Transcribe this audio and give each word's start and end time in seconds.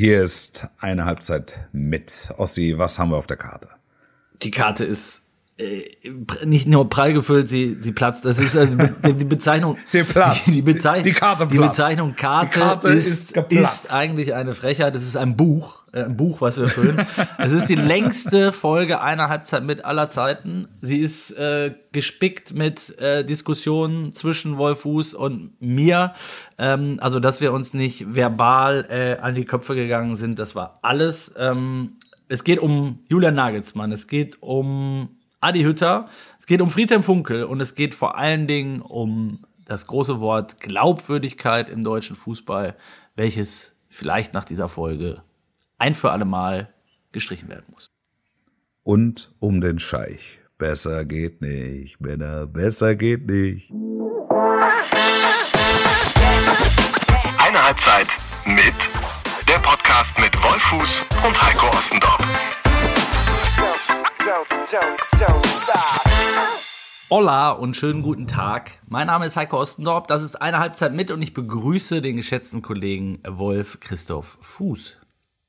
Hier 0.00 0.22
ist 0.22 0.66
eine 0.78 1.04
Halbzeit 1.04 1.68
mit. 1.72 2.32
Ossi, 2.38 2.78
was 2.78 2.98
haben 2.98 3.10
wir 3.10 3.18
auf 3.18 3.26
der 3.26 3.36
Karte? 3.36 3.68
Die 4.40 4.50
Karte 4.50 4.86
ist 4.86 5.24
nicht 6.44 6.66
nur 6.66 6.88
prall 6.88 7.12
gefüllt, 7.12 7.48
sie, 7.48 7.76
sie 7.80 7.92
platzt. 7.92 8.24
Das 8.24 8.38
ist 8.38 8.56
also 8.56 8.76
die 8.76 9.24
Bezeichnung. 9.24 9.76
sie 9.86 10.02
platzt. 10.02 10.46
Die, 10.46 10.62
Bezeichnung, 10.62 11.04
die 11.04 11.12
Karte 11.12 11.46
platzt. 11.46 11.54
Die 11.54 11.58
Bezeichnung 11.58 12.16
Karte, 12.16 12.58
die 12.58 12.60
Karte 12.60 12.88
ist, 12.88 13.36
ist, 13.36 13.52
ist, 13.52 13.92
eigentlich 13.92 14.34
eine 14.34 14.54
Frechheit. 14.54 14.94
Das 14.94 15.02
ist 15.02 15.16
ein 15.16 15.36
Buch. 15.36 15.80
Äh, 15.92 16.04
ein 16.04 16.16
Buch, 16.16 16.40
was 16.40 16.60
wir 16.60 16.68
füllen. 16.68 17.06
es 17.38 17.52
ist 17.52 17.68
die 17.68 17.74
längste 17.74 18.52
Folge 18.52 19.00
einer 19.00 19.28
Halbzeit 19.28 19.64
mit 19.64 19.84
aller 19.84 20.08
Zeiten. 20.10 20.68
Sie 20.80 20.98
ist 20.98 21.32
äh, 21.32 21.74
gespickt 21.92 22.54
mit 22.54 22.98
äh, 22.98 23.24
Diskussionen 23.24 24.14
zwischen 24.14 24.56
Wolfuß 24.56 25.14
und 25.14 25.52
mir. 25.60 26.14
Ähm, 26.58 26.98
also, 27.00 27.20
dass 27.20 27.40
wir 27.40 27.52
uns 27.52 27.74
nicht 27.74 28.14
verbal 28.14 28.86
äh, 28.88 29.20
an 29.20 29.34
die 29.34 29.44
Köpfe 29.44 29.74
gegangen 29.74 30.16
sind, 30.16 30.38
das 30.38 30.54
war 30.54 30.78
alles. 30.82 31.34
Ähm, 31.36 31.98
es 32.28 32.44
geht 32.44 32.60
um 32.60 33.00
Julian 33.08 33.34
Nagelsmann, 33.34 33.90
es 33.90 34.06
geht 34.06 34.40
um 34.40 35.19
Adi 35.40 35.62
Hütter, 35.62 36.08
es 36.38 36.46
geht 36.46 36.60
um 36.60 36.68
Friedhelm 36.68 37.02
Funkel 37.02 37.44
und 37.44 37.60
es 37.60 37.74
geht 37.74 37.94
vor 37.94 38.18
allen 38.18 38.46
Dingen 38.46 38.82
um 38.82 39.46
das 39.64 39.86
große 39.86 40.20
Wort 40.20 40.60
Glaubwürdigkeit 40.60 41.70
im 41.70 41.82
deutschen 41.82 42.14
Fußball, 42.14 42.76
welches 43.16 43.74
vielleicht 43.88 44.34
nach 44.34 44.44
dieser 44.44 44.68
Folge 44.68 45.22
ein 45.78 45.94
für 45.94 46.10
alle 46.12 46.26
Mal 46.26 46.68
gestrichen 47.12 47.48
werden 47.48 47.64
muss. 47.72 47.86
Und 48.82 49.32
um 49.38 49.62
den 49.62 49.78
Scheich. 49.78 50.40
Besser 50.58 51.06
geht 51.06 51.40
nicht, 51.40 52.00
Männer, 52.00 52.46
besser 52.46 52.94
geht 52.94 53.26
nicht. 53.30 53.70
Eine 57.38 57.64
Halbzeit 57.64 58.08
mit 58.44 58.74
der 59.48 59.58
Podcast 59.60 60.18
mit 60.20 60.36
Wolfuß 60.42 61.06
und 61.26 61.42
Heiko 61.42 61.66
Ostendorf. 61.68 62.59
Hola 67.10 67.50
und 67.50 67.76
schönen 67.76 68.00
guten 68.00 68.28
Tag. 68.28 68.70
Mein 68.88 69.08
Name 69.08 69.26
ist 69.26 69.36
Heiko 69.36 69.58
Ostendorf. 69.58 70.06
Das 70.06 70.22
ist 70.22 70.40
eine 70.40 70.60
Halbzeit 70.60 70.94
mit 70.94 71.10
und 71.10 71.20
ich 71.20 71.34
begrüße 71.34 72.00
den 72.00 72.14
geschätzten 72.14 72.62
Kollegen 72.62 73.18
Wolf 73.26 73.80
Christoph 73.80 74.38
Fuß. 74.40 74.98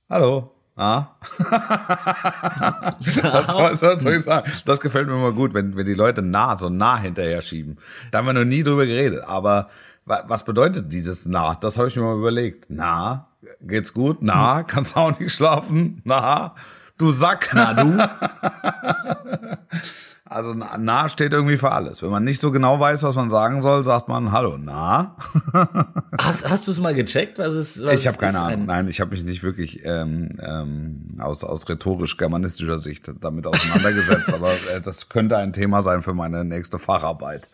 Hallo. 0.10 0.56
Ah. 0.76 1.10
was, 1.38 3.82
was 3.84 4.02
soll 4.02 4.16
ich 4.16 4.24
sagen? 4.24 4.52
Das 4.66 4.80
gefällt 4.80 5.08
mir 5.08 5.14
immer 5.14 5.34
gut, 5.34 5.54
wenn, 5.54 5.76
wenn 5.76 5.86
die 5.86 5.94
Leute 5.94 6.24
nah, 6.24 6.58
so 6.58 6.70
nah 6.70 6.98
hinterher 6.98 7.44
schieben. 7.44 7.78
Da 8.10 8.18
haben 8.18 8.26
wir 8.26 8.34
noch 8.34 8.46
nie 8.46 8.64
drüber 8.64 8.88
geredet. 8.88 9.24
Aber 9.26 9.70
was 10.06 10.44
bedeutet 10.44 10.92
dieses 10.92 11.28
nah? 11.28 11.54
Das 11.54 11.78
habe 11.78 11.90
ich 11.90 11.96
mir 11.96 12.02
mal 12.02 12.18
überlegt. 12.18 12.66
Na, 12.70 13.28
geht's 13.62 13.94
gut? 13.94 14.18
Na, 14.22 14.64
kannst 14.68 14.98
auch 14.98 15.20
nicht 15.20 15.34
schlafen? 15.34 16.02
Na, 16.04 16.56
du 17.02 17.12
Sack. 17.12 17.50
Na, 17.54 17.74
du? 17.74 17.98
Also 20.32 20.54
nah 20.54 21.10
steht 21.10 21.34
irgendwie 21.34 21.58
für 21.58 21.74
alles. 21.74 22.02
Wenn 22.02 22.10
man 22.10 22.24
nicht 22.24 22.40
so 22.40 22.52
genau 22.52 22.80
weiß, 22.80 23.04
was 23.04 23.16
man 23.16 23.30
sagen 23.30 23.62
soll, 23.62 23.84
sagt 23.84 24.08
man 24.08 24.32
Hallo, 24.32 24.58
na. 24.58 25.18
hast 26.18 26.50
hast 26.50 26.70
du 26.70 26.72
es 26.72 26.80
mal 26.80 26.96
gecheckt? 26.96 27.38
Was 27.38 27.54
ist, 27.54 27.84
was 27.84 28.00
ich 28.00 28.08
habe 28.08 28.18
keine 28.18 28.40
Ahnung. 28.40 28.66
Nein, 28.66 28.88
ich 28.88 29.02
habe 29.02 29.12
mich 29.12 29.26
nicht 29.26 29.44
wirklich 29.44 29.82
ähm, 29.84 30.40
ähm, 30.42 31.08
aus, 31.20 31.44
aus 31.44 31.68
rhetorisch-germanistischer 31.68 32.80
Sicht 32.80 33.12
damit 33.20 33.46
auseinandergesetzt. 33.46 34.30
aber 34.34 34.54
äh, 34.74 34.80
das 34.80 35.10
könnte 35.10 35.36
ein 35.36 35.52
Thema 35.52 35.82
sein 35.82 36.02
für 36.02 36.14
meine 36.14 36.46
nächste 36.46 36.80
Facharbeit. 36.80 37.50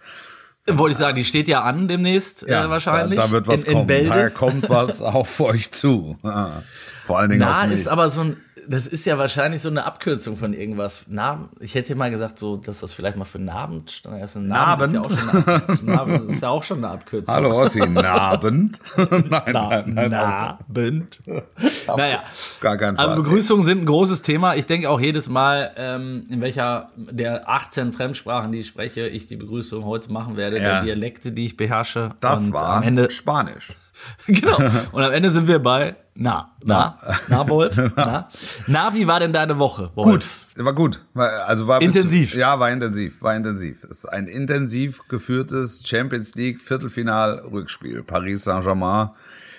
Wollte 0.67 0.91
ich 0.91 0.99
sagen, 0.99 1.15
die 1.15 1.25
steht 1.25 1.47
ja 1.47 1.63
an 1.63 1.87
demnächst 1.87 2.47
äh, 2.47 2.51
ja, 2.51 2.65
äh, 2.65 2.69
wahrscheinlich. 2.69 3.19
Da, 3.19 3.25
da, 3.25 3.31
wird 3.31 3.47
was 3.47 3.63
in, 3.63 3.73
kommen. 3.73 3.89
In 3.89 4.07
da 4.07 4.29
kommt 4.29 4.69
was 4.69 5.01
auf 5.01 5.39
euch 5.39 5.71
zu. 5.71 6.19
Vor 6.21 7.17
allen 7.17 7.31
Dingen 7.31 7.41
Na, 7.41 7.63
auf 7.63 7.69
mich. 7.69 7.79
ist 7.79 7.87
aber 7.87 8.11
so 8.11 8.21
ein 8.21 8.37
das 8.69 8.87
ist 8.87 9.05
ja 9.05 9.17
wahrscheinlich 9.17 9.61
so 9.61 9.69
eine 9.69 9.85
Abkürzung 9.85 10.35
von 10.35 10.53
irgendwas. 10.53 11.05
Narben. 11.07 11.49
Ich 11.59 11.75
hätte 11.75 11.95
mal 11.95 12.11
gesagt, 12.11 12.37
so, 12.39 12.57
dass 12.57 12.81
das 12.81 12.93
vielleicht 12.93 13.17
mal 13.17 13.25
für 13.25 13.39
Nabend 13.39 13.91
stand. 13.91 14.21
Also 14.21 14.39
Nabend. 14.39 15.07
Ist 15.07 15.83
ja, 15.83 16.03
eine, 16.03 16.15
ist 16.29 16.41
ja 16.41 16.49
auch 16.49 16.63
schon 16.63 16.79
eine 16.79 16.89
Abkürzung. 16.89 17.33
Hallo 17.33 17.59
Ossi, 17.59 17.79
Nabend. 17.87 18.79
nein, 18.97 19.43
nein, 19.51 19.83
nein, 19.87 20.11
Nabend. 20.11 21.21
naja, 21.87 22.23
gar 22.59 22.77
kein 22.77 22.97
Fall. 22.97 23.09
Also 23.09 23.21
Begrüßungen 23.21 23.65
sind 23.65 23.81
ein 23.81 23.85
großes 23.85 24.21
Thema. 24.21 24.55
Ich 24.55 24.65
denke 24.65 24.89
auch 24.89 24.99
jedes 24.99 25.29
Mal, 25.29 25.71
ähm, 25.77 26.25
in 26.29 26.41
welcher 26.41 26.89
der 26.95 27.49
18 27.49 27.93
Fremdsprachen, 27.93 28.51
die 28.51 28.59
ich 28.59 28.67
spreche, 28.67 29.07
ich 29.07 29.27
die 29.27 29.37
Begrüßung 29.37 29.85
heute 29.85 30.11
machen 30.11 30.37
werde, 30.37 30.57
ja. 30.57 30.63
der 30.63 30.83
Dialekte, 30.83 31.31
die 31.31 31.45
ich 31.45 31.57
beherrsche. 31.57 32.09
Das 32.19 32.47
Und 32.47 32.53
war 32.53 32.77
am 32.77 32.83
Ende 32.83 33.09
Spanisch. 33.11 33.75
genau. 34.27 34.57
Und 34.91 35.03
am 35.03 35.11
Ende 35.11 35.31
sind 35.31 35.47
wir 35.47 35.59
bei 35.59 35.95
na, 36.15 36.55
na, 36.63 36.97
na, 37.27 37.47
Wolf, 37.47 37.75
na. 37.95 38.27
Na, 38.65 38.93
wie 38.93 39.05
war 39.05 39.19
denn 39.19 39.33
deine 39.33 39.59
Woche? 39.59 39.91
Wolf? 39.95 40.07
Gut, 40.55 40.65
war 40.65 40.73
gut. 40.73 41.05
Also 41.13 41.67
war 41.67 41.81
intensiv. 41.81 42.31
Bis, 42.31 42.39
ja, 42.39 42.59
war 42.59 42.71
intensiv, 42.71 43.21
war 43.21 43.35
intensiv. 43.35 43.83
Es 43.83 43.99
ist 43.99 44.05
ein 44.05 44.27
intensiv 44.27 45.07
geführtes 45.07 45.83
Champions 45.85 46.33
League 46.35 46.61
Viertelfinal-Rückspiel. 46.61 48.03
Paris 48.03 48.45
Saint-Germain 48.45 49.09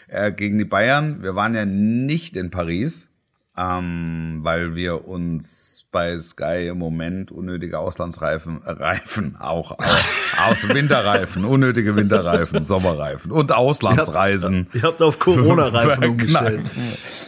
äh, 0.08 0.32
gegen 0.32 0.58
die 0.58 0.64
Bayern. 0.64 1.22
Wir 1.22 1.36
waren 1.36 1.54
ja 1.54 1.64
nicht 1.64 2.36
in 2.36 2.50
Paris, 2.50 3.10
ähm, 3.58 4.38
weil 4.42 4.76
wir 4.76 5.08
uns 5.08 5.86
bei 5.90 6.18
Sky 6.20 6.68
im 6.68 6.78
Moment 6.78 7.32
unnötige 7.32 7.78
Auslandsreifen, 7.78 8.62
äh, 8.64 8.70
Reifen, 8.70 9.36
auch, 9.40 9.72
auch 9.72 9.78
aus 10.48 10.68
Winterreifen, 10.68 11.44
unnötige 11.44 11.96
Winterreifen, 11.96 12.66
Sommerreifen 12.66 13.32
und 13.32 13.50
Auslandsreisen. 13.50 14.54
Ihr 14.54 14.64
habt, 14.64 14.74
ihr 14.74 14.82
habt 14.82 15.02
auf 15.02 15.18
Corona-Reifen 15.18 16.04
umgestellt. 16.10 16.66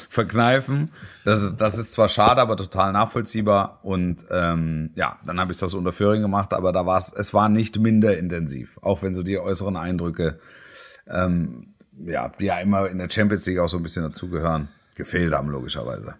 Verkneifen. 0.09 0.93
Das 1.25 1.43
ist, 1.43 1.57
das 1.57 1.79
ist 1.79 1.93
zwar 1.93 2.09
schade, 2.09 2.41
aber 2.41 2.57
total 2.57 2.93
nachvollziehbar. 2.93 3.81
Und 3.83 4.25
ähm, 4.31 4.91
ja, 4.95 5.19
dann 5.27 5.41
habe 5.41 5.51
ich 5.51 5.59
das 5.59 5.75
unter 5.75 5.93
Föhring 5.93 6.23
gemacht, 6.23 6.55
aber 6.55 6.73
da 6.73 6.87
war 6.87 6.99
es, 6.99 7.13
es 7.13 7.35
war 7.35 7.49
nicht 7.49 7.81
minder 7.81 8.17
intensiv, 8.17 8.79
auch 8.83 9.03
wenn 9.03 9.15
so 9.15 9.23
die 9.25 9.39
äußeren 9.39 9.77
Eindrücke, 9.77 10.39
ähm, 11.09 11.75
ja, 11.97 12.31
die 12.39 12.45
ja 12.45 12.61
immer 12.61 12.89
in 12.89 12.99
der 12.99 13.11
Champions 13.11 13.47
League 13.47 13.59
auch 13.59 13.69
so 13.69 13.79
ein 13.79 13.83
bisschen 13.83 14.05
dazugehören, 14.05 14.69
gefehlt 14.97 15.33
haben, 15.33 15.51
logischerweise. 15.51 16.17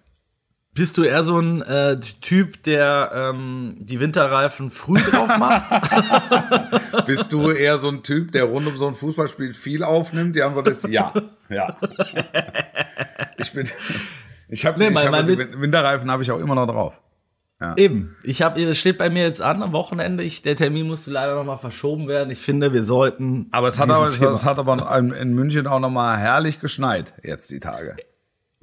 Bist 0.73 0.97
du 0.99 1.03
eher 1.03 1.25
so 1.25 1.39
ein 1.39 1.63
äh, 1.63 1.99
Typ, 2.21 2.63
der 2.63 3.11
ähm, 3.13 3.77
die 3.81 3.99
Winterreifen 3.99 4.71
früh 4.71 5.01
drauf 5.01 5.37
macht? 5.37 5.69
Bist 7.07 7.33
du 7.33 7.51
eher 7.51 7.79
so 7.79 7.89
ein 7.89 8.05
Typ, 8.05 8.31
der 8.33 8.45
rund 8.45 8.69
um 8.69 8.77
so 8.77 8.87
ein 8.87 8.95
Fußballspiel 8.95 9.55
viel 9.55 9.83
aufnimmt? 9.83 10.37
Die 10.37 10.43
Antwort 10.43 10.69
ist 10.69 10.87
ja. 10.89 11.13
Ja. 11.49 11.77
Ich 13.37 13.53
bin. 13.55 13.67
Ich 14.49 14.67
habe 14.67 14.79
nee, 14.79 14.95
hab 14.95 15.27
die 15.27 15.39
Winterreifen 15.39 16.11
habe 16.11 16.23
ich 16.23 16.31
auch 16.31 16.41
immer 16.41 16.55
noch 16.55 16.67
drauf. 16.67 17.01
Ja. 17.59 17.75
Eben. 17.77 18.15
Ich 18.23 18.43
habe, 18.43 18.63
es 18.63 18.79
steht 18.79 18.99
bei 18.99 19.09
mir 19.09 19.23
jetzt 19.23 19.41
an 19.41 19.63
am 19.63 19.73
Wochenende. 19.73 20.23
Ich, 20.23 20.43
der 20.43 20.57
Termin 20.57 20.87
musste 20.87 21.11
leider 21.11 21.37
noch 21.37 21.45
mal 21.45 21.57
verschoben 21.57 22.07
werden. 22.07 22.31
Ich 22.31 22.41
finde, 22.41 22.75
wir 22.75 22.85
sollten. 22.85 23.49
Aber 23.51 23.69
es 23.69 23.79
hat 23.79 23.89
aber, 23.89 24.09
es 24.09 24.45
hat 24.45 24.59
aber 24.59 24.99
in 24.99 25.35
München 25.35 25.67
auch 25.67 25.81
noch 25.81 25.89
mal 25.89 26.19
herrlich 26.19 26.61
geschneit 26.61 27.15
jetzt 27.23 27.51
die 27.51 27.61
Tage. 27.61 27.97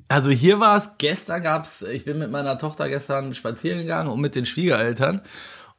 Also 0.10 0.32
hier 0.32 0.60
war 0.60 0.78
es, 0.78 0.98
gestern 0.98 1.44
gab 1.44 1.66
es, 1.66 1.82
ich 1.82 2.06
bin 2.06 2.18
mit 2.18 2.32
meiner 2.32 2.58
Tochter 2.58 2.88
gestern 2.88 3.34
spazieren 3.34 3.80
gegangen 3.80 4.10
und 4.10 4.22
mit 4.22 4.36
den 4.36 4.46
Schwiegereltern. 4.46 5.22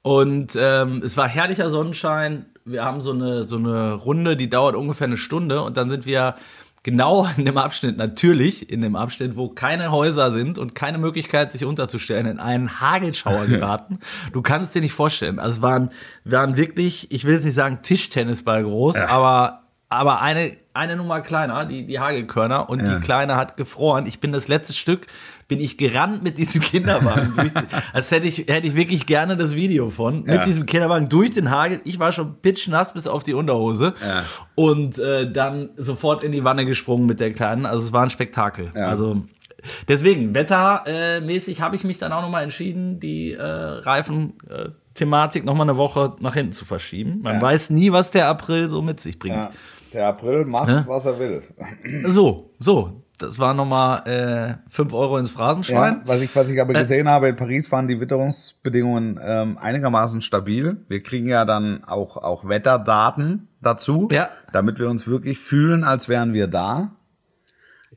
Und 0.02 0.56
ähm, 0.58 1.02
es 1.04 1.16
war 1.16 1.28
herrlicher 1.28 1.70
Sonnenschein. 1.70 2.46
Wir 2.64 2.84
haben 2.84 3.00
so 3.00 3.12
eine, 3.12 3.48
so 3.48 3.56
eine 3.56 3.94
Runde, 3.94 4.36
die 4.36 4.50
dauert 4.50 4.76
ungefähr 4.76 5.06
eine 5.06 5.16
Stunde. 5.16 5.62
Und 5.62 5.76
dann 5.76 5.88
sind 5.90 6.06
wir 6.06 6.34
genau 6.82 7.26
in 7.36 7.44
dem 7.44 7.58
Abschnitt, 7.58 7.96
natürlich 7.96 8.70
in 8.70 8.82
dem 8.82 8.96
Abschnitt, 8.96 9.36
wo 9.36 9.48
keine 9.48 9.90
Häuser 9.90 10.30
sind 10.32 10.58
und 10.58 10.74
keine 10.74 10.98
Möglichkeit, 10.98 11.52
sich 11.52 11.64
unterzustellen, 11.64 12.26
in 12.26 12.38
einen 12.38 12.80
Hagelschauer 12.80 13.46
geraten. 13.48 13.98
du 14.32 14.42
kannst 14.42 14.74
dir 14.74 14.82
nicht 14.82 14.92
vorstellen. 14.92 15.38
Also 15.38 15.58
es 15.58 15.62
waren, 15.62 15.90
waren 16.24 16.56
wirklich, 16.56 17.10
ich 17.10 17.24
will 17.24 17.34
jetzt 17.34 17.44
nicht 17.44 17.54
sagen 17.54 17.80
Tischtennisball 17.82 18.64
groß, 18.64 18.96
ja. 18.96 19.08
aber 19.08 19.67
aber 19.90 20.20
eine, 20.20 20.52
eine 20.74 20.96
Nummer 20.96 21.22
kleiner, 21.22 21.64
die, 21.64 21.86
die 21.86 21.98
Hagelkörner, 21.98 22.68
und 22.68 22.80
ja. 22.80 22.94
die 22.94 23.00
Kleine 23.00 23.36
hat 23.36 23.56
gefroren. 23.56 24.06
Ich 24.06 24.20
bin 24.20 24.32
das 24.32 24.46
letzte 24.46 24.74
Stück, 24.74 25.06
bin 25.48 25.60
ich 25.60 25.78
gerannt 25.78 26.22
mit 26.22 26.36
diesem 26.36 26.60
Kinderwagen. 26.60 27.32
durch, 27.34 27.52
als 27.94 28.10
hätte 28.10 28.26
ich, 28.26 28.48
hätte 28.48 28.66
ich 28.66 28.76
wirklich 28.76 29.06
gerne 29.06 29.38
das 29.38 29.54
Video 29.54 29.88
von, 29.88 30.26
ja. 30.26 30.34
mit 30.34 30.46
diesem 30.46 30.66
Kinderwagen 30.66 31.08
durch 31.08 31.30
den 31.30 31.50
Hagel. 31.50 31.80
Ich 31.84 31.98
war 31.98 32.12
schon 32.12 32.36
pitchnass 32.42 32.92
bis 32.92 33.06
auf 33.06 33.22
die 33.22 33.32
Unterhose. 33.32 33.94
Ja. 34.02 34.24
Und 34.54 34.98
äh, 34.98 35.30
dann 35.30 35.70
sofort 35.78 36.22
in 36.22 36.32
die 36.32 36.44
Wanne 36.44 36.66
gesprungen 36.66 37.06
mit 37.06 37.18
der 37.18 37.32
Kleinen. 37.32 37.64
Also 37.64 37.86
es 37.86 37.92
war 37.92 38.02
ein 38.02 38.10
Spektakel. 38.10 38.70
Also 38.74 39.22
deswegen, 39.88 40.34
wettermäßig 40.34 41.62
habe 41.62 41.76
ich 41.76 41.84
mich 41.84 41.96
dann 41.96 42.12
auch 42.12 42.22
nochmal 42.22 42.44
entschieden, 42.44 43.00
die 43.00 43.32
äh, 43.32 43.42
Reifen. 43.42 44.34
Äh, 44.50 44.68
Thematik 44.98 45.44
noch 45.44 45.54
mal 45.54 45.62
eine 45.62 45.76
Woche 45.76 46.16
nach 46.18 46.34
hinten 46.34 46.52
zu 46.52 46.64
verschieben. 46.64 47.20
Man 47.22 47.40
weiß 47.40 47.70
nie, 47.70 47.92
was 47.92 48.10
der 48.10 48.26
April 48.26 48.68
so 48.68 48.82
mit 48.82 48.98
sich 48.98 49.20
bringt. 49.20 49.48
Der 49.94 50.08
April 50.08 50.44
macht, 50.44 50.68
ja? 50.68 50.84
was 50.86 51.06
er 51.06 51.18
will. 51.18 51.42
So, 52.06 52.50
so. 52.58 53.04
Das 53.18 53.36
war 53.40 53.52
nochmal 53.52 54.06
äh, 54.68 54.70
5 54.70 54.92
Euro 54.92 55.18
ins 55.18 55.30
Phrasenschwein. 55.30 55.94
Ja, 55.94 56.02
was, 56.04 56.20
ich, 56.20 56.34
was 56.36 56.50
ich 56.50 56.60
aber 56.60 56.76
äh, 56.76 56.78
gesehen 56.78 57.08
habe, 57.08 57.28
in 57.28 57.34
Paris 57.34 57.70
waren 57.72 57.88
die 57.88 57.98
Witterungsbedingungen 58.00 59.18
ähm, 59.20 59.58
einigermaßen 59.58 60.20
stabil. 60.20 60.84
Wir 60.86 61.02
kriegen 61.02 61.26
ja 61.26 61.44
dann 61.44 61.82
auch, 61.82 62.16
auch 62.16 62.48
Wetterdaten 62.48 63.48
dazu, 63.60 64.08
ja. 64.12 64.28
damit 64.52 64.78
wir 64.78 64.88
uns 64.88 65.08
wirklich 65.08 65.40
fühlen, 65.40 65.82
als 65.82 66.08
wären 66.08 66.32
wir 66.32 66.46
da. 66.46 66.92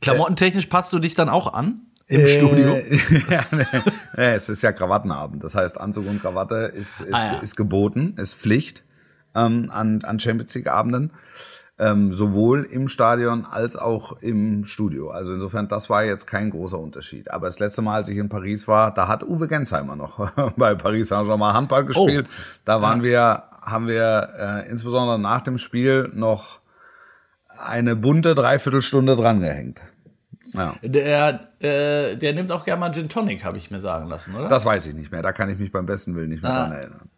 Klamottentechnisch 0.01 0.65
passt 0.65 0.91
du 0.91 0.97
dich 0.97 1.13
dann 1.13 1.29
auch 1.29 1.53
an 1.53 1.81
im 2.07 2.27
Studio? 2.27 2.75
Äh, 2.75 2.97
ja, 3.29 3.45
nee, 3.51 3.65
nee, 4.17 4.33
es 4.33 4.49
ist 4.49 4.61
ja 4.61 4.71
Krawattenabend. 4.71 5.43
Das 5.43 5.55
heißt, 5.55 5.79
Anzug 5.79 6.07
und 6.07 6.21
Krawatte 6.21 6.71
ist, 6.75 7.01
ist, 7.01 7.13
Ah, 7.13 7.33
ja. 7.33 7.39
ist 7.39 7.55
geboten, 7.55 8.15
ist 8.17 8.35
Pflicht 8.35 8.83
ähm, 9.35 9.69
an, 9.71 10.03
an 10.03 10.19
Champions 10.19 10.53
League-Abenden. 10.55 11.11
Ähm, 11.83 12.13
sowohl 12.13 12.63
im 12.63 12.87
Stadion 12.87 13.43
als 13.49 13.75
auch 13.75 14.21
im 14.21 14.65
Studio. 14.65 15.09
Also 15.09 15.33
insofern, 15.33 15.67
das 15.67 15.89
war 15.89 16.03
jetzt 16.03 16.27
kein 16.27 16.51
großer 16.51 16.77
Unterschied. 16.77 17.31
Aber 17.31 17.47
das 17.47 17.57
letzte 17.57 17.81
Mal, 17.81 17.95
als 17.95 18.07
ich 18.09 18.17
in 18.17 18.29
Paris 18.29 18.67
war, 18.67 18.93
da 18.93 19.07
hat 19.07 19.23
Uwe 19.23 19.47
Gensheimer 19.47 19.95
noch 19.95 20.31
bei 20.57 20.75
Paris 20.75 21.07
Saint-Germain 21.07 21.53
Handball 21.55 21.83
gespielt. 21.85 22.27
Oh. 22.29 22.33
Da 22.65 22.83
waren 22.83 23.01
wir, 23.01 23.43
haben 23.63 23.87
wir 23.87 24.29
äh, 24.37 24.69
insbesondere 24.69 25.17
nach 25.17 25.41
dem 25.41 25.57
Spiel 25.57 26.11
noch 26.13 26.59
eine 27.57 27.95
bunte 27.95 28.35
Dreiviertelstunde 28.35 29.15
drangehängt. 29.15 29.81
Ja. 30.53 30.75
Der, 30.83 31.47
äh, 31.61 32.15
der 32.15 32.33
nimmt 32.33 32.51
auch 32.51 32.63
gerne 32.63 32.79
mal 32.79 32.91
Gin 32.93 33.09
Tonic, 33.09 33.43
habe 33.43 33.57
ich 33.57 33.71
mir 33.71 33.81
sagen 33.81 34.07
lassen, 34.07 34.35
oder? 34.35 34.47
Das 34.49 34.65
weiß 34.65 34.85
ich 34.85 34.93
nicht 34.93 35.11
mehr. 35.11 35.23
Da 35.23 35.31
kann 35.31 35.49
ich 35.49 35.57
mich 35.57 35.71
beim 35.71 35.87
besten 35.87 36.15
Willen 36.15 36.29
nicht 36.29 36.43
mehr 36.43 36.51
Ah. 36.51 36.63
dran 36.67 36.71
erinnern. 36.73 37.09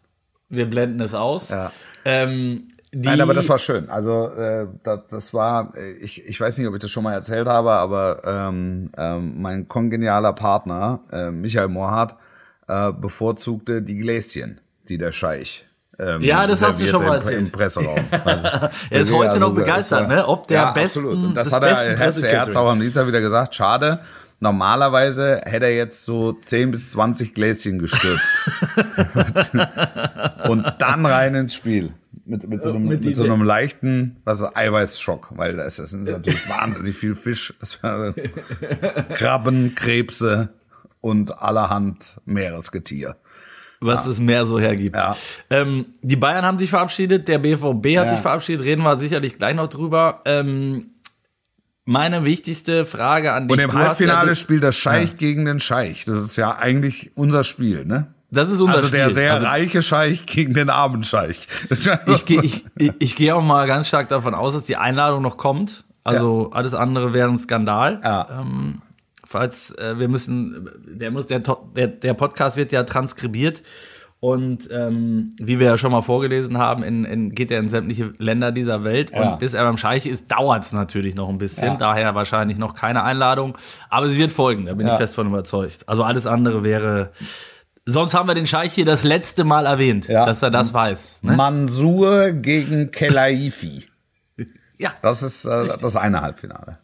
Wir 0.48 0.70
blenden 0.70 1.00
es 1.00 1.14
aus. 1.14 1.48
Ja. 1.50 1.70
Ähm, 2.04 2.68
die, 2.94 3.08
Nein, 3.08 3.20
aber 3.20 3.34
das 3.34 3.48
war 3.48 3.58
schön. 3.58 3.88
Also 3.90 4.28
äh, 4.34 4.66
das, 4.82 5.00
das 5.10 5.34
war, 5.34 5.72
äh, 5.76 5.92
ich, 6.02 6.24
ich 6.26 6.40
weiß 6.40 6.56
nicht, 6.58 6.66
ob 6.68 6.74
ich 6.74 6.80
das 6.80 6.90
schon 6.90 7.04
mal 7.04 7.12
erzählt 7.14 7.46
habe, 7.48 7.72
aber 7.72 8.22
ähm, 8.24 8.90
ähm, 8.96 9.40
mein 9.42 9.68
kongenialer 9.68 10.32
Partner, 10.32 11.00
äh, 11.12 11.30
Michael 11.30 11.68
Mohrhardt, 11.68 12.14
äh, 12.68 12.92
bevorzugte 12.92 13.82
die 13.82 13.96
Gläschen, 13.98 14.60
die 14.88 14.96
der 14.98 15.12
Scheich 15.12 15.66
ähm, 15.98 16.22
Ja, 16.22 16.46
das 16.46 16.62
hast 16.62 16.80
du 16.80 16.86
schon 16.86 17.04
mal 17.04 17.16
im, 17.18 17.22
erzählt. 17.22 17.40
im 17.46 17.50
Presseraum. 17.52 17.98
Also, 18.24 18.48
Er 18.90 19.00
ist 19.00 19.12
heute 19.12 19.38
noch 19.38 19.54
begeistert, 19.54 20.08
war- 20.08 20.16
ne? 20.16 20.26
Ob 20.26 20.46
der 20.48 20.56
ja, 20.58 20.72
besten- 20.72 21.00
absolut. 21.00 21.24
Und 21.24 21.34
das 21.34 21.44
des 21.48 21.52
hat 21.52 21.62
er, 21.62 21.96
besten 21.96 22.24
er 22.24 22.40
hat 22.40 22.56
auch 22.56 22.70
am 22.70 22.80
Dienstag 22.80 23.06
wieder 23.06 23.20
gesagt. 23.20 23.54
Schade. 23.54 24.00
Normalerweise 24.40 25.40
hätte 25.44 25.66
er 25.66 25.74
jetzt 25.76 26.04
so 26.04 26.32
10 26.32 26.72
bis 26.72 26.90
20 26.90 27.32
Gläschen 27.34 27.78
gestürzt. 27.78 28.34
und 30.48 30.66
dann 30.78 31.06
rein 31.06 31.34
ins 31.34 31.54
Spiel. 31.54 31.92
Mit, 32.26 32.48
mit, 32.48 32.62
so, 32.62 32.70
einem, 32.70 32.86
Mit 32.88 33.04
mit, 33.04 33.16
so 33.16 33.24
einem 33.24 33.42
leichten 33.42 34.16
was, 34.24 34.42
Eiweißschock, 34.56 35.32
weil 35.36 35.56
das, 35.56 35.76
das 35.76 35.92
ist 35.92 36.10
natürlich 36.10 36.48
wahnsinnig 36.48 36.96
viel 36.96 37.14
Fisch. 37.14 37.52
Das 37.60 37.78
Krabben, 39.14 39.74
Krebse 39.74 40.48
und 41.00 41.38
allerhand 41.42 42.20
Meeresgetier. 42.24 43.16
was 43.80 44.06
es 44.06 44.18
mehr 44.20 44.46
so 44.46 44.58
hergibt. 44.58 44.96
Ja. 44.96 45.16
Ähm, 45.50 45.86
die 46.00 46.16
Bayern 46.16 46.46
haben 46.46 46.58
sich 46.58 46.70
verabschiedet, 46.70 47.28
der 47.28 47.38
BVB 47.38 47.98
hat 47.98 48.06
Ja. 48.06 48.10
sich 48.10 48.20
verabschiedet, 48.20 48.64
reden 48.64 48.82
wir 48.82 48.96
sicherlich 48.98 49.36
gleich 49.38 49.54
noch 49.54 49.68
drüber. 49.68 50.22
Ähm, 50.24 50.86
meine 51.84 52.24
wichtigste 52.24 52.86
Frage 52.86 53.34
an 53.34 53.46
dich. 53.48 53.52
Und 53.58 53.62
im 53.62 53.72
Halbfinale 53.74 54.30
ja, 54.30 54.34
spielt 54.34 54.62
der 54.62 54.72
Scheich 54.72 55.18
gegen 55.18 55.44
den 55.44 55.60
Scheich. 55.60 56.06
Das 56.06 56.16
ist 56.16 56.36
ja 56.36 56.56
eigentlich 56.56 57.10
unser 57.14 57.44
Spiel, 57.44 57.84
ne? 57.84 58.13
Das 58.34 58.50
ist 58.50 58.60
unser 58.60 58.74
Also 58.74 58.88
der 58.88 59.04
Spiel. 59.04 59.14
sehr 59.14 59.32
Also 59.34 59.46
reiche 59.46 59.82
Scheich 59.82 60.26
gegen 60.26 60.54
den 60.54 60.70
armen 60.70 61.04
Scheich. 61.04 61.46
Ich 61.70 62.26
gehe 62.26 62.42
ich, 62.42 62.64
ich, 62.76 62.92
ich 62.98 63.16
geh 63.16 63.32
auch 63.32 63.42
mal 63.42 63.66
ganz 63.66 63.88
stark 63.88 64.08
davon 64.08 64.34
aus, 64.34 64.52
dass 64.54 64.64
die 64.64 64.76
Einladung 64.76 65.22
noch 65.22 65.36
kommt. 65.36 65.84
Also 66.02 66.50
alles 66.52 66.74
andere 66.74 67.14
wäre 67.14 67.30
ein 67.30 67.38
Skandal. 67.38 68.00
Ja. 68.04 68.40
Ähm, 68.40 68.80
falls 69.26 69.70
äh, 69.78 69.98
wir 69.98 70.08
müssen, 70.08 70.68
der 70.86 71.10
muss, 71.10 71.26
der, 71.26 71.40
der, 71.74 71.86
der 71.88 72.14
Podcast 72.14 72.56
wird 72.58 72.72
ja 72.72 72.82
transkribiert 72.84 73.62
und 74.20 74.68
ähm, 74.70 75.34
wie 75.38 75.58
wir 75.60 75.66
ja 75.66 75.76
schon 75.76 75.92
mal 75.92 76.00
vorgelesen 76.02 76.56
haben, 76.58 76.82
in, 76.82 77.04
in, 77.04 77.34
geht 77.34 77.50
er 77.50 77.58
in 77.58 77.68
sämtliche 77.68 78.14
Länder 78.18 78.52
dieser 78.52 78.84
Welt 78.84 79.10
Ja. 79.14 79.32
und 79.32 79.38
bis 79.38 79.52
er 79.54 79.64
beim 79.64 79.76
Scheich 79.76 80.06
ist, 80.06 80.30
dauert 80.30 80.64
es 80.64 80.72
natürlich 80.72 81.14
noch 81.14 81.28
ein 81.28 81.36
bisschen. 81.38 81.68
Ja. 81.68 81.76
Daher 81.76 82.14
wahrscheinlich 82.14 82.56
noch 82.58 82.74
keine 82.74 83.02
Einladung, 83.02 83.56
aber 83.90 84.08
sie 84.08 84.18
wird 84.18 84.32
folgen. 84.32 84.66
Da 84.66 84.74
bin 84.74 84.86
Ja. 84.86 84.92
ich 84.94 84.98
fest 84.98 85.14
von 85.14 85.26
überzeugt. 85.26 85.86
Also 85.88 86.04
alles 86.04 86.26
andere 86.26 86.62
wäre. 86.62 87.10
Sonst 87.86 88.14
haben 88.14 88.28
wir 88.28 88.34
den 88.34 88.46
Scheich 88.46 88.72
hier 88.72 88.86
das 88.86 89.04
letzte 89.04 89.44
Mal 89.44 89.66
erwähnt, 89.66 90.08
Ja. 90.08 90.24
dass 90.24 90.42
er 90.42 90.50
das 90.50 90.72
weiß. 90.72 91.22
Ne? 91.22 91.36
Mansur 91.36 92.32
gegen 92.32 92.90
Kelaifi. 92.90 93.86
Ja. 94.76 94.92
Das 95.02 95.22
ist 95.22 95.44
äh, 95.44 95.68
das 95.80 95.94
eine 95.94 96.20
Halbfinale. 96.20 96.78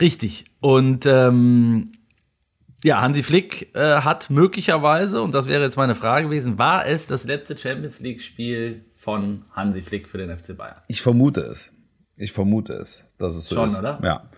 Richtig. 0.00 0.44
Und 0.60 1.06
ähm, 1.06 1.92
ja, 2.84 3.00
Hansi 3.00 3.22
Flick 3.22 3.74
äh, 3.74 4.02
hat 4.02 4.28
möglicherweise, 4.30 5.22
und 5.22 5.32
das 5.34 5.46
wäre 5.46 5.62
jetzt 5.62 5.76
meine 5.78 5.94
Frage 5.94 6.26
gewesen, 6.28 6.58
war 6.58 6.86
es 6.86 7.06
das 7.06 7.24
letzte 7.24 7.56
Champions 7.56 8.00
League-Spiel 8.00 8.84
von 8.94 9.46
Hansi 9.52 9.80
Flick 9.80 10.08
für 10.08 10.18
den 10.18 10.36
FC 10.36 10.56
Bayern? 10.56 10.76
Ich 10.88 11.00
vermute 11.02 11.40
es. 11.40 11.72
Ich 12.16 12.32
vermute 12.32 12.74
es, 12.74 13.06
dass 13.16 13.34
es 13.34 13.46
so 13.46 13.54
Schon, 13.56 13.66
ist. 13.66 13.78
oder? 13.78 13.98
Ja. 14.04 14.30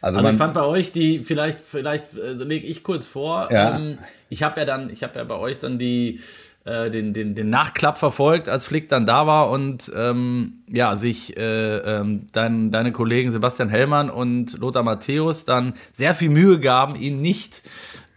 Also, 0.00 0.18
Also 0.20 0.30
ich 0.30 0.36
fand 0.36 0.54
bei 0.54 0.62
euch 0.64 0.92
die, 0.92 1.20
vielleicht, 1.24 1.60
vielleicht 1.60 2.16
äh, 2.16 2.32
lege 2.32 2.66
ich 2.66 2.82
kurz 2.82 3.06
vor, 3.06 3.48
Ja. 3.50 3.76
ähm, 3.76 3.98
ich 4.28 4.42
habe 4.42 4.60
ja 4.60 4.66
dann, 4.66 4.90
ich 4.90 5.02
habe 5.02 5.18
ja 5.18 5.24
bei 5.24 5.36
euch 5.36 5.58
dann 5.58 5.78
die, 5.78 6.20
äh, 6.64 6.90
den, 6.90 7.14
den, 7.14 7.34
den 7.34 7.48
Nachklapp 7.50 7.98
verfolgt, 7.98 8.48
als 8.48 8.66
Flick 8.66 8.88
dann 8.88 9.06
da 9.06 9.26
war 9.26 9.50
und 9.50 9.90
ähm, 9.96 10.62
ja, 10.68 10.96
sich 10.96 11.36
äh, 11.36 11.78
ähm, 11.78 12.26
dein, 12.32 12.70
deine 12.70 12.92
Kollegen 12.92 13.32
Sebastian 13.32 13.70
Hellmann 13.70 14.10
und 14.10 14.58
Lothar 14.58 14.82
Matthäus 14.82 15.44
dann 15.44 15.74
sehr 15.92 16.14
viel 16.14 16.28
Mühe 16.28 16.60
gaben, 16.60 16.94
ihn 16.94 17.20
nicht 17.20 17.62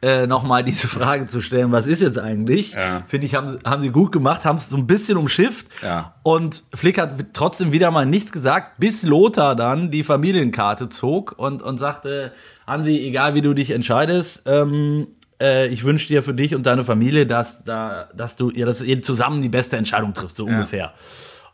äh, 0.01 0.25
nochmal 0.27 0.63
diese 0.63 0.87
Frage 0.87 1.27
zu 1.27 1.41
stellen, 1.41 1.71
was 1.71 1.85
ist 1.87 2.01
jetzt 2.01 2.17
eigentlich? 2.17 2.71
Ja. 2.73 3.03
Finde 3.07 3.25
ich, 3.27 3.35
haben, 3.35 3.47
sie- 3.49 3.59
haben 3.65 3.81
sie 3.81 3.89
gut 3.89 4.11
gemacht, 4.11 4.45
haben 4.45 4.57
es 4.57 4.69
so 4.69 4.75
ein 4.77 4.87
bisschen 4.87 5.17
umschifft. 5.17 5.67
Ja. 5.83 6.15
Und 6.23 6.63
Flick 6.73 6.97
hat 6.97 7.13
trotzdem 7.33 7.71
wieder 7.71 7.91
mal 7.91 8.05
nichts 8.05 8.31
gesagt, 8.31 8.79
bis 8.79 9.03
Lothar 9.03 9.55
dann 9.55 9.91
die 9.91 10.03
Familienkarte 10.03 10.89
zog 10.89 11.33
und, 11.37 11.61
und 11.61 11.77
sagte, 11.77 12.31
Hansi, 12.65 12.97
egal 12.97 13.35
wie 13.35 13.41
du 13.41 13.53
dich 13.53 13.71
entscheidest, 13.71 14.43
ähm, 14.47 15.07
äh, 15.39 15.67
ich 15.67 15.83
wünsche 15.83 16.07
dir 16.07 16.23
für 16.23 16.33
dich 16.33 16.55
und 16.55 16.65
deine 16.65 16.83
Familie, 16.83 17.25
dass, 17.27 17.63
da, 17.63 18.09
dass 18.15 18.35
du 18.35 18.49
ihr, 18.49 18.65
dass 18.65 18.81
ihr 18.81 19.01
zusammen 19.01 19.41
die 19.41 19.49
beste 19.49 19.77
Entscheidung 19.77 20.13
trifft, 20.13 20.35
so 20.35 20.45
ungefähr. 20.45 20.93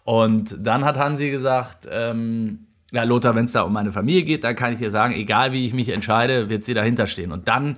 Und 0.04 0.56
dann 0.66 0.86
hat 0.86 0.98
Hansi 0.98 1.30
gesagt, 1.32 1.88
ähm, 1.92 2.60
ja, 2.94 3.04
Lothar, 3.04 3.36
wenn 3.36 3.46
es 3.46 3.52
da 3.52 3.64
um 3.64 3.74
meine 3.74 3.92
Familie 3.92 4.24
geht, 4.24 4.46
dann 4.46 4.56
kann 4.56 4.72
ich 4.72 4.80
dir 4.80 4.90
sagen, 4.92 5.14
egal 5.14 5.52
wie 5.52 5.66
ich 5.66 5.74
mich 5.74 5.90
entscheide, 5.90 6.48
wird 6.48 6.64
sie 6.64 6.74
dahinter 6.74 7.08
stehen. 7.08 7.34
Und 7.34 7.50
dann 7.50 7.76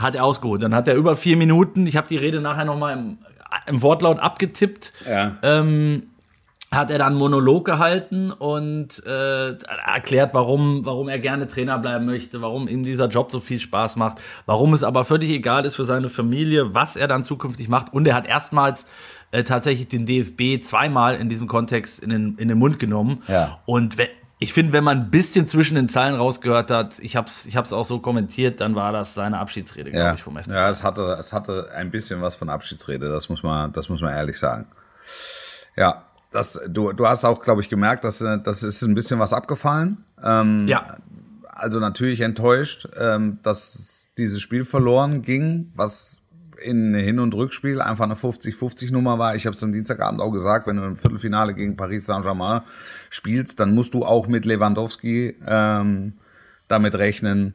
hat 0.00 0.14
er 0.14 0.24
ausgeholt. 0.24 0.62
Dann 0.62 0.74
hat 0.74 0.88
er 0.88 0.94
über 0.96 1.16
vier 1.16 1.36
Minuten, 1.36 1.86
ich 1.86 1.96
habe 1.96 2.08
die 2.08 2.16
Rede 2.16 2.40
nachher 2.40 2.64
nochmal 2.64 2.96
im, 2.96 3.18
im 3.66 3.82
Wortlaut 3.82 4.18
abgetippt, 4.18 4.92
ja. 5.08 5.36
ähm, 5.42 6.04
hat 6.72 6.90
er 6.92 6.98
dann 6.98 7.14
Monolog 7.14 7.64
gehalten 7.64 8.30
und 8.30 9.04
äh, 9.04 9.54
erklärt, 9.92 10.34
warum, 10.34 10.84
warum 10.84 11.08
er 11.08 11.18
gerne 11.18 11.48
Trainer 11.48 11.78
bleiben 11.78 12.06
möchte, 12.06 12.42
warum 12.42 12.68
ihm 12.68 12.84
dieser 12.84 13.08
Job 13.08 13.32
so 13.32 13.40
viel 13.40 13.58
Spaß 13.58 13.96
macht, 13.96 14.18
warum 14.46 14.72
es 14.72 14.84
aber 14.84 15.04
völlig 15.04 15.30
egal 15.30 15.64
ist 15.64 15.74
für 15.74 15.82
seine 15.84 16.08
Familie, 16.08 16.72
was 16.72 16.94
er 16.94 17.08
dann 17.08 17.24
zukünftig 17.24 17.68
macht. 17.68 17.92
Und 17.92 18.06
er 18.06 18.14
hat 18.14 18.26
erstmals 18.26 18.86
äh, 19.32 19.42
tatsächlich 19.42 19.88
den 19.88 20.06
DFB 20.06 20.62
zweimal 20.62 21.16
in 21.16 21.28
diesem 21.28 21.48
Kontext 21.48 22.00
in 22.00 22.10
den, 22.10 22.36
in 22.38 22.46
den 22.46 22.58
Mund 22.58 22.78
genommen. 22.78 23.22
Ja. 23.26 23.58
Und 23.66 23.98
we- 23.98 24.08
ich 24.42 24.52
finde, 24.54 24.72
wenn 24.72 24.82
man 24.82 24.98
ein 24.98 25.10
bisschen 25.10 25.46
zwischen 25.46 25.74
den 25.74 25.88
Zeilen 25.88 26.14
rausgehört 26.14 26.70
hat, 26.70 26.98
ich 27.00 27.14
habe 27.14 27.28
es 27.30 27.44
ich 27.46 27.56
hab's 27.56 27.72
auch 27.74 27.84
so 27.84 27.98
kommentiert, 28.00 28.60
dann 28.60 28.74
war 28.74 28.90
das 28.90 29.12
seine 29.14 29.38
Abschiedsrede, 29.38 29.90
glaube 29.90 30.04
Ja, 30.06 30.14
ich, 30.14 30.22
vom 30.22 30.36
FC. 30.36 30.48
ja 30.48 30.70
es, 30.70 30.82
hatte, 30.82 31.16
es 31.20 31.32
hatte 31.34 31.68
ein 31.76 31.90
bisschen 31.90 32.22
was 32.22 32.34
von 32.34 32.48
Abschiedsrede, 32.48 33.10
das 33.10 33.28
muss 33.28 33.42
man, 33.42 33.72
das 33.72 33.88
muss 33.90 34.00
man 34.00 34.12
ehrlich 34.14 34.38
sagen. 34.38 34.66
Ja, 35.76 36.04
das, 36.32 36.58
du, 36.68 36.92
du 36.92 37.06
hast 37.06 37.24
auch, 37.24 37.42
glaube 37.42 37.60
ich, 37.60 37.68
gemerkt, 37.68 38.04
dass 38.04 38.20
äh, 38.22 38.38
das 38.42 38.62
ist 38.62 38.82
ein 38.82 38.94
bisschen 38.94 39.18
was 39.20 39.32
abgefallen. 39.32 40.04
Ähm, 40.22 40.66
ja. 40.66 40.96
also 41.48 41.78
natürlich 41.78 42.20
enttäuscht, 42.22 42.88
ähm, 42.98 43.38
dass 43.42 44.10
dieses 44.16 44.40
Spiel 44.40 44.64
verloren 44.64 45.22
ging, 45.22 45.70
was 45.74 46.19
in 46.62 46.94
Hin- 46.94 47.18
und 47.18 47.34
Rückspiel 47.34 47.80
einfach 47.80 48.04
eine 48.04 48.14
50-50-Nummer 48.14 49.18
war. 49.18 49.34
Ich 49.34 49.46
habe 49.46 49.54
es 49.54 49.62
am 49.62 49.72
Dienstagabend 49.72 50.20
auch 50.20 50.30
gesagt, 50.30 50.66
wenn 50.66 50.76
du 50.76 50.84
im 50.84 50.96
Viertelfinale 50.96 51.54
gegen 51.54 51.76
Paris 51.76 52.06
Saint-Germain 52.06 52.62
spielst, 53.10 53.60
dann 53.60 53.74
musst 53.74 53.94
du 53.94 54.04
auch 54.04 54.26
mit 54.26 54.44
Lewandowski 54.44 55.36
ähm, 55.46 56.14
damit 56.68 56.94
rechnen, 56.94 57.54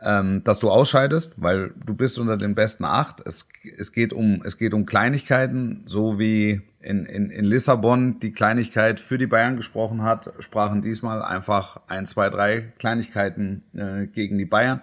ähm, 0.00 0.42
dass 0.44 0.58
du 0.58 0.70
ausscheidest, 0.70 1.34
weil 1.36 1.72
du 1.84 1.94
bist 1.94 2.18
unter 2.18 2.36
den 2.36 2.54
besten 2.54 2.84
acht. 2.84 3.26
Es, 3.26 3.48
es, 3.78 3.92
geht, 3.92 4.12
um, 4.12 4.42
es 4.44 4.58
geht 4.58 4.74
um 4.74 4.86
Kleinigkeiten, 4.86 5.82
so 5.86 6.18
wie 6.18 6.62
in, 6.80 7.06
in, 7.06 7.30
in 7.30 7.44
Lissabon 7.44 8.20
die 8.20 8.32
Kleinigkeit 8.32 9.00
für 9.00 9.18
die 9.18 9.26
Bayern 9.26 9.56
gesprochen 9.56 10.02
hat, 10.02 10.32
sprachen 10.40 10.82
diesmal 10.82 11.22
einfach 11.22 11.80
ein, 11.88 12.06
zwei, 12.06 12.30
drei 12.30 12.72
Kleinigkeiten 12.78 13.64
äh, 13.74 14.06
gegen 14.06 14.38
die 14.38 14.44
Bayern. 14.44 14.80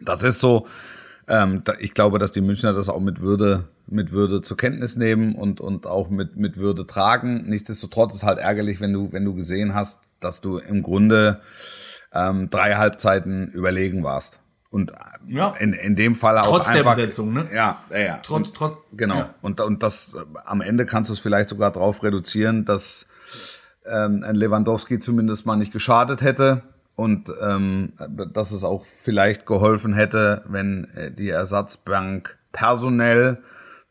Das 0.00 0.22
ist 0.22 0.40
so. 0.40 0.66
Ähm, 1.30 1.62
da, 1.64 1.74
ich 1.78 1.92
glaube, 1.94 2.18
dass 2.18 2.32
die 2.32 2.40
Münchner 2.40 2.72
das 2.72 2.88
auch 2.88 3.00
mit 3.00 3.20
Würde, 3.20 3.64
mit 3.86 4.12
Würde 4.12 4.40
zur 4.40 4.56
Kenntnis 4.56 4.96
nehmen 4.96 5.34
und, 5.34 5.60
und 5.60 5.86
auch 5.86 6.08
mit, 6.08 6.36
mit 6.36 6.56
Würde 6.56 6.86
tragen. 6.86 7.44
Nichtsdestotrotz 7.48 8.14
ist 8.14 8.24
halt 8.24 8.38
ärgerlich, 8.38 8.80
wenn 8.80 8.92
du, 8.94 9.12
wenn 9.12 9.24
du 9.26 9.34
gesehen 9.34 9.74
hast, 9.74 10.00
dass 10.20 10.40
du 10.40 10.56
im 10.58 10.82
Grunde 10.82 11.40
ähm, 12.14 12.48
drei 12.48 12.74
Halbzeiten 12.76 13.48
überlegen 13.48 14.02
warst. 14.04 14.40
Und 14.70 14.92
Ja. 15.26 15.54
in, 15.58 15.72
in 15.74 15.96
dem 15.96 16.14
Fall 16.14 16.38
auch 16.38 16.46
Trotz 16.48 16.66
der 16.66 16.76
einfach. 16.76 16.96
Besetzung, 16.96 17.32
ne? 17.32 17.46
Ja, 17.54 17.82
ja, 17.90 17.98
ja. 17.98 18.20
Trotz- 18.22 18.48
Und- 18.48 18.54
trotz- 18.54 18.78
Genau. 18.92 19.16
ja. 19.16 19.34
Und, 19.42 19.60
und 19.60 19.82
das 19.82 20.14
äh, 20.14 20.24
am 20.46 20.60
Ende 20.62 20.86
kannst 20.86 21.10
du 21.10 21.12
es 21.14 21.20
vielleicht 21.20 21.50
sogar 21.50 21.70
darauf 21.72 22.02
reduzieren, 22.02 22.64
dass 22.64 23.06
ähm, 23.86 24.22
ein 24.24 24.34
Lewandowski 24.34 24.98
zumindest 24.98 25.44
mal 25.46 25.56
nicht 25.56 25.72
geschadet 25.72 26.20
hätte 26.22 26.62
und 26.98 27.32
ähm, 27.40 27.92
dass 28.34 28.50
es 28.50 28.64
auch 28.64 28.84
vielleicht 28.84 29.46
geholfen 29.46 29.94
hätte, 29.94 30.42
wenn 30.48 30.88
äh, 30.96 31.12
die 31.12 31.28
Ersatzbank 31.28 32.36
personell 32.50 33.38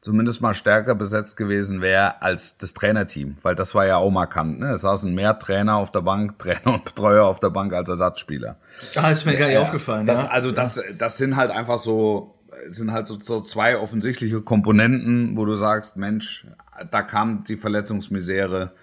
zumindest 0.02 0.42
mal 0.42 0.54
stärker 0.54 0.94
besetzt 0.94 1.38
gewesen 1.38 1.80
wäre 1.80 2.22
als 2.22 2.58
das 2.58 2.74
Trainerteam, 2.74 3.36
weil 3.44 3.56
das 3.56 3.74
war 3.74 3.86
ja 3.86 3.96
auch 3.96 4.12
markant. 4.12 4.60
Ne? 4.60 4.72
Es 4.72 4.82
saßen 4.82 5.16
mehr 5.16 5.40
Trainer 5.40 5.78
auf 5.78 5.90
der 5.90 6.02
Bank, 6.02 6.38
Trainer 6.40 6.74
und 6.74 6.84
Betreuer 6.84 7.24
auf 7.24 7.40
der 7.40 7.50
Bank 7.50 7.74
als 7.74 7.88
Ersatzspieler. 7.88 8.58
Ah, 8.96 9.12
ist 9.12 9.26
mir 9.26 9.38
gar 9.38 9.46
nicht 9.46 9.56
Ja, 9.56 9.62
aufgefallen. 9.62 10.06
Das, 10.06 10.24
ja. 10.24 10.30
Also 10.30 10.52
das, 10.52 10.82
das 10.98 11.18
sind 11.18 11.38
halt 11.38 11.52
einfach 11.52 11.78
so, 11.78 12.36
sind 12.72 12.92
halt 12.92 13.08
so, 13.08 13.18
so 13.22 13.40
zwei 13.40 13.78
offensichtliche 13.78 14.42
Komponenten, 14.42 15.38
wo 15.38 15.46
du 15.46 15.54
sagst, 15.54 15.96
Mensch, 15.96 16.46
da 16.92 17.04
kam 17.04 17.46
die 17.46 17.56
Verletzungsmisere 17.56 18.74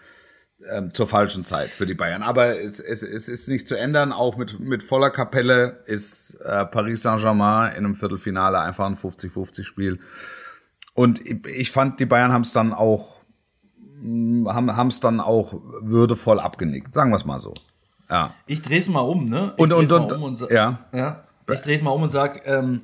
ähm, 0.70 0.92
zur 0.94 1.06
falschen 1.06 1.44
Zeit 1.44 1.70
für 1.70 1.86
die 1.86 1.94
Bayern. 1.94 2.22
Aber 2.22 2.60
es, 2.60 2.80
es, 2.80 3.02
es 3.02 3.28
ist 3.28 3.48
nicht 3.48 3.66
zu 3.68 3.74
ändern. 3.76 4.12
Auch 4.12 4.36
mit, 4.36 4.60
mit 4.60 4.82
voller 4.82 5.10
Kapelle 5.10 5.82
ist 5.86 6.34
äh, 6.44 6.64
Paris 6.66 7.02
Saint-Germain 7.02 7.72
in 7.72 7.84
einem 7.84 7.94
Viertelfinale 7.94 8.58
einfach 8.60 8.86
ein 8.86 8.96
50-50-Spiel. 8.96 9.98
Und 10.94 11.26
ich, 11.26 11.46
ich 11.46 11.70
fand, 11.70 12.00
die 12.00 12.06
Bayern 12.06 12.32
haben 12.32 12.42
es 12.42 12.52
dann 12.52 12.72
auch 12.72 13.20
mh, 14.00 14.54
haben 14.54 14.88
es 14.88 15.00
dann 15.00 15.20
auch 15.20 15.54
würdevoll 15.82 16.38
abgenickt, 16.40 16.94
sagen 16.94 17.10
wir 17.10 17.16
es 17.16 17.24
mal 17.24 17.38
so. 17.38 17.54
Ja. 18.10 18.34
Ich 18.46 18.62
drehe 18.62 18.78
es 18.80 18.88
mal 18.88 19.00
um, 19.00 19.24
ne? 19.26 19.52
Ich 19.56 19.60
Und- 19.62 19.72
und- 19.72 19.90
und- 19.92 20.12
um 20.12 20.22
und 20.22 20.50
ja. 20.50 20.80
ja. 20.92 21.24
Ich 21.52 21.60
drehe 21.60 21.76
es 21.76 21.82
mal 21.82 21.90
um 21.90 22.02
und 22.02 22.12
sag, 22.12 22.46
ähm, 22.46 22.82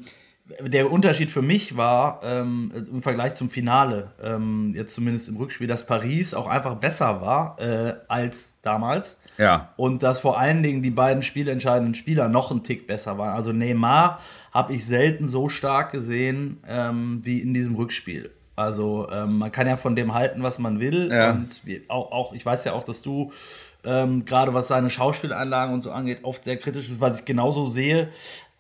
der 0.61 0.91
Unterschied 0.91 1.31
für 1.31 1.43
mich 1.43 1.77
war 1.77 2.21
ähm, 2.23 2.73
im 2.91 3.03
Vergleich 3.03 3.35
zum 3.35 3.49
Finale, 3.49 4.13
ähm, 4.23 4.73
jetzt 4.75 4.95
zumindest 4.95 5.29
im 5.29 5.37
Rückspiel, 5.37 5.67
dass 5.67 5.87
Paris 5.87 6.35
auch 6.35 6.47
einfach 6.47 6.77
besser 6.77 7.21
war 7.21 7.59
äh, 7.61 7.95
als 8.09 8.59
damals. 8.63 9.19
Ja. 9.39 9.73
Und 9.77 10.03
dass 10.03 10.21
vor 10.21 10.39
allen 10.39 10.63
Dingen 10.63 10.83
die 10.83 10.91
beiden 10.91 11.23
spielentscheidenden 11.23 11.95
Spieler 11.95 12.29
noch 12.29 12.51
einen 12.51 12.63
Tick 12.63 12.87
besser 12.87 13.19
waren. 13.19 13.35
Also 13.35 13.53
Neymar 13.53 14.21
habe 14.53 14.75
ich 14.75 14.85
selten 14.85 15.29
so 15.29 15.49
stark 15.49 15.93
gesehen 15.93 16.59
ähm, 16.69 17.21
wie 17.23 17.41
in 17.41 17.55
diesem 17.55 17.77
Rückspiel. 17.77 18.31
Also 18.57 19.09
ähm, 19.11 19.39
man 19.39 19.53
kann 19.53 19.67
ja 19.67 19.77
von 19.77 19.97
dem 19.97 20.13
halten, 20.13 20.43
was 20.43 20.59
man 20.59 20.81
will. 20.81 21.11
Ja. 21.11 21.31
Und 21.31 21.61
auch, 21.89 22.13
auch, 22.13 22.33
ich 22.35 22.45
weiß 22.45 22.65
ja 22.65 22.75
auch, 22.75 22.83
dass 22.83 23.01
du 23.01 23.33
ähm, 23.85 24.25
gerade 24.25 24.53
was 24.53 24.69
seine 24.69 24.91
Schauspieleinlagen 24.91 25.75
und 25.75 25.83
so 25.83 25.93
angeht, 25.93 26.21
oft 26.25 26.45
sehr 26.45 26.57
kritisch 26.59 26.89
bist, 26.89 27.01
was 27.01 27.21
ich 27.21 27.25
genauso 27.25 27.67
sehe. 27.67 28.09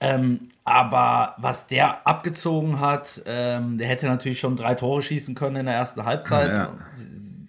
Ähm, 0.01 0.49
aber 0.71 1.35
was 1.39 1.67
der 1.67 2.07
abgezogen 2.07 2.81
hat, 2.81 3.21
ähm, 3.27 3.77
der 3.79 3.89
hätte 3.89 4.07
natürlich 4.07 4.39
schon 4.41 4.57
drei 4.57 4.75
Tore 4.75 5.03
schießen 5.03 5.35
können 5.35 5.57
in 5.57 5.67
der 5.67 5.75
ersten 5.75 6.05
Halbzeit 6.05 6.51
Ja. 6.51 6.73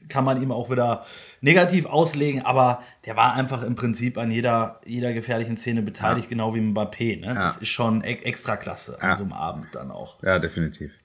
kann 0.09 0.25
man 0.25 0.41
ihm 0.41 0.51
auch 0.51 0.69
wieder 0.69 1.05
negativ 1.39 1.85
auslegen, 1.85 2.41
aber 2.45 2.81
der 3.05 3.15
war 3.15 3.33
einfach 3.33 3.63
im 3.63 3.75
Prinzip 3.75 4.17
an 4.17 4.29
jeder, 4.31 4.81
jeder 4.85 5.13
gefährlichen 5.13 5.55
Szene 5.57 5.81
beteiligt, 5.81 6.27
genau 6.29 6.53
wie 6.53 6.59
Mbappé. 6.59 7.21
Ne? 7.21 7.33
Das 7.33 7.57
ist 7.57 7.69
schon 7.69 8.03
e 8.03 8.15
extra 8.23 8.57
klasse 8.57 9.01
an 9.01 9.09
Ja. 9.11 9.15
so 9.15 9.23
einem 9.23 9.33
Abend 9.33 9.67
dann 9.73 9.89
auch. 9.91 10.21
Ja, 10.23 10.37
definitiv. 10.39 10.99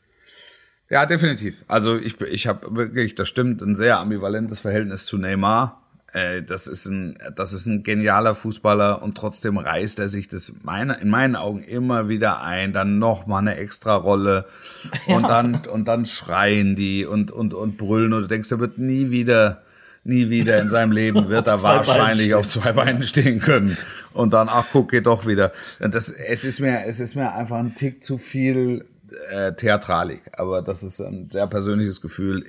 Ja, 0.89 1.05
definitiv. 1.07 1.65
Also 1.69 1.97
ich, 1.99 2.21
ich 2.21 2.47
habe 2.47 2.75
wirklich, 2.77 3.15
das 3.15 3.29
stimmt, 3.29 3.61
ein 3.63 3.75
sehr 3.77 3.99
ambivalentes 3.99 4.61
Verhältnis 4.61 5.05
zu 5.07 5.19
Neymar. 5.19 5.83
Äh, 6.17 6.43
Das 6.43 6.67
ist 6.67 6.87
ein, 6.87 7.19
das 7.35 7.53
ist 7.53 7.67
ein 7.67 7.83
genialer 7.83 8.35
Fußballer 8.35 9.03
und 9.03 9.17
trotzdem 9.17 9.59
reißt 9.59 9.99
er 9.99 10.09
sich 10.09 10.29
das 10.29 10.55
meine, 10.63 10.95
in 10.95 11.11
meinen 11.11 11.37
Augen 11.37 11.63
immer 11.63 12.09
wieder 12.09 12.43
ein, 12.43 12.73
dann 12.73 12.99
noch 12.99 13.27
mal 13.27 13.41
eine 13.41 13.57
extra 13.57 13.95
Rolle 13.95 14.47
und 15.07 15.25
dann 15.25 15.67
und 15.71 15.87
dann 15.87 16.07
schreien 16.07 16.75
die 16.75 17.05
und 17.05 17.31
und 17.31 17.53
und 17.53 17.77
brüllen 17.77 18.15
und 18.15 18.23
du 18.23 18.29
denkst, 18.29 18.51
er 18.51 18.61
wird 18.61 18.79
nie 18.79 19.11
wieder 19.11 19.63
nie 20.05 20.31
wieder 20.31 20.59
in 20.63 20.71
seinem 20.71 20.93
Leben 20.93 21.29
wird 21.29 21.49
er 21.49 21.63
wahrscheinlich 21.63 22.33
auf 22.35 22.49
zwei 22.49 22.73
Beinen 22.73 23.03
stehen 23.03 23.41
können 23.41 23.77
und 24.15 24.33
dann 24.33 24.49
ach 24.49 24.67
guck 24.73 24.91
geht 24.91 25.07
doch 25.07 25.27
wieder. 25.27 25.53
Und 25.81 25.95
das 25.95 26.09
es 26.09 26.45
ist 26.45 26.61
mir 26.61 26.87
es 26.87 26.99
ist 26.99 27.15
mir 27.15 27.35
einfach 27.35 27.59
ein 27.59 27.75
Tick 27.75 28.03
zu 28.03 28.17
viel 28.17 28.87
äh, 29.31 29.53
Theatralik, 29.53 30.23
aber 30.33 30.63
das 30.63 30.83
ist 30.83 31.01
ein 31.01 31.29
sehr 31.31 31.47
persönliches 31.47 32.01
Gefühl. 32.01 32.43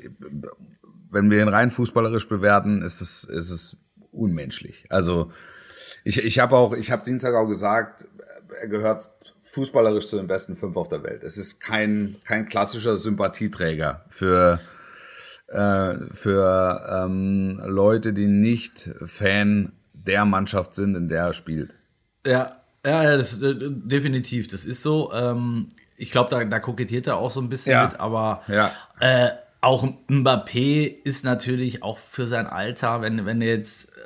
Wenn 1.09 1.29
wir 1.29 1.41
ihn 1.41 1.47
rein 1.47 1.71
fußballerisch 1.71 2.27
bewerten, 2.27 2.81
ist 2.81 3.01
es 3.01 3.23
ist 3.23 3.49
es 3.49 3.77
unmenschlich. 4.11 4.85
Also 4.89 5.31
ich 6.03 6.23
ich 6.23 6.39
habe 6.39 6.55
auch 6.55 6.73
ich 6.73 6.91
habe 6.91 7.03
Dienstag 7.05 7.33
auch 7.35 7.47
gesagt, 7.47 8.07
er 8.61 8.67
gehört 8.67 9.09
fußballerisch 9.43 10.07
zu 10.07 10.17
den 10.17 10.27
besten 10.27 10.55
fünf 10.55 10.75
auf 10.77 10.89
der 10.89 11.03
Welt. 11.03 11.23
Es 11.23 11.37
ist 11.37 11.59
kein 11.59 12.15
kein 12.25 12.47
klassischer 12.47 12.97
Sympathieträger 12.97 14.03
für 14.09 14.59
äh, 15.47 15.95
für 16.11 17.05
ähm, 17.05 17.61
Leute, 17.65 18.13
die 18.13 18.27
nicht 18.27 18.89
Fan 19.05 19.71
der 19.93 20.25
Mannschaft 20.25 20.75
sind, 20.75 20.95
in 20.95 21.07
der 21.07 21.23
er 21.27 21.33
spielt. 21.33 21.75
Ja, 22.25 22.57
ja, 22.85 23.03
ja 23.03 23.17
das, 23.17 23.41
äh, 23.41 23.55
definitiv, 23.57 24.47
das 24.47 24.65
ist 24.65 24.81
so. 24.83 25.11
Ähm, 25.13 25.71
ich 25.95 26.11
glaube, 26.11 26.29
da, 26.29 26.43
da 26.43 26.59
kokettiert 26.59 27.07
er 27.07 27.17
auch 27.17 27.31
so 27.31 27.41
ein 27.41 27.49
bisschen 27.49 27.71
Ja. 27.71 27.87
mit, 27.87 27.99
aber 27.99 28.43
Ja. 28.47 28.71
äh, 28.99 29.29
auch 29.67 29.85
Mbappé 30.07 30.85
ist 31.03 31.25
natürlich 31.25 31.83
auch 31.83 31.97
für 31.97 32.25
sein 32.25 32.47
Alter, 32.47 33.01
wenn, 33.01 33.25
wenn 33.25 33.41
du 33.41 33.47
jetzt 33.47 33.89
äh, 33.97 34.01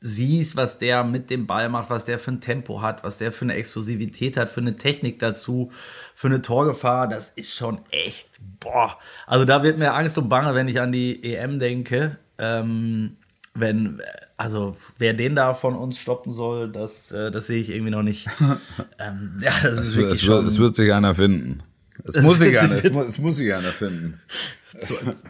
siehst, 0.00 0.54
was 0.54 0.78
der 0.78 1.02
mit 1.02 1.28
dem 1.28 1.48
Ball 1.48 1.68
macht, 1.68 1.90
was 1.90 2.04
der 2.04 2.20
für 2.20 2.30
ein 2.30 2.40
Tempo 2.40 2.80
hat, 2.80 3.02
was 3.02 3.18
der 3.18 3.32
für 3.32 3.46
eine 3.46 3.54
Explosivität 3.54 4.36
hat, 4.36 4.48
für 4.48 4.60
eine 4.60 4.76
Technik 4.76 5.18
dazu, 5.18 5.72
für 6.14 6.28
eine 6.28 6.40
Torgefahr, 6.40 7.08
das 7.08 7.30
ist 7.30 7.52
schon 7.52 7.80
echt, 7.90 8.28
boah. 8.60 8.96
Also 9.26 9.44
da 9.44 9.64
wird 9.64 9.76
mir 9.76 9.92
Angst 9.92 10.16
und 10.18 10.28
Bange, 10.28 10.54
wenn 10.54 10.68
ich 10.68 10.80
an 10.80 10.92
die 10.92 11.20
EM 11.24 11.58
denke. 11.58 12.18
Ähm, 12.38 13.16
wenn, 13.54 14.00
also 14.36 14.76
wer 14.98 15.14
den 15.14 15.34
da 15.34 15.52
von 15.52 15.74
uns 15.74 15.98
stoppen 15.98 16.32
soll, 16.32 16.70
das, 16.70 17.10
äh, 17.10 17.32
das 17.32 17.48
sehe 17.48 17.60
ich 17.60 17.70
irgendwie 17.70 17.90
noch 17.90 18.04
nicht. 18.04 18.28
ähm, 19.00 19.36
ja, 19.42 19.50
das 19.64 19.80
ist 19.80 19.88
Es, 19.88 19.96
wirklich 19.96 20.20
es, 20.20 20.22
schon 20.22 20.46
es 20.46 20.60
wird 20.60 20.76
sich 20.76 20.92
einer 20.92 21.16
finden. 21.16 21.64
Es 22.06 22.20
muss 22.22 22.40
wird- 22.40 22.58
einer, 22.58 22.76
es, 22.84 22.90
mu- 22.92 23.02
es 23.02 23.18
muss 23.18 23.36
sich 23.36 23.52
einer 23.54 23.68
finden. 23.70 24.20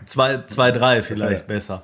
zwei, 0.06 0.42
zwei, 0.46 0.70
drei 0.70 1.02
vielleicht 1.02 1.46
besser. 1.46 1.82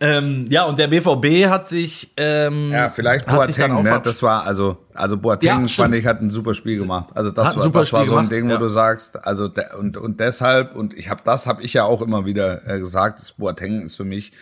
Ähm, 0.00 0.44
ja, 0.48 0.64
und 0.64 0.78
der 0.78 0.88
BVB 0.88 1.48
hat 1.48 1.68
sich, 1.68 2.12
ähm, 2.16 2.70
Ja, 2.72 2.90
vielleicht 2.90 3.26
Boateng, 3.26 3.80
ne? 3.82 4.00
Das 4.02 4.22
war, 4.24 4.44
also, 4.44 4.78
also 4.92 5.16
Boateng, 5.16 5.62
Ja, 5.62 5.68
fand 5.68 5.94
ich, 5.94 6.04
hat 6.04 6.20
ein 6.20 6.30
super 6.30 6.52
Spiel 6.54 6.78
gemacht. 6.78 7.10
Also 7.14 7.30
das 7.30 7.56
war, 7.56 7.62
super 7.64 7.78
das 7.80 7.92
war 7.92 8.04
so 8.04 8.12
ein 8.16 8.28
gemacht, 8.28 8.32
Ding, 8.32 8.48
wo 8.48 8.52
ja. 8.54 8.58
du 8.58 8.68
sagst, 8.68 9.24
also, 9.24 9.48
und, 9.78 9.96
und 9.96 10.18
deshalb, 10.18 10.74
und 10.74 10.94
ich 10.94 11.10
habe 11.10 11.22
das, 11.24 11.46
habe 11.46 11.62
ich 11.62 11.74
ja 11.74 11.84
auch 11.84 12.02
immer 12.02 12.26
wieder 12.26 12.66
äh, 12.68 12.80
gesagt, 12.80 13.20
das 13.20 13.32
Boateng 13.32 13.82
ist 13.82 13.94
für 13.96 14.04
mich 14.04 14.32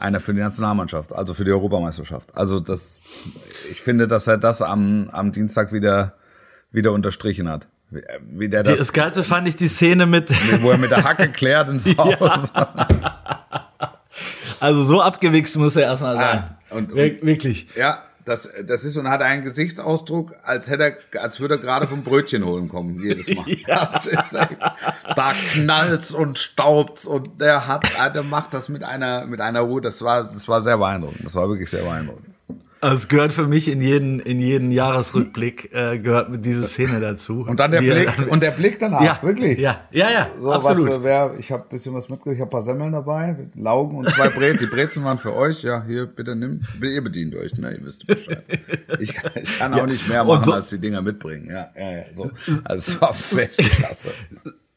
einer 0.00 0.18
für 0.18 0.34
die 0.34 0.40
Nationalmannschaft, 0.40 1.12
also 1.14 1.34
für 1.34 1.44
die 1.44 1.52
Europameisterschaft. 1.52 2.34
Also 2.34 2.58
das, 2.58 3.00
ich 3.70 3.80
finde, 3.80 4.08
dass 4.08 4.26
er 4.26 4.38
das 4.38 4.60
am, 4.60 5.08
am 5.12 5.30
Dienstag 5.30 5.72
wieder, 5.72 6.14
wieder 6.72 6.90
unterstrichen 6.92 7.48
hat. 7.48 7.68
Wie, 7.90 8.00
wie 8.32 8.48
der 8.48 8.62
das, 8.62 8.78
Das 8.78 8.92
Geilste 8.92 9.22
fand 9.24 9.48
ich 9.48 9.56
die 9.56 9.68
Szene 9.68 10.06
mit, 10.06 10.30
wo 10.62 10.70
er 10.70 10.78
mit 10.78 10.90
der 10.90 11.02
Hacke 11.04 11.28
klärt 11.30 11.68
ins 11.70 11.86
Haus. 11.98 12.52
also 14.60 14.84
so 14.84 15.00
abgewichst 15.00 15.56
muss 15.56 15.76
er 15.76 15.82
erstmal 15.84 16.16
sein. 16.16 16.44
Ah, 16.70 16.74
und- 16.76 16.94
Wir- 16.94 17.20
Wirklich. 17.22 17.66
Ja, 17.76 18.02
das, 18.24 18.48
das 18.66 18.84
ist 18.84 18.96
und 18.96 19.08
hat 19.08 19.22
einen 19.22 19.42
Gesichtsausdruck, 19.42 20.34
als 20.44 20.68
hätte 20.70 20.96
er, 21.12 21.22
als 21.22 21.40
würde 21.40 21.54
er 21.54 21.58
gerade 21.58 21.88
vom 21.88 22.02
Brötchen 22.04 22.44
holen 22.44 22.68
kommen, 22.68 23.02
jedes 23.02 23.34
Mal. 23.34 23.44
Das 23.66 24.06
ist, 24.06 24.34
da 24.34 25.32
knallt's 25.52 26.12
und 26.12 26.38
staubt's 26.38 27.06
und 27.06 27.40
der 27.40 27.66
hat, 27.66 27.88
der 28.14 28.22
macht 28.22 28.52
das 28.54 28.68
mit 28.68 28.84
einer, 28.84 29.26
mit 29.26 29.40
einer 29.40 29.60
Ruhe. 29.60 29.80
Das 29.80 30.02
war, 30.04 30.22
das 30.24 30.46
war 30.48 30.60
sehr 30.62 30.78
beeindruckend. 30.78 31.24
Das 31.24 31.34
war 31.34 31.48
wirklich 31.48 31.70
sehr 31.70 31.82
beeindruckend. 31.82 32.26
Also 32.82 32.96
es 32.96 33.08
gehört 33.08 33.32
für 33.32 33.46
mich 33.46 33.68
in 33.68 33.82
jeden, 33.82 34.20
in 34.20 34.40
jeden 34.40 34.70
Jahresrückblick, 34.72 35.70
äh, 35.74 35.98
gehört 35.98 36.30
mit 36.30 36.46
diese 36.46 36.66
Szene 36.66 36.98
dazu. 36.98 37.44
Und 37.46 37.60
dann 37.60 37.72
der 37.72 37.82
Wie 37.82 37.90
Blick, 37.90 38.30
und 38.30 38.42
der 38.42 38.52
Blick 38.52 38.78
danach, 38.78 39.02
ja, 39.02 39.18
wirklich. 39.22 39.58
Ja, 39.58 39.80
ja, 39.90 40.10
ja, 40.10 40.28
So 40.38 40.50
absolut. 40.50 40.88
was, 40.88 40.94
äh, 40.96 41.02
wer, 41.02 41.34
ich 41.38 41.52
habe 41.52 41.64
ein 41.64 41.68
bisschen 41.68 41.94
was 41.94 42.08
mitgebracht, 42.08 42.36
ich 42.36 42.40
habe 42.40 42.48
ein 42.48 42.52
paar 42.52 42.62
Semmeln 42.62 42.92
dabei, 42.92 43.36
Laugen 43.54 43.98
und 43.98 44.08
zwei 44.08 44.30
Brezen. 44.30 44.58
Die 44.60 44.66
Brezen 44.66 45.04
waren 45.04 45.18
für 45.18 45.36
euch, 45.36 45.62
ja, 45.62 45.84
hier, 45.86 46.06
bitte 46.06 46.34
nimmt, 46.34 46.64
ihr 46.82 47.04
bedient 47.04 47.34
euch, 47.36 47.52
ne, 47.58 47.72
ihr 47.74 47.84
wisst 47.84 48.06
Bescheid. 48.06 48.42
Ich, 48.98 49.12
kann- 49.12 49.32
ich 49.42 49.58
kann 49.58 49.74
auch 49.74 49.86
nicht 49.86 50.08
mehr 50.08 50.24
machen, 50.24 50.44
so- 50.46 50.52
als 50.54 50.70
die 50.70 50.78
Dinger 50.78 51.02
mitbringen, 51.02 51.48
ja, 51.50 51.68
ja, 51.78 51.90
ja, 51.98 52.02
so. 52.12 52.30
Also 52.64 52.92
es 52.94 53.00
war 53.02 53.14
echt 53.38 53.58
klasse. 53.58 54.08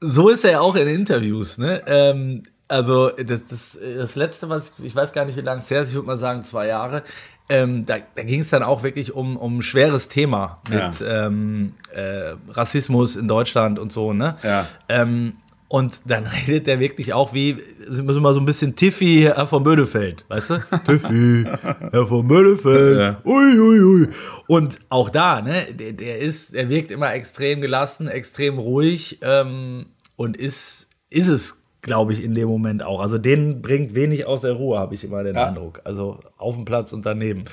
so 0.02 0.28
ist 0.28 0.44
er 0.44 0.52
ja 0.52 0.60
auch 0.60 0.76
in 0.76 0.90
Interviews, 0.90 1.58
ne? 1.58 1.82
Ähm, 1.88 2.44
also 2.70 3.10
das, 3.12 3.46
das, 3.46 3.78
das 3.98 4.16
letzte, 4.16 4.50
was 4.50 4.72
ich, 4.80 4.86
ich 4.86 4.96
weiß 4.96 5.14
gar 5.14 5.26
nicht, 5.26 5.38
wie 5.38 5.42
lange 5.42 5.62
es 5.62 5.70
her 5.70 5.82
ist, 5.82 5.90
ich 5.90 5.96
würde 5.96 6.08
mal 6.08 6.18
sagen 6.18 6.44
zwei 6.44 6.68
Jahre. 6.68 7.04
Ähm, 7.50 7.86
da 7.86 7.98
da 8.16 8.24
ging 8.24 8.40
es 8.40 8.50
dann 8.50 8.64
auch 8.64 8.84
wirklich 8.84 9.14
um, 9.14 9.36
um 9.38 9.58
ein 9.58 9.62
schweres 9.62 10.08
Thema 10.08 10.62
mit 10.70 11.04
ähm, 11.06 11.74
äh, 11.94 12.36
Rassismus 12.50 13.16
in 13.18 13.28
Deutschland 13.28 13.80
und 13.80 13.92
so, 13.92 14.14
ne? 14.14 14.38
Ja. 14.44 14.66
Ähm, 14.88 15.34
und 15.68 16.02
dann 16.06 16.26
redet 16.48 16.68
er 16.68 16.80
wirklich 16.80 17.14
auch 17.14 17.34
wie, 17.34 17.58
sind 17.88 18.08
wir 18.08 18.14
so 18.14 18.22
mal 18.22 18.34
so 18.34 18.40
ein 18.40 18.46
bisschen 18.46 18.76
Tiffy 18.76 19.24
Herr 19.24 19.46
von 19.48 19.64
Bödefeld, 19.64 20.24
weißt 20.30 20.50
du? 20.52 20.58
Tiffy, 20.86 21.46
Herr 21.92 22.08
von 22.08 22.28
Bödefeld, 22.28 23.00
Ja. 23.00 23.22
ui, 23.26 23.60
ui, 23.60 23.80
ui. 23.82 24.08
Und 24.48 24.80
auch 24.90 25.10
da, 25.10 25.42
ne, 25.42 25.66
der, 25.74 25.94
der 25.94 26.20
ist, 26.20 26.54
der 26.54 26.70
wirkt 26.70 26.92
immer 26.92 27.12
extrem 27.14 27.60
gelassen, 27.60 28.08
extrem 28.08 28.58
ruhig 28.58 29.20
ähm, 29.22 29.88
und 30.16 30.38
ist, 30.38 30.90
ist 31.10 31.28
es, 31.28 31.63
glaube 31.84 32.14
ich, 32.14 32.24
in 32.24 32.34
dem 32.34 32.48
Moment 32.48 32.82
auch. 32.82 33.00
Also 33.00 33.20
den 33.20 33.62
bringt 33.62 33.94
wenig 33.94 34.26
aus 34.26 34.42
der 34.42 34.54
Ruhe, 34.54 34.80
habe 34.80 34.96
ich 34.96 35.04
immer 35.04 35.24
den 35.24 35.36
Ja. 35.36 35.50
Eindruck. 35.50 35.82
Also 35.84 36.20
auf 36.38 36.56
dem 36.56 36.66
Platz 36.66 36.92
und 36.94 37.06
daneben. 37.06 37.46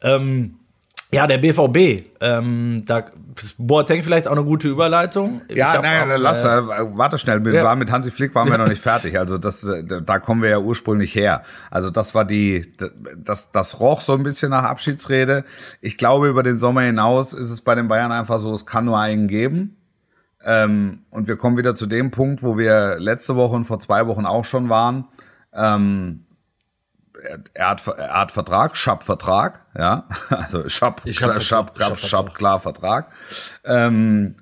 Ähm, 0.00 0.54
Ja, 1.14 1.26
der 1.26 1.36
BVB. 1.36 2.04
Ähm, 2.22 2.84
da 2.86 3.04
Boateng 3.58 4.02
vielleicht 4.02 4.26
auch 4.26 4.32
eine 4.32 4.44
gute 4.44 4.68
Überleitung. 4.68 5.42
Ja, 5.50 5.78
nein, 5.82 6.10
auch, 6.10 6.16
lass, 6.16 6.42
äh, 6.42 6.62
warte 6.96 7.18
schnell. 7.18 7.44
Wir 7.44 7.52
ja. 7.52 7.64
waren 7.64 7.78
mit 7.78 7.92
Hansi 7.92 8.10
Flick 8.10 8.34
waren 8.34 8.50
wir 8.50 8.56
noch 8.56 8.68
nicht 8.74 8.80
fertig. 8.80 9.18
Also 9.18 9.36
das, 9.36 9.62
äh, 9.68 9.84
da 9.84 10.18
kommen 10.20 10.40
wir 10.40 10.48
ja 10.48 10.58
ursprünglich 10.58 11.14
her. 11.14 11.42
Also 11.70 11.90
das 11.90 12.14
war 12.14 12.24
die, 12.24 12.72
das, 13.18 13.52
das 13.52 13.78
roch 13.78 14.00
so 14.00 14.14
ein 14.14 14.22
bisschen 14.22 14.48
nach 14.50 14.64
Abschiedsrede. 14.64 15.44
Ich 15.82 15.98
glaube, 15.98 16.28
über 16.30 16.42
den 16.42 16.56
Sommer 16.56 16.80
hinaus 16.80 17.34
ist 17.34 17.50
es 17.50 17.60
bei 17.60 17.74
den 17.74 17.88
Bayern 17.88 18.10
einfach 18.10 18.38
so, 18.38 18.50
es 18.54 18.64
kann 18.64 18.86
nur 18.86 18.98
einen 18.98 19.28
geben. 19.28 19.76
Ähm, 20.44 21.04
und 21.10 21.28
wir 21.28 21.36
kommen 21.36 21.56
wieder 21.56 21.74
zu 21.74 21.86
dem 21.86 22.10
Punkt, 22.10 22.42
wo 22.42 22.58
wir 22.58 22.98
letzte 22.98 23.36
Woche 23.36 23.54
und 23.54 23.64
vor 23.64 23.78
zwei 23.80 24.06
Wochen 24.06 24.26
auch 24.26 24.44
schon 24.44 24.68
waren. 24.68 25.06
Ähm, 25.52 26.24
er, 27.22 27.38
er, 27.54 27.70
hat, 27.70 27.86
er 27.86 28.20
hat 28.20 28.32
Vertrag, 28.32 28.76
Schab-Vertrag, 28.76 29.66
ja, 29.78 30.08
also 30.28 30.68
Schab, 30.68 31.02
Schab, 31.08 31.42
Schab, 31.42 31.76
Schab, 31.76 31.98
Schab, 31.98 32.34
klar 32.34 32.60
Vertrag. 32.60 33.12
Ähm, 33.64 34.36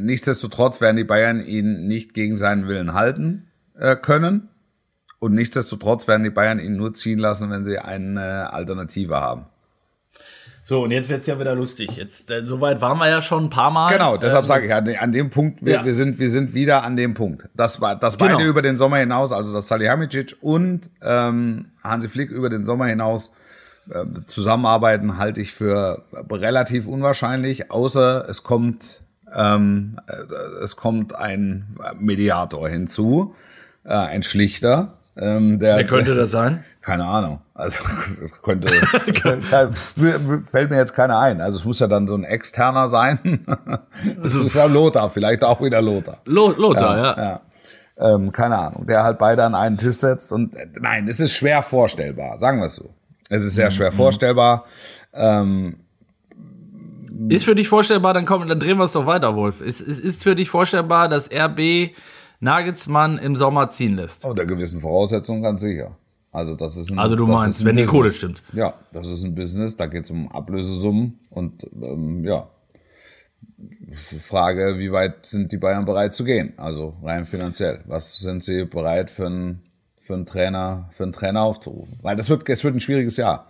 nichtsdestotrotz 0.00 0.80
werden 0.80 0.96
die 0.96 1.04
Bayern 1.04 1.44
ihn 1.44 1.86
nicht 1.86 2.14
gegen 2.14 2.36
seinen 2.36 2.68
Willen 2.68 2.94
halten 2.94 3.48
äh, 3.78 3.96
können. 3.96 4.48
Und 5.18 5.32
nichtsdestotrotz 5.32 6.06
werden 6.06 6.22
die 6.22 6.30
Bayern 6.30 6.58
ihn 6.58 6.76
nur 6.76 6.92
ziehen 6.92 7.18
lassen, 7.18 7.50
wenn 7.50 7.64
sie 7.64 7.78
eine 7.78 8.52
Alternative 8.52 9.20
haben. 9.20 9.46
So, 10.66 10.82
und 10.82 10.92
jetzt 10.92 11.10
wird 11.10 11.20
es 11.20 11.26
ja 11.26 11.38
wieder 11.38 11.54
lustig. 11.54 11.96
Jetzt, 11.96 12.30
äh, 12.30 12.46
soweit 12.46 12.80
waren 12.80 12.96
wir 12.96 13.06
ja 13.06 13.20
schon 13.20 13.44
ein 13.44 13.50
paar 13.50 13.70
Mal. 13.70 13.92
Genau, 13.92 14.16
deshalb 14.16 14.44
ähm, 14.44 14.48
sage 14.48 14.66
ich, 14.66 14.72
an, 14.72 14.88
an 14.98 15.12
dem 15.12 15.28
Punkt, 15.28 15.62
wir, 15.62 15.74
ja. 15.74 15.84
wir, 15.84 15.92
sind, 15.92 16.18
wir 16.18 16.30
sind 16.30 16.54
wieder 16.54 16.82
an 16.84 16.96
dem 16.96 17.12
Punkt. 17.12 17.50
Das 17.54 17.82
war 17.82 17.96
das 17.96 18.16
beide 18.16 18.38
genau. 18.38 18.48
über 18.48 18.62
den 18.62 18.78
Sommer 18.78 18.96
hinaus, 18.96 19.32
also 19.32 19.52
das 19.52 19.68
Salihamidzic 19.68 20.36
und 20.40 20.90
ähm, 21.02 21.66
Hansi 21.82 22.08
Flick 22.08 22.30
über 22.30 22.48
den 22.48 22.64
Sommer 22.64 22.86
hinaus 22.86 23.34
äh, 23.90 24.06
zusammenarbeiten, 24.24 25.18
halte 25.18 25.42
ich 25.42 25.52
für 25.52 26.02
relativ 26.30 26.86
unwahrscheinlich, 26.86 27.70
außer 27.70 28.26
es 28.26 28.42
kommt, 28.42 29.02
ähm, 29.36 30.00
äh, 30.06 30.62
es 30.62 30.76
kommt 30.76 31.14
ein 31.14 31.76
Mediator 31.98 32.70
hinzu, 32.70 33.34
äh, 33.84 33.92
ein 33.92 34.22
Schlichter. 34.22 34.94
Ähm, 35.16 35.60
der, 35.60 35.76
Wer 35.76 35.86
könnte 35.86 36.14
der, 36.14 36.22
das 36.22 36.32
sein? 36.32 36.64
Keine 36.80 37.04
Ahnung. 37.04 37.40
Also 37.54 37.84
könnte 38.42 38.68
fällt 40.44 40.70
mir 40.70 40.76
jetzt 40.76 40.94
keiner 40.94 41.18
ein. 41.18 41.40
Also 41.40 41.58
es 41.58 41.64
muss 41.64 41.78
ja 41.78 41.86
dann 41.86 42.08
so 42.08 42.16
ein 42.16 42.24
externer 42.24 42.88
sein. 42.88 43.46
das 44.22 44.34
ist 44.34 44.54
ja 44.54 44.64
Lothar, 44.64 45.10
vielleicht 45.10 45.44
auch 45.44 45.60
wieder 45.60 45.80
Lothar. 45.80 46.18
Lothar, 46.24 46.96
ja. 46.96 47.16
ja. 47.16 47.22
ja. 47.22 47.40
Ähm, 47.96 48.32
keine 48.32 48.58
Ahnung, 48.58 48.86
der 48.86 49.04
halt 49.04 49.18
beide 49.18 49.44
an 49.44 49.54
einen 49.54 49.78
Tisch 49.78 49.98
setzt 49.98 50.32
und 50.32 50.56
äh, 50.56 50.66
nein, 50.80 51.06
es 51.06 51.20
ist 51.20 51.32
schwer 51.32 51.62
vorstellbar, 51.62 52.38
sagen 52.38 52.58
wir 52.58 52.66
es 52.66 52.74
so. 52.74 52.92
Es 53.30 53.44
ist 53.44 53.54
sehr 53.54 53.70
schwer 53.70 53.92
mhm. 53.92 53.96
vorstellbar. 53.96 54.64
Ähm, 55.12 55.76
ist 57.28 57.44
für 57.44 57.54
dich 57.54 57.68
vorstellbar, 57.68 58.14
dann 58.14 58.24
komm, 58.26 58.48
dann 58.48 58.58
drehen 58.58 58.78
wir 58.78 58.84
es 58.84 58.92
doch 58.92 59.06
weiter, 59.06 59.36
Wolf. 59.36 59.60
Ist, 59.60 59.80
ist, 59.80 60.00
ist 60.00 60.24
für 60.24 60.34
dich 60.34 60.50
vorstellbar, 60.50 61.08
dass 61.08 61.30
RB 61.30 61.92
Nagelsmann 62.44 63.18
im 63.18 63.34
Sommer 63.34 63.70
ziehen 63.70 63.96
lässt? 63.96 64.24
Unter 64.24 64.46
gewissen 64.46 64.80
Voraussetzungen 64.80 65.42
ganz 65.42 65.62
sicher. 65.62 65.96
Also 66.30 66.54
das 66.56 66.76
ist 66.76 66.90
ein, 66.90 66.98
Also 66.98 67.16
du 67.16 67.26
meinst, 67.26 67.64
wenn 67.64 67.76
Business. 67.76 67.84
die 67.90 67.90
Kohle 67.96 68.10
stimmt. 68.10 68.42
Ja, 68.52 68.74
das 68.92 69.08
ist 69.10 69.22
ein 69.24 69.34
Business, 69.34 69.76
da 69.76 69.86
geht 69.86 70.04
es 70.04 70.10
um 70.10 70.30
Ablösesummen 70.30 71.18
und 71.30 71.64
ähm, 71.82 72.24
ja. 72.24 72.48
Frage, 74.18 74.78
wie 74.78 74.90
weit 74.92 75.26
sind 75.26 75.52
die 75.52 75.56
Bayern 75.58 75.84
bereit 75.84 76.12
zu 76.14 76.24
gehen? 76.24 76.52
Also 76.56 76.96
rein 77.02 77.24
finanziell. 77.24 77.80
Was 77.86 78.18
sind 78.18 78.42
sie 78.42 78.64
bereit 78.64 79.10
für 79.10 79.26
einen, 79.26 79.62
für 79.98 80.14
einen 80.14 80.26
Trainer, 80.26 80.88
für 80.92 81.04
einen 81.04 81.12
Trainer 81.12 81.42
aufzurufen? 81.42 81.98
Weil 82.02 82.16
das 82.16 82.28
wird, 82.28 82.48
es 82.48 82.64
wird 82.64 82.74
ein 82.74 82.80
schwieriges 82.80 83.16
Jahr 83.16 83.46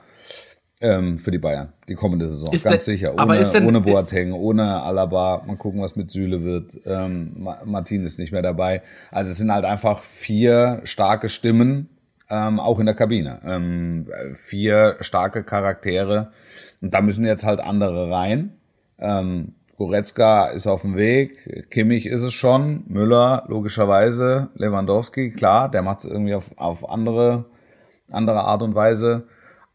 ähm, 0.80 1.18
für 1.18 1.30
die 1.30 1.38
Bayern, 1.38 1.72
die 1.88 1.94
kommende 1.94 2.28
Saison, 2.28 2.52
ist 2.52 2.64
ganz 2.64 2.84
der, 2.84 2.94
sicher. 2.94 3.14
Ohne, 3.14 3.42
denn, 3.42 3.66
ohne 3.66 3.80
Boateng, 3.80 4.32
ohne 4.32 4.82
Alaba. 4.82 5.42
Mal 5.46 5.56
gucken, 5.56 5.80
was 5.80 5.96
mit 5.96 6.10
Süle 6.10 6.42
wird. 6.42 6.80
Ähm, 6.84 7.48
Martin 7.64 8.04
ist 8.04 8.18
nicht 8.18 8.32
mehr 8.32 8.42
dabei. 8.42 8.82
Also 9.10 9.32
es 9.32 9.38
sind 9.38 9.52
halt 9.52 9.64
einfach 9.64 10.02
vier 10.02 10.80
starke 10.84 11.28
Stimmen, 11.28 11.88
ähm, 12.28 12.60
auch 12.60 12.80
in 12.80 12.86
der 12.86 12.94
Kabine. 12.94 13.40
Ähm, 13.44 14.06
vier 14.34 14.96
starke 15.00 15.44
Charaktere. 15.44 16.32
Und 16.82 16.92
da 16.92 17.00
müssen 17.00 17.24
jetzt 17.24 17.46
halt 17.46 17.60
andere 17.60 18.10
rein. 18.10 18.52
Ähm, 18.98 19.54
Goretzka 19.76 20.46
ist 20.46 20.66
auf 20.66 20.82
dem 20.82 20.96
Weg, 20.96 21.68
Kimmich 21.70 22.06
ist 22.06 22.22
es 22.22 22.32
schon, 22.32 22.84
Müller 22.86 23.44
logischerweise, 23.48 24.50
Lewandowski, 24.54 25.30
klar, 25.30 25.68
der 25.68 25.82
macht 25.82 26.00
es 26.00 26.04
irgendwie 26.04 26.34
auf, 26.34 26.56
auf 26.56 26.88
andere, 26.88 27.46
andere 28.12 28.42
Art 28.42 28.62
und 28.62 28.76
Weise. 28.76 29.24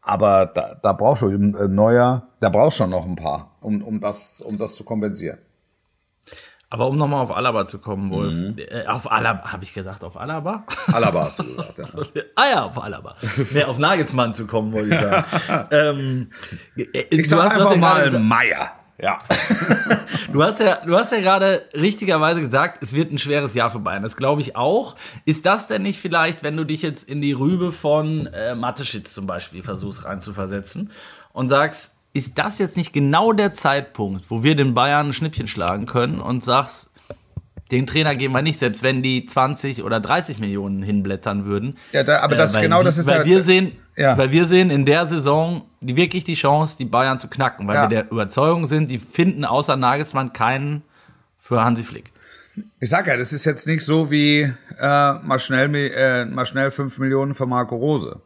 Aber 0.02 0.46
da, 0.46 0.74
da 0.82 0.92
brauchst 0.92 1.22
du 1.22 1.28
ein 1.28 1.54
äh, 1.54 1.68
neuer, 1.68 2.22
da 2.40 2.48
brauchst 2.48 2.78
schon 2.78 2.90
noch 2.90 3.06
ein 3.06 3.16
paar, 3.16 3.56
um, 3.60 3.82
um, 3.82 4.00
das, 4.00 4.40
um 4.40 4.56
das 4.56 4.74
zu 4.74 4.84
kompensieren. 4.84 5.38
Aber 6.72 6.86
um 6.86 6.96
nochmal 6.96 7.22
auf 7.24 7.36
Alaba 7.36 7.66
zu 7.66 7.80
kommen, 7.80 8.12
Wolf. 8.12 8.32
Mhm. 8.32 8.56
Äh, 8.56 8.86
auf 8.86 9.10
Alaba, 9.10 9.52
habe 9.52 9.64
ich 9.64 9.74
gesagt, 9.74 10.04
auf 10.04 10.16
Alaba? 10.16 10.64
Alaba 10.92 11.24
hast 11.24 11.40
du 11.40 11.44
gesagt, 11.44 11.80
ja. 11.80 11.86
ah 12.36 12.44
ja, 12.50 12.64
auf 12.64 12.80
Alaba. 12.82 13.16
nee, 13.52 13.64
auf 13.64 13.78
Nagelsmann 13.78 14.32
zu 14.32 14.46
kommen, 14.46 14.72
wollte 14.72 14.94
ich 14.94 15.00
sagen. 15.00 15.66
ähm, 15.72 16.30
äh, 16.76 17.06
ich 17.10 17.28
sag 17.28 17.50
einfach 17.50 17.76
mal 17.76 18.18
Meier. 18.20 18.70
Ja. 19.02 19.18
du 20.32 20.42
hast 20.42 20.60
ja, 20.60 20.84
du 20.84 20.96
hast 20.96 21.12
ja 21.12 21.20
gerade 21.20 21.62
richtigerweise 21.74 22.40
gesagt, 22.40 22.82
es 22.82 22.92
wird 22.92 23.12
ein 23.12 23.18
schweres 23.18 23.54
Jahr 23.54 23.70
für 23.70 23.78
Bayern. 23.78 24.02
Das 24.02 24.16
glaube 24.16 24.40
ich 24.40 24.56
auch. 24.56 24.96
Ist 25.24 25.46
das 25.46 25.66
denn 25.66 25.82
nicht 25.82 26.00
vielleicht, 26.00 26.42
wenn 26.42 26.56
du 26.56 26.64
dich 26.64 26.82
jetzt 26.82 27.08
in 27.08 27.20
die 27.20 27.32
Rübe 27.32 27.72
von 27.72 28.26
äh, 28.26 28.54
Mateschitz 28.54 29.14
zum 29.14 29.26
Beispiel 29.26 29.62
versuchst 29.62 30.04
reinzuversetzen 30.04 30.90
und 31.32 31.48
sagst, 31.48 31.96
ist 32.12 32.38
das 32.38 32.58
jetzt 32.58 32.76
nicht 32.76 32.92
genau 32.92 33.32
der 33.32 33.52
Zeitpunkt, 33.54 34.30
wo 34.30 34.42
wir 34.42 34.56
den 34.56 34.74
Bayern 34.74 35.08
ein 35.08 35.12
Schnippchen 35.12 35.46
schlagen 35.46 35.86
können 35.86 36.20
und 36.20 36.42
sagst, 36.42 36.89
den 37.70 37.86
Trainer 37.86 38.14
geben 38.14 38.34
wir 38.34 38.42
nicht, 38.42 38.58
selbst 38.58 38.82
wenn 38.82 39.02
die 39.02 39.26
20 39.26 39.82
oder 39.84 40.00
30 40.00 40.38
Millionen 40.38 40.82
hinblättern 40.82 41.44
würden. 41.44 41.76
Ja, 41.92 42.02
da, 42.02 42.20
aber 42.20 42.36
das 42.36 42.54
äh, 42.54 42.62
genau 42.62 42.82
das 42.82 42.98
ist 42.98 43.08
weil 43.08 43.18
der, 43.18 43.26
wir 43.26 43.42
sehen, 43.42 43.72
ja. 43.96 44.18
weil 44.18 44.32
wir 44.32 44.46
sehen 44.46 44.70
in 44.70 44.84
der 44.84 45.06
Saison 45.06 45.62
die 45.80 45.96
wirklich 45.96 46.24
die 46.24 46.34
Chance, 46.34 46.76
die 46.78 46.84
Bayern 46.84 47.18
zu 47.18 47.28
knacken, 47.28 47.66
weil 47.66 47.76
ja. 47.76 47.82
wir 47.82 47.88
der 47.88 48.10
Überzeugung 48.10 48.66
sind, 48.66 48.90
die 48.90 48.98
finden 48.98 49.44
außer 49.44 49.76
Nagelsmann 49.76 50.32
keinen 50.32 50.82
für 51.38 51.62
Hansi 51.64 51.82
Flick. 51.82 52.12
Ich 52.80 52.90
sag 52.90 53.06
ja, 53.06 53.16
das 53.16 53.32
ist 53.32 53.44
jetzt 53.44 53.66
nicht 53.66 53.84
so 53.84 54.10
wie 54.10 54.40
äh, 54.40 54.52
mal 54.78 55.38
schnell 55.38 55.74
äh, 55.74 56.24
mal 56.26 56.44
schnell 56.44 56.70
5 56.70 56.98
Millionen 56.98 57.34
für 57.34 57.46
Marco 57.46 57.76
Rose. 57.76 58.20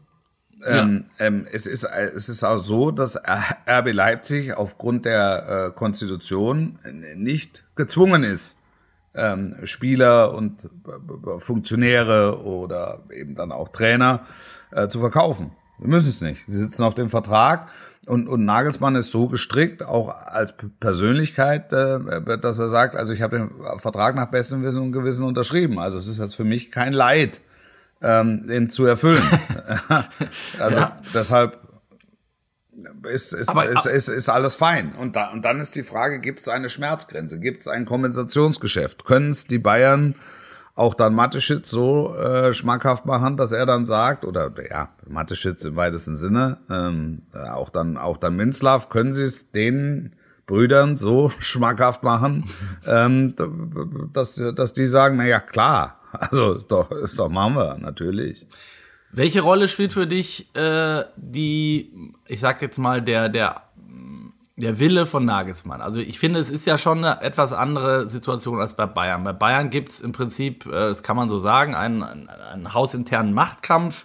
Ähm, 0.66 1.04
ja. 1.18 1.26
ähm, 1.26 1.46
es, 1.52 1.66
ist, 1.66 1.84
es 1.84 2.28
ist 2.28 2.42
auch 2.42 2.56
so, 2.58 2.90
dass 2.90 3.16
RB 3.16 3.92
Leipzig 3.92 4.54
aufgrund 4.54 5.04
der 5.04 5.68
äh, 5.68 5.76
Konstitution 5.76 6.78
nicht 7.16 7.64
gezwungen 7.76 8.24
ist, 8.24 8.58
ähm, 9.14 9.56
Spieler 9.64 10.34
und 10.34 10.64
äh, 10.64 11.38
Funktionäre 11.40 12.42
oder 12.44 13.00
eben 13.10 13.34
dann 13.34 13.52
auch 13.52 13.68
Trainer 13.68 14.26
äh, 14.72 14.88
zu 14.88 15.00
verkaufen. 15.00 15.52
Wir 15.78 15.88
müssen 15.88 16.08
es 16.08 16.20
nicht. 16.20 16.44
Sie 16.46 16.58
sitzen 16.58 16.82
auf 16.82 16.94
dem 16.94 17.10
Vertrag 17.10 17.68
und, 18.06 18.28
und 18.28 18.44
Nagelsmann 18.44 18.96
ist 18.96 19.10
so 19.10 19.28
gestrickt, 19.28 19.82
auch 19.82 20.08
als 20.08 20.54
Persönlichkeit, 20.80 21.72
äh, 21.72 22.38
dass 22.38 22.58
er 22.58 22.68
sagt, 22.68 22.96
also 22.96 23.12
ich 23.12 23.22
habe 23.22 23.38
den 23.38 23.50
Vertrag 23.78 24.14
nach 24.14 24.26
bestem 24.26 24.62
Wissen 24.62 24.82
und 24.82 24.92
Gewissen 24.92 25.24
unterschrieben. 25.24 25.78
Also 25.78 25.98
es 25.98 26.08
ist 26.08 26.18
jetzt 26.18 26.34
für 26.34 26.44
mich 26.44 26.70
kein 26.70 26.92
Leid, 26.92 27.40
ähm, 28.02 28.46
den 28.46 28.68
zu 28.68 28.84
erfüllen. 28.84 29.22
also 30.58 30.80
ja. 30.80 30.98
deshalb 31.14 31.58
ist, 33.04 33.32
ist, 33.32 33.48
Aber, 33.48 33.68
ist, 33.68 33.86
ist, 33.86 34.08
ist 34.08 34.28
alles 34.28 34.56
fein. 34.56 34.94
Und, 34.94 35.16
da, 35.16 35.30
und 35.30 35.44
dann 35.44 35.60
ist 35.60 35.74
die 35.74 35.82
Frage, 35.82 36.18
gibt 36.18 36.40
es 36.40 36.48
eine 36.48 36.68
Schmerzgrenze? 36.68 37.40
Gibt 37.40 37.60
es 37.60 37.68
ein 37.68 37.84
Kompensationsgeschäft? 37.84 39.04
Können 39.04 39.30
es 39.30 39.46
die 39.46 39.58
Bayern 39.58 40.14
auch 40.76 40.94
dann 40.94 41.14
Mateschitz 41.14 41.70
so 41.70 42.16
äh, 42.16 42.52
schmackhaft 42.52 43.06
machen, 43.06 43.36
dass 43.36 43.52
er 43.52 43.64
dann 43.64 43.84
sagt, 43.84 44.24
oder 44.24 44.52
ja, 44.68 44.88
Mateschitz 45.06 45.64
im 45.64 45.76
weitesten 45.76 46.16
Sinne, 46.16 46.58
ähm, 46.68 47.22
auch 47.32 47.70
dann 47.70 47.96
auch 47.96 48.16
dann 48.16 48.34
Minzlaff, 48.34 48.88
können 48.88 49.12
sie 49.12 49.22
es 49.22 49.52
den 49.52 50.16
Brüdern 50.46 50.96
so 50.96 51.28
schmackhaft 51.38 52.02
machen, 52.02 52.50
ähm, 52.86 53.34
dass, 54.12 54.34
dass 54.34 54.72
die 54.72 54.86
sagen, 54.86 55.16
na 55.16 55.26
ja, 55.26 55.40
klar, 55.40 56.00
also 56.10 56.54
ist 56.54 56.68
doch, 56.68 56.90
ist 56.90 57.18
doch 57.18 57.28
machen 57.28 57.54
wir, 57.54 57.78
natürlich. 57.78 58.46
Welche 59.16 59.42
Rolle 59.42 59.68
spielt 59.68 59.92
für 59.92 60.08
dich 60.08 60.52
äh, 60.56 61.04
die, 61.16 62.12
ich 62.26 62.40
sag 62.40 62.60
jetzt 62.62 62.78
mal, 62.78 63.00
der, 63.00 63.28
der, 63.28 63.62
der 64.56 64.80
Wille 64.80 65.06
von 65.06 65.24
Nagelsmann? 65.24 65.80
Also 65.80 66.00
ich 66.00 66.18
finde, 66.18 66.40
es 66.40 66.50
ist 66.50 66.66
ja 66.66 66.76
schon 66.78 67.04
eine 67.04 67.22
etwas 67.22 67.52
andere 67.52 68.08
Situation 68.08 68.58
als 68.58 68.74
bei 68.74 68.86
Bayern. 68.86 69.22
Bei 69.22 69.32
Bayern 69.32 69.70
gibt 69.70 69.90
es 69.90 70.00
im 70.00 70.10
Prinzip, 70.10 70.66
äh, 70.66 70.70
das 70.70 71.04
kann 71.04 71.14
man 71.16 71.28
so 71.28 71.38
sagen, 71.38 71.76
einen, 71.76 72.02
einen, 72.02 72.28
einen 72.28 72.74
hausinternen 72.74 73.32
Machtkampf, 73.32 74.04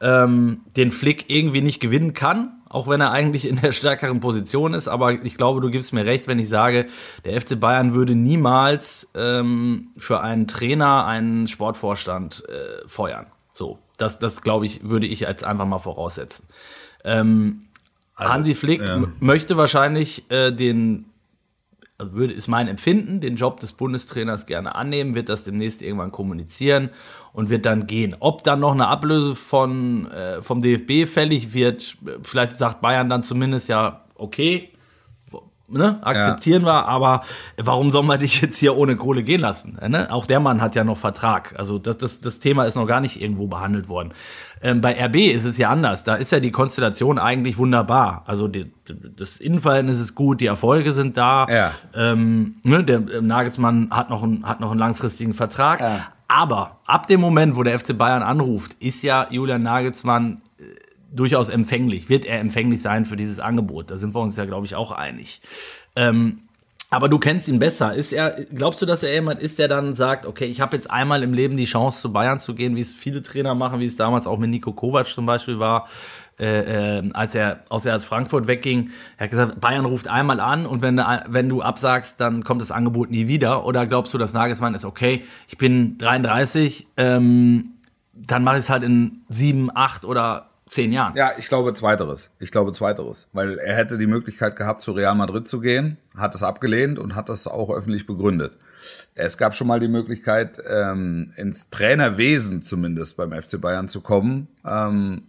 ähm, 0.00 0.62
den 0.76 0.90
Flick 0.90 1.30
irgendwie 1.30 1.60
nicht 1.60 1.78
gewinnen 1.78 2.12
kann, 2.12 2.60
auch 2.68 2.88
wenn 2.88 3.00
er 3.00 3.12
eigentlich 3.12 3.46
in 3.46 3.60
der 3.60 3.70
stärkeren 3.70 4.18
Position 4.18 4.74
ist. 4.74 4.88
Aber 4.88 5.12
ich 5.12 5.36
glaube, 5.36 5.60
du 5.60 5.70
gibst 5.70 5.92
mir 5.92 6.06
recht, 6.06 6.26
wenn 6.26 6.40
ich 6.40 6.48
sage, 6.48 6.88
der 7.24 7.40
FC 7.40 7.60
Bayern 7.60 7.94
würde 7.94 8.16
niemals 8.16 9.12
ähm, 9.14 9.90
für 9.96 10.22
einen 10.22 10.48
Trainer 10.48 11.06
einen 11.06 11.46
Sportvorstand 11.46 12.42
äh, 12.48 12.88
feuern. 12.88 13.26
So, 13.52 13.78
das, 14.00 14.18
das 14.18 14.42
glaube 14.42 14.66
ich, 14.66 14.88
würde 14.88 15.06
ich 15.06 15.20
jetzt 15.20 15.44
einfach 15.44 15.66
mal 15.66 15.78
voraussetzen. 15.78 16.46
Ähm, 17.04 17.66
Also, 18.16 18.34
Hansi 18.34 18.54
Flick 18.54 18.80
ja. 18.82 19.02
möchte 19.20 19.56
wahrscheinlich 19.56 20.30
äh, 20.30 20.50
den, 20.52 21.06
also 21.96 22.12
würde, 22.12 22.34
ist 22.34 22.48
mein 22.48 22.68
Empfinden, 22.68 23.20
den 23.20 23.36
Job 23.36 23.60
des 23.60 23.72
Bundestrainers 23.72 24.46
gerne 24.46 24.74
annehmen, 24.74 25.14
wird 25.14 25.28
das 25.28 25.44
demnächst 25.44 25.82
irgendwann 25.82 26.12
kommunizieren 26.12 26.90
und 27.32 27.50
wird 27.50 27.64
dann 27.64 27.86
gehen. 27.86 28.16
Ob 28.20 28.44
dann 28.44 28.60
noch 28.60 28.72
eine 28.72 28.88
Ablöse 28.88 29.34
von, 29.34 30.10
äh, 30.10 30.42
vom 30.42 30.60
DFB 30.60 31.08
fällig 31.10 31.54
wird, 31.54 31.96
vielleicht 32.22 32.56
sagt 32.56 32.80
Bayern 32.80 33.08
dann 33.08 33.22
zumindest 33.22 33.68
ja, 33.68 34.04
okay, 34.16 34.69
ne, 35.70 35.98
akzeptieren 36.02 36.62
ja. 36.62 36.68
wir, 36.68 36.88
aber 36.88 37.22
warum 37.56 37.92
soll 37.92 38.02
man 38.02 38.20
dich 38.20 38.40
jetzt 38.40 38.58
hier 38.58 38.76
ohne 38.76 38.96
Kohle 38.96 39.22
gehen 39.22 39.40
lassen? 39.40 39.78
Ne? 39.88 40.10
Auch 40.10 40.26
der 40.26 40.40
Mann 40.40 40.60
hat 40.60 40.74
ja 40.74 40.84
noch 40.84 40.98
Vertrag. 40.98 41.54
Also 41.56 41.78
das, 41.78 41.98
das, 41.98 42.20
das 42.20 42.38
Thema 42.38 42.64
ist 42.64 42.76
noch 42.76 42.86
gar 42.86 43.00
nicht 43.00 43.20
irgendwo 43.20 43.46
behandelt 43.46 43.88
worden. 43.88 44.12
Ähm, 44.62 44.80
bei 44.80 44.92
RB 45.06 45.16
ist 45.16 45.44
es 45.44 45.56
ja 45.56 45.70
anders. 45.70 46.04
Da 46.04 46.16
ist 46.16 46.32
ja 46.32 46.40
die 46.40 46.50
Konstellation 46.50 47.18
eigentlich 47.18 47.56
wunderbar. 47.56 48.24
Also 48.26 48.46
die, 48.46 48.72
das 49.16 49.38
Innenverhältnis 49.38 49.98
ist 49.98 50.14
gut, 50.14 50.40
die 50.40 50.46
Erfolge 50.46 50.92
sind 50.92 51.16
da. 51.16 51.46
Ja. 51.48 51.70
Ähm, 51.94 52.56
ne, 52.64 52.84
der 52.84 52.98
äh, 52.98 53.20
Nagelsmann 53.22 53.88
hat 53.90 54.10
noch, 54.10 54.22
einen, 54.22 54.46
hat 54.46 54.60
noch 54.60 54.70
einen 54.70 54.80
langfristigen 54.80 55.32
Vertrag. 55.32 55.80
Ja. 55.80 56.08
Aber 56.28 56.78
ab 56.86 57.06
dem 57.06 57.20
Moment, 57.20 57.56
wo 57.56 57.62
der 57.62 57.78
FC 57.78 57.96
Bayern 57.96 58.22
anruft, 58.22 58.74
ist 58.74 59.02
ja 59.02 59.26
Julian 59.30 59.62
Nagelsmann 59.62 60.42
durchaus 61.12 61.48
empfänglich, 61.48 62.08
wird 62.08 62.24
er 62.24 62.40
empfänglich 62.40 62.82
sein 62.82 63.04
für 63.04 63.16
dieses 63.16 63.40
Angebot. 63.40 63.90
Da 63.90 63.96
sind 63.96 64.14
wir 64.14 64.20
uns 64.20 64.36
ja, 64.36 64.44
glaube 64.44 64.66
ich, 64.66 64.74
auch 64.74 64.92
einig. 64.92 65.40
Ähm, 65.96 66.40
aber 66.92 67.08
du 67.08 67.20
kennst 67.20 67.46
ihn 67.46 67.60
besser. 67.60 67.94
Ist 67.94 68.12
er, 68.12 68.44
glaubst 68.52 68.82
du, 68.82 68.86
dass 68.86 69.04
er 69.04 69.12
jemand 69.12 69.40
ist, 69.40 69.60
der 69.60 69.68
dann 69.68 69.94
sagt, 69.94 70.26
okay, 70.26 70.46
ich 70.46 70.60
habe 70.60 70.74
jetzt 70.76 70.90
einmal 70.90 71.22
im 71.22 71.32
Leben 71.32 71.56
die 71.56 71.64
Chance, 71.64 72.00
zu 72.00 72.12
Bayern 72.12 72.40
zu 72.40 72.54
gehen, 72.54 72.74
wie 72.74 72.80
es 72.80 72.94
viele 72.94 73.22
Trainer 73.22 73.54
machen, 73.54 73.78
wie 73.78 73.86
es 73.86 73.94
damals 73.94 74.26
auch 74.26 74.38
mit 74.38 74.50
Nico 74.50 74.72
Kovac 74.72 75.06
zum 75.06 75.24
Beispiel 75.24 75.60
war, 75.60 75.86
äh, 76.40 76.98
äh, 76.98 77.10
als 77.12 77.36
er 77.36 77.60
aus 77.68 77.86
als 77.86 78.04
Frankfurt 78.04 78.48
wegging. 78.48 78.90
Er 79.18 79.24
hat 79.24 79.30
gesagt, 79.30 79.60
Bayern 79.60 79.84
ruft 79.84 80.08
einmal 80.08 80.40
an 80.40 80.66
und 80.66 80.82
wenn, 80.82 80.96
wenn 81.28 81.48
du 81.48 81.62
absagst, 81.62 82.20
dann 82.20 82.42
kommt 82.42 82.60
das 82.60 82.72
Angebot 82.72 83.08
nie 83.10 83.28
wieder. 83.28 83.64
Oder 83.64 83.86
glaubst 83.86 84.12
du, 84.12 84.18
dass 84.18 84.32
Nagelsmann 84.32 84.74
ist, 84.74 84.84
okay, 84.84 85.22
ich 85.46 85.58
bin 85.58 85.96
33, 85.98 86.88
ähm, 86.96 87.74
dann 88.12 88.42
mache 88.42 88.58
ich 88.58 88.64
es 88.64 88.70
halt 88.70 88.82
in 88.82 89.22
sieben, 89.28 89.70
acht 89.72 90.04
oder 90.04 90.49
zehn 90.70 90.92
Jahren. 90.92 91.16
Ja, 91.16 91.32
ich 91.36 91.48
glaube 91.48 91.74
zweiteres. 91.74 92.30
Ich 92.38 92.52
glaube 92.52 92.72
zweiteres. 92.72 93.28
Weil 93.32 93.58
er 93.58 93.74
hätte 93.74 93.98
die 93.98 94.06
Möglichkeit 94.06 94.56
gehabt, 94.56 94.80
zu 94.80 94.92
Real 94.92 95.14
Madrid 95.14 95.46
zu 95.48 95.60
gehen, 95.60 95.98
hat 96.16 96.34
es 96.34 96.42
abgelehnt 96.42 96.98
und 96.98 97.14
hat 97.16 97.28
das 97.28 97.46
auch 97.46 97.70
öffentlich 97.70 98.06
begründet. 98.06 98.56
Es 99.14 99.36
gab 99.36 99.54
schon 99.54 99.66
mal 99.66 99.80
die 99.80 99.88
Möglichkeit, 99.88 100.62
ähm, 100.68 101.32
ins 101.36 101.70
Trainerwesen 101.70 102.62
zumindest 102.62 103.16
beim 103.16 103.32
FC 103.32 103.60
Bayern 103.60 103.88
zu 103.88 104.00
kommen. 104.00 104.48
Ähm, 104.64 105.24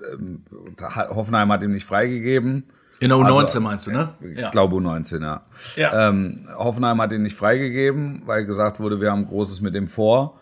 äh, 0.00 0.84
Hoffenheim 1.14 1.52
hat 1.52 1.62
ihm 1.62 1.72
nicht 1.72 1.86
freigegeben. 1.86 2.64
In 2.98 3.08
der 3.08 3.18
U19 3.18 3.40
also, 3.40 3.60
meinst 3.60 3.86
du, 3.86 3.92
ne? 3.92 4.14
Ich 4.20 4.38
ja. 4.38 4.50
glaube 4.50 4.76
U19, 4.76 5.22
ja. 5.22 5.42
ja. 5.76 6.08
Ähm, 6.08 6.48
Hoffenheim 6.56 7.00
hat 7.00 7.12
ihn 7.12 7.22
nicht 7.22 7.36
freigegeben, 7.36 8.22
weil 8.26 8.44
gesagt 8.44 8.80
wurde, 8.80 9.00
wir 9.00 9.10
haben 9.10 9.26
Großes 9.26 9.60
mit 9.60 9.74
dem 9.74 9.88
vor. 9.88 10.40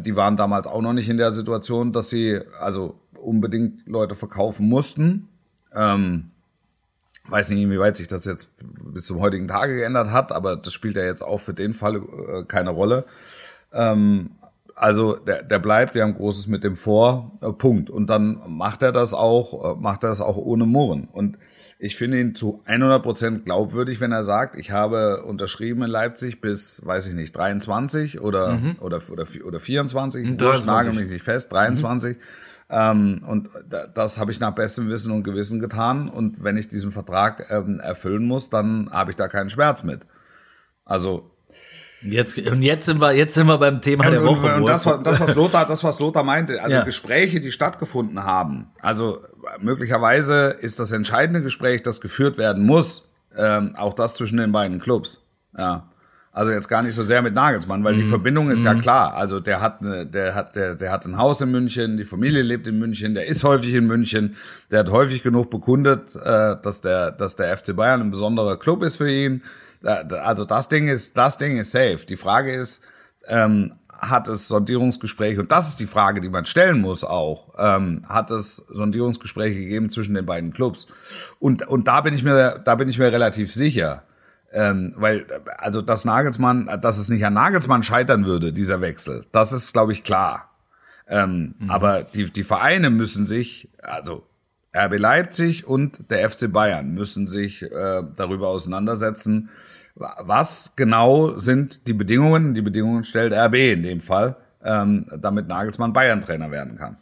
Die 0.00 0.16
waren 0.16 0.36
damals 0.36 0.66
auch 0.66 0.80
noch 0.80 0.94
nicht 0.94 1.08
in 1.08 1.18
der 1.18 1.32
Situation, 1.32 1.92
dass 1.92 2.08
sie, 2.08 2.40
also 2.60 2.98
unbedingt 3.26 3.86
Leute 3.86 4.14
verkaufen 4.14 4.68
mussten. 4.68 5.28
Ähm, 5.74 6.30
weiß 7.28 7.50
nicht, 7.50 7.62
inwieweit 7.62 7.96
sich 7.96 8.08
das 8.08 8.24
jetzt 8.24 8.50
bis 8.60 9.06
zum 9.06 9.20
heutigen 9.20 9.48
Tage 9.48 9.76
geändert 9.76 10.10
hat, 10.10 10.32
aber 10.32 10.56
das 10.56 10.72
spielt 10.72 10.96
ja 10.96 11.04
jetzt 11.04 11.22
auch 11.22 11.38
für 11.38 11.54
den 11.54 11.74
Fall 11.74 11.96
äh, 11.96 12.44
keine 12.44 12.70
Rolle. 12.70 13.04
Ähm, 13.72 14.30
also 14.76 15.16
der, 15.16 15.42
der 15.42 15.58
bleibt, 15.58 15.94
wir 15.94 16.02
haben 16.02 16.14
Großes 16.14 16.46
mit 16.48 16.62
dem 16.62 16.76
vor, 16.76 17.32
äh, 17.40 17.50
Punkt. 17.50 17.90
Und 17.90 18.08
dann 18.08 18.40
macht 18.46 18.82
er 18.82 18.92
das 18.92 19.14
auch, 19.14 19.76
äh, 19.76 19.80
macht 19.80 20.04
er 20.04 20.10
das 20.10 20.20
auch 20.20 20.36
ohne 20.36 20.66
Murren. 20.66 21.08
Und 21.10 21.38
ich 21.78 21.96
finde 21.96 22.20
ihn 22.20 22.34
zu 22.34 22.62
100 22.66 23.02
Prozent 23.02 23.44
glaubwürdig, 23.44 24.00
wenn 24.00 24.12
er 24.12 24.24
sagt, 24.24 24.56
ich 24.56 24.70
habe 24.70 25.22
unterschrieben 25.24 25.82
in 25.82 25.90
Leipzig 25.90 26.40
bis, 26.40 26.84
weiß 26.84 27.06
ich 27.08 27.14
nicht, 27.14 27.36
23 27.36 28.20
oder, 28.20 28.54
mhm. 28.54 28.76
oder, 28.80 29.00
oder, 29.10 29.26
oder 29.44 29.60
24. 29.60 30.24
23. 30.36 30.60
Ich 30.60 30.66
nagel 30.66 30.92
mich 30.92 31.10
nicht 31.10 31.22
fest, 31.22 31.52
23. 31.52 32.16
Mhm. 32.16 32.20
Ähm, 32.68 33.22
und 33.26 33.48
das 33.94 34.18
habe 34.18 34.32
ich 34.32 34.40
nach 34.40 34.54
bestem 34.54 34.88
Wissen 34.88 35.12
und 35.12 35.22
Gewissen 35.22 35.60
getan. 35.60 36.08
Und 36.08 36.42
wenn 36.42 36.56
ich 36.56 36.68
diesen 36.68 36.90
Vertrag 36.90 37.46
ähm, 37.50 37.80
erfüllen 37.80 38.24
muss, 38.24 38.50
dann 38.50 38.90
habe 38.90 39.10
ich 39.10 39.16
da 39.16 39.28
keinen 39.28 39.50
Schmerz 39.50 39.82
mit. 39.82 40.00
Also 40.84 41.30
Jetzt, 42.02 42.38
und 42.38 42.62
jetzt 42.62 42.86
sind 42.86 43.00
wir, 43.00 43.12
jetzt 43.12 43.34
sind 43.34 43.46
wir 43.46 43.58
beim 43.58 43.80
Thema 43.80 44.10
der 44.10 44.22
Woche. 44.22 44.46
Und, 44.46 44.62
und 44.62 44.66
das, 44.66 44.84
das, 44.84 45.18
was 45.18 45.34
Lothar, 45.34 45.66
das, 45.66 45.82
was 45.82 45.98
Lothar 45.98 46.24
meinte, 46.24 46.62
also 46.62 46.76
ja. 46.76 46.84
Gespräche, 46.84 47.40
die 47.40 47.50
stattgefunden 47.50 48.22
haben. 48.22 48.70
Also 48.80 49.24
möglicherweise 49.60 50.56
ist 50.60 50.78
das 50.78 50.92
entscheidende 50.92 51.42
Gespräch, 51.42 51.82
das 51.82 52.00
geführt 52.00 52.36
werden 52.36 52.64
muss, 52.64 53.08
ähm, 53.36 53.74
auch 53.76 53.94
das 53.94 54.14
zwischen 54.14 54.36
den 54.36 54.52
beiden 54.52 54.78
Clubs. 54.78 55.24
Ja. 55.56 55.88
Also 56.36 56.50
jetzt 56.50 56.68
gar 56.68 56.82
nicht 56.82 56.94
so 56.94 57.02
sehr 57.02 57.22
mit 57.22 57.32
Nagelsmann, 57.32 57.82
weil 57.82 57.94
mhm. 57.94 57.96
die 57.96 58.04
Verbindung 58.04 58.50
ist 58.50 58.58
mhm. 58.58 58.66
ja 58.66 58.74
klar. 58.74 59.14
Also 59.14 59.40
der 59.40 59.62
hat, 59.62 59.80
eine, 59.80 60.04
der 60.04 60.34
hat, 60.34 60.54
der, 60.54 60.74
der 60.74 60.92
hat 60.92 61.06
ein 61.06 61.16
Haus 61.16 61.40
in 61.40 61.50
München, 61.50 61.96
die 61.96 62.04
Familie 62.04 62.42
lebt 62.42 62.66
in 62.66 62.78
München, 62.78 63.14
der 63.14 63.26
ist 63.26 63.42
häufig 63.42 63.72
in 63.72 63.86
München, 63.86 64.36
der 64.70 64.80
hat 64.80 64.90
häufig 64.90 65.22
genug 65.22 65.48
bekundet, 65.48 66.14
äh, 66.14 66.56
dass 66.60 66.82
der, 66.82 67.10
dass 67.12 67.36
der 67.36 67.56
FC 67.56 67.74
Bayern 67.74 68.02
ein 68.02 68.10
besonderer 68.10 68.58
Club 68.58 68.82
ist 68.82 68.96
für 68.96 69.10
ihn. 69.10 69.44
Also 69.82 70.44
das 70.44 70.68
Ding 70.68 70.88
ist, 70.88 71.16
das 71.16 71.38
Ding 71.38 71.56
ist 71.56 71.70
safe. 71.70 72.00
Die 72.06 72.16
Frage 72.16 72.52
ist, 72.52 72.84
ähm, 73.28 73.72
hat 73.88 74.28
es 74.28 74.46
Sondierungsgespräche, 74.46 75.40
und 75.40 75.50
das 75.50 75.70
ist 75.70 75.80
die 75.80 75.86
Frage, 75.86 76.20
die 76.20 76.28
man 76.28 76.44
stellen 76.44 76.82
muss 76.82 77.02
auch, 77.02 77.54
ähm, 77.56 78.02
hat 78.10 78.30
es 78.30 78.56
Sondierungsgespräche 78.56 79.58
gegeben 79.58 79.88
zwischen 79.88 80.14
den 80.14 80.26
beiden 80.26 80.52
Clubs? 80.52 80.86
Und, 81.38 81.66
und 81.66 81.88
da 81.88 82.02
bin 82.02 82.12
ich 82.12 82.24
mir, 82.24 82.60
da 82.62 82.74
bin 82.74 82.90
ich 82.90 82.98
mir 82.98 83.10
relativ 83.10 83.50
sicher. 83.50 84.02
Ähm, 84.52 84.94
weil, 84.96 85.26
also, 85.58 85.82
dass 85.82 86.04
Nagelsmann, 86.04 86.78
dass 86.80 86.98
es 86.98 87.08
nicht 87.08 87.26
an 87.26 87.34
Nagelsmann 87.34 87.82
scheitern 87.82 88.26
würde, 88.26 88.52
dieser 88.52 88.80
Wechsel, 88.80 89.26
das 89.32 89.52
ist, 89.52 89.72
glaube 89.72 89.92
ich, 89.92 90.04
klar. 90.04 90.50
Ähm, 91.08 91.54
mhm. 91.58 91.70
Aber 91.70 92.02
die, 92.02 92.30
die 92.30 92.44
Vereine 92.44 92.90
müssen 92.90 93.26
sich, 93.26 93.68
also 93.82 94.24
RB 94.76 94.98
Leipzig 94.98 95.66
und 95.66 96.10
der 96.10 96.28
FC 96.28 96.52
Bayern 96.52 96.92
müssen 96.92 97.26
sich 97.26 97.62
äh, 97.62 98.02
darüber 98.16 98.48
auseinandersetzen, 98.48 99.48
was 99.94 100.74
genau 100.76 101.38
sind 101.38 101.86
die 101.88 101.94
Bedingungen, 101.94 102.54
die 102.54 102.60
Bedingungen 102.60 103.04
stellt 103.04 103.32
RB 103.32 103.54
in 103.54 103.82
dem 103.82 104.00
Fall, 104.00 104.36
ähm, 104.62 105.06
damit 105.18 105.48
Nagelsmann 105.48 105.94
Bayern-Trainer 105.94 106.50
werden 106.50 106.76
kann. 106.76 106.98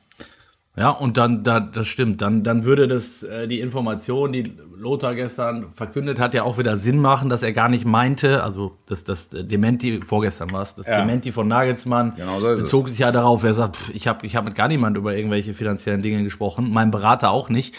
Ja, 0.77 0.91
und 0.91 1.17
dann, 1.17 1.45
da, 1.45 1.61
das 1.61 1.87
stimmt, 1.87 2.21
dann, 2.21 2.43
dann 2.43 2.65
würde 2.65 2.89
das, 2.89 3.23
äh, 3.23 3.47
die 3.47 3.61
Information, 3.61 4.33
die 4.33 4.43
Lothar 4.77 5.15
gestern 5.15 5.71
verkündet 5.71 6.19
hat, 6.19 6.35
ja 6.35 6.43
auch 6.43 6.59
wieder 6.59 6.79
Sinn 6.79 6.99
machen, 6.99 7.29
dass 7.29 7.45
er 7.45 7.53
gar 7.53 7.69
nicht 7.69 7.85
meinte, 7.85 8.43
also 8.43 8.73
das, 8.87 9.05
das 9.05 9.29
Dementi, 9.31 10.01
vorgestern 10.05 10.51
war 10.51 10.63
es, 10.63 10.75
das 10.75 10.89
ja. 10.89 11.01
Dementi 11.01 11.31
von 11.31 11.47
Nagelsmann 11.47 12.15
genau 12.17 12.41
so 12.41 12.49
bezog 12.49 12.87
es. 12.87 12.95
sich 12.95 13.01
ja 13.01 13.13
darauf, 13.13 13.45
er 13.45 13.55
sagt, 13.55 13.77
pff, 13.77 13.95
ich 13.95 14.09
habe 14.09 14.27
ich 14.27 14.35
hab 14.35 14.45
mit 14.45 14.57
gar 14.57 14.67
niemand 14.67 14.97
über 14.97 15.15
irgendwelche 15.15 15.55
finanziellen 15.55 16.03
Dinge 16.03 16.25
gesprochen, 16.25 16.73
mein 16.73 16.91
Berater 16.91 17.31
auch 17.31 17.49
nicht. 17.49 17.77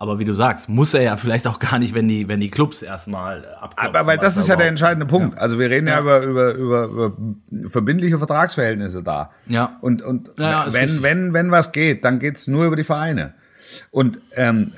Aber 0.00 0.20
wie 0.20 0.24
du 0.24 0.32
sagst, 0.32 0.68
muss 0.68 0.94
er 0.94 1.02
ja 1.02 1.16
vielleicht 1.16 1.48
auch 1.48 1.58
gar 1.58 1.80
nicht, 1.80 1.92
wenn 1.92 2.06
die, 2.06 2.28
wenn 2.28 2.38
die 2.38 2.50
Clubs 2.50 2.82
erstmal 2.82 3.44
abklopfen. 3.56 3.96
Aber 3.96 4.06
weil 4.06 4.16
das 4.16 4.36
ist 4.36 4.48
ja 4.48 4.54
der 4.54 4.68
entscheidende 4.68 5.06
Punkt. 5.06 5.34
Ja. 5.34 5.40
Also 5.40 5.58
wir 5.58 5.68
reden 5.70 5.88
ja, 5.88 5.94
ja 5.94 6.00
über, 6.00 6.22
über, 6.22 6.54
über, 6.54 6.84
über 6.84 7.12
verbindliche 7.68 8.16
Vertragsverhältnisse 8.18 9.02
da. 9.02 9.30
Ja. 9.46 9.76
Und, 9.80 10.02
und 10.02 10.32
ja, 10.38 10.72
wenn, 10.72 11.02
wenn, 11.02 11.32
wenn 11.32 11.50
was 11.50 11.72
geht, 11.72 12.04
dann 12.04 12.20
geht's 12.20 12.46
nur 12.46 12.66
über 12.66 12.76
die 12.76 12.84
Vereine. 12.84 13.34
Und 13.90 14.20
ähm, 14.36 14.72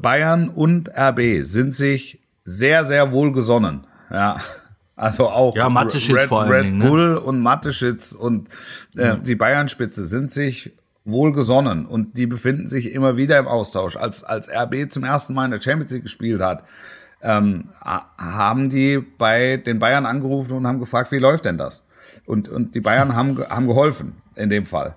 Bayern 0.00 0.48
und 0.48 0.88
RB 0.96 1.42
sind 1.42 1.74
sich 1.74 2.20
sehr, 2.44 2.84
sehr 2.84 3.10
wohlgesonnen. 3.10 3.88
Ja. 4.08 4.36
Also 4.94 5.30
auch 5.30 5.56
ja, 5.56 5.66
Red, 5.66 6.30
Red 6.30 6.64
Dingen, 6.64 6.78
ne? 6.78 6.86
Bull 6.86 7.14
ne? 7.14 7.20
und 7.20 7.40
Mateschitz 7.40 8.12
und 8.12 8.50
äh, 8.96 9.16
die 9.18 9.34
Bayern-Spitze 9.34 10.04
sind 10.04 10.30
sich 10.30 10.72
wohlgesonnen 11.04 11.86
und 11.86 12.16
die 12.16 12.26
befinden 12.26 12.68
sich 12.68 12.92
immer 12.92 13.16
wieder 13.16 13.38
im 13.38 13.48
Austausch. 13.48 13.96
Als, 13.96 14.22
als 14.24 14.48
RB 14.48 14.90
zum 14.90 15.04
ersten 15.04 15.34
Mal 15.34 15.46
in 15.46 15.50
der 15.50 15.60
Champions 15.60 15.90
League 15.92 16.02
gespielt 16.02 16.40
hat, 16.40 16.64
ähm, 17.22 17.68
haben 17.80 18.68
die 18.68 18.98
bei 18.98 19.56
den 19.56 19.78
Bayern 19.78 20.06
angerufen 20.06 20.52
und 20.52 20.66
haben 20.66 20.78
gefragt, 20.78 21.12
wie 21.12 21.18
läuft 21.18 21.44
denn 21.44 21.58
das? 21.58 21.86
Und, 22.26 22.48
und 22.48 22.74
die 22.74 22.80
Bayern 22.80 23.14
haben, 23.14 23.38
haben 23.48 23.66
geholfen 23.66 24.22
in 24.36 24.50
dem 24.50 24.66
Fall 24.66 24.94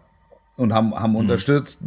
und 0.55 0.73
haben, 0.73 0.93
haben 0.93 1.11
mhm. 1.11 1.17
unterstützt, 1.17 1.83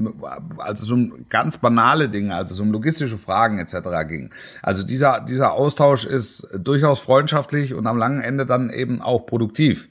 als 0.58 0.82
es 0.82 0.90
um 0.90 1.26
ganz 1.28 1.58
banale 1.58 2.08
Dinge, 2.08 2.34
als 2.34 2.50
es 2.50 2.60
um 2.60 2.72
logistische 2.72 3.16
Fragen 3.16 3.58
etc. 3.58 3.76
ging. 4.08 4.30
Also 4.62 4.82
dieser, 4.82 5.20
dieser 5.20 5.52
Austausch 5.52 6.04
ist 6.04 6.48
durchaus 6.58 7.00
freundschaftlich 7.00 7.74
und 7.74 7.86
am 7.86 7.96
langen 7.96 8.20
Ende 8.20 8.46
dann 8.46 8.70
eben 8.70 9.00
auch 9.02 9.26
produktiv. 9.26 9.88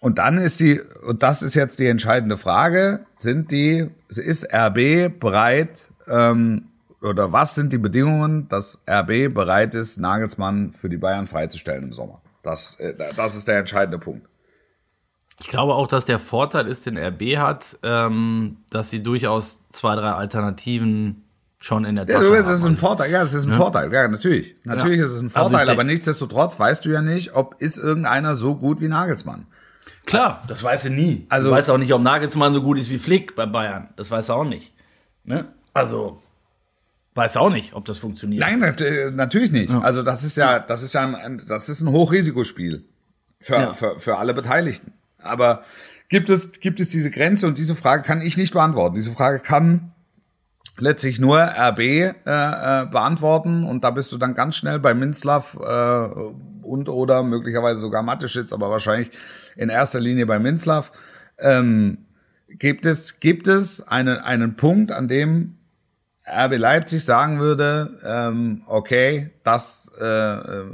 Und 0.00 0.18
dann 0.18 0.38
ist 0.38 0.60
die, 0.60 0.80
und 1.06 1.22
das 1.22 1.42
ist 1.42 1.54
jetzt 1.54 1.78
die 1.78 1.86
entscheidende 1.86 2.36
Frage, 2.36 3.06
sind 3.16 3.50
die, 3.50 3.88
ist 4.08 4.46
RB 4.52 5.08
bereit, 5.18 5.90
ähm, 6.06 6.66
oder 7.02 7.32
was 7.32 7.54
sind 7.54 7.72
die 7.72 7.78
Bedingungen, 7.78 8.48
dass 8.48 8.82
RB 8.88 9.32
bereit 9.32 9.74
ist, 9.74 9.98
Nagelsmann 9.98 10.72
für 10.72 10.88
die 10.88 10.96
Bayern 10.98 11.26
freizustellen 11.26 11.84
im 11.84 11.92
Sommer? 11.92 12.20
Das, 12.42 12.76
äh, 12.78 12.94
das 13.16 13.36
ist 13.36 13.48
der 13.48 13.58
entscheidende 13.58 13.98
Punkt. 13.98 14.26
Ich 15.40 15.48
glaube 15.48 15.74
auch, 15.74 15.86
dass 15.86 16.04
der 16.06 16.18
Vorteil 16.18 16.66
ist, 16.66 16.86
den 16.86 16.96
RB 16.98 17.36
hat, 17.36 17.76
ähm, 17.82 18.58
dass 18.70 18.90
sie 18.90 19.02
durchaus 19.02 19.58
zwei, 19.70 19.94
drei 19.94 20.12
Alternativen 20.12 21.22
schon 21.58 21.84
in 21.84 21.96
der 21.96 22.06
Ja, 22.06 22.18
Tasche 22.20 22.32
das 22.42 22.48
ist 22.58 22.64
haben. 22.64 22.72
ein 22.72 22.76
Vorteil, 22.76 23.10
ja, 23.10 23.20
das 23.20 23.34
ist 23.34 23.44
ein 23.46 23.52
Vorteil, 23.52 23.92
ja, 23.92 24.08
natürlich. 24.08 24.56
Natürlich 24.64 24.98
Ja. 24.98 25.04
ist 25.06 25.12
es 25.12 25.20
ein 25.20 25.26
Also 25.26 25.40
Vorteil, 25.40 25.66
denk- 25.66 25.76
aber 25.76 25.84
nichtsdestotrotz 25.84 26.58
weißt 26.58 26.84
du 26.84 26.90
ja 26.90 27.02
nicht, 27.02 27.34
ob 27.34 27.56
ist 27.60 27.78
irgendeiner 27.78 28.34
so 28.34 28.56
gut 28.56 28.80
wie 28.80 28.88
Nagelsmann. 28.88 29.46
Klar, 30.06 30.42
das 30.48 30.62
weißt 30.62 30.86
du 30.86 30.90
nie. 30.90 31.26
Also- 31.28 31.50
du 31.50 31.56
weißt 31.56 31.68
auch 31.70 31.78
nicht, 31.78 31.92
ob 31.92 32.00
Nagelsmann 32.02 32.54
so 32.54 32.62
gut 32.62 32.78
ist 32.78 32.90
wie 32.90 32.98
Flick 32.98 33.34
bei 33.36 33.44
Bayern. 33.46 33.88
Das 33.96 34.10
weißt 34.10 34.28
du 34.30 34.32
auch 34.34 34.44
nicht. 34.44 34.72
Ne? 35.24 35.46
Also, 35.74 36.22
weißt 37.14 37.36
du 37.36 37.40
auch 37.40 37.50
nicht, 37.50 37.74
ob 37.74 37.84
das 37.84 37.98
funktioniert. 37.98 38.40
Nein, 38.40 38.60
nat 38.60 38.80
äh, 38.80 39.10
natürlich 39.10 39.50
nicht. 39.50 39.72
Also 39.74 40.02
das 40.02 40.22
ist 40.24 40.36
ja, 40.36 40.60
das 40.60 40.82
ist 40.82 40.94
ja 40.94 41.02
ein- 41.02 41.14
ein, 41.16 41.42
das 41.48 41.68
ist 41.68 41.80
ein 41.82 41.90
Hochrisikospiel 41.90 42.84
für, 43.40 43.54
Ja. 43.54 43.72
für, 43.74 43.98
für 43.98 44.16
alle 44.16 44.32
Beteiligten. 44.32 44.92
Aber 45.18 45.62
gibt 46.08 46.30
es, 46.30 46.52
gibt 46.60 46.78
es 46.78 46.88
diese 46.88 47.10
Grenze 47.10 47.46
und 47.48 47.58
diese 47.58 47.74
Frage 47.74 48.02
kann 48.04 48.20
ich 48.22 48.36
nicht 48.36 48.52
beantworten. 48.52 48.94
Diese 48.94 49.10
Frage 49.10 49.40
kann 49.40 49.92
letztlich 50.78 51.18
nur 51.18 51.38
RB 51.40 51.78
äh, 51.80 52.10
äh, 52.26 52.86
beantworten 52.86 53.64
und 53.64 53.82
da 53.82 53.90
bist 53.90 54.12
du 54.12 54.18
dann 54.18 54.34
ganz 54.34 54.56
schnell 54.56 54.78
bei 54.78 54.94
Minzlaff 54.94 55.56
äh, 55.60 56.06
und 56.62 56.88
oder 56.88 57.22
möglicherweise 57.22 57.80
sogar 57.80 58.02
Mateschitz, 58.02 58.52
aber 58.52 58.70
wahrscheinlich 58.70 59.10
in 59.56 59.68
erster 59.68 60.00
Linie 60.00 60.26
bei 60.26 60.38
Minzlaff. 60.38 60.92
Ähm, 61.38 61.98
gibt 62.48 62.86
es, 62.86 63.20
gibt 63.20 63.48
es 63.48 63.86
einen, 63.86 64.18
einen 64.18 64.56
Punkt, 64.56 64.92
an 64.92 65.08
dem 65.08 65.56
RB 66.28 66.56
Leipzig 66.58 67.04
sagen 67.04 67.38
würde, 67.38 67.98
ähm, 68.04 68.62
okay, 68.66 69.30
das 69.44 69.92
äh, 70.00 70.04
äh, 70.04 70.64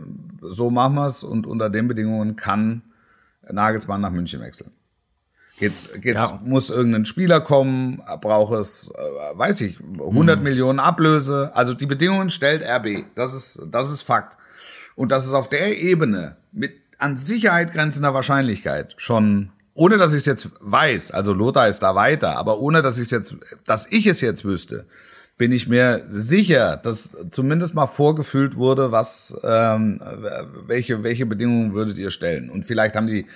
so 0.41 0.71
machen 0.71 0.95
wir's 0.95 1.23
und 1.25 1.47
unter 1.47 1.69
den 1.69 1.89
Bedingungen 1.89 2.37
kann 2.37 2.83
Nagelsmann 3.51 4.01
nach 4.01 4.11
München 4.11 4.41
wechseln. 4.41 4.71
Geht's, 5.59 5.91
geht's, 6.01 6.21
Ja. 6.21 6.41
muss 6.43 6.71
irgendein 6.71 7.05
Spieler 7.05 7.41
kommen, 7.41 8.03
braucht 8.23 8.55
es, 8.55 8.91
äh, 8.97 9.39
weiß 9.39 9.61
ich, 9.61 9.79
100 9.81 10.39
Mhm. 10.39 10.45
Millionen 10.45 10.81
Ablöse. 10.81 11.51
Also 11.55 11.75
die 11.75 11.87
Bedingungen 11.87 12.31
stellt 12.31 12.63
RB. 12.65 13.05
Das 13.15 13.35
ist, 13.35 13.63
das 13.71 13.91
ist 13.91 14.03
Fakt. 14.03 14.39
Und 14.95 15.13
das 15.13 15.27
ist 15.27 15.35
auf 15.35 15.49
der 15.51 15.79
Ebene 15.79 16.37
mit 16.51 16.82
an 17.03 17.17
Sicherheit 17.17 17.73
grenzender 17.73 18.15
Wahrscheinlichkeit 18.15 18.95
schon, 18.97 19.51
ohne 19.75 19.97
dass 19.97 20.13
ich 20.13 20.21
es 20.21 20.27
jetzt 20.27 20.51
weiß, 20.61 21.13
also 21.13 21.33
Lothar 21.33 21.69
ist 21.69 21.81
da 21.81 21.95
weiter, 21.95 22.37
aber 22.37 22.59
ohne 22.61 22.83
dass 22.83 22.99
ich 22.99 23.05
es 23.05 23.11
jetzt, 23.11 23.37
dass 23.67 23.87
ich 23.91 24.07
es 24.07 24.21
jetzt 24.21 24.45
wüsste, 24.45 24.87
bin 25.39 25.51
ich 25.51 25.67
mir 25.67 26.05
sicher, 26.11 26.77
dass 26.77 27.17
zumindest 27.31 27.75
mal 27.75 27.87
vorgefühlt 27.87 28.57
wurde, 28.57 28.93
was, 28.93 29.37
ähm, 29.43 30.01
welche, 30.67 31.03
welche 31.03 31.27
Bedingungen 31.27 31.73
würdet 31.73 31.99
ihr 31.99 32.11
stellen? 32.11 32.51
Und 32.51 32.65
vielleicht 32.65 32.97
haben 32.97 33.07
die 33.07 33.27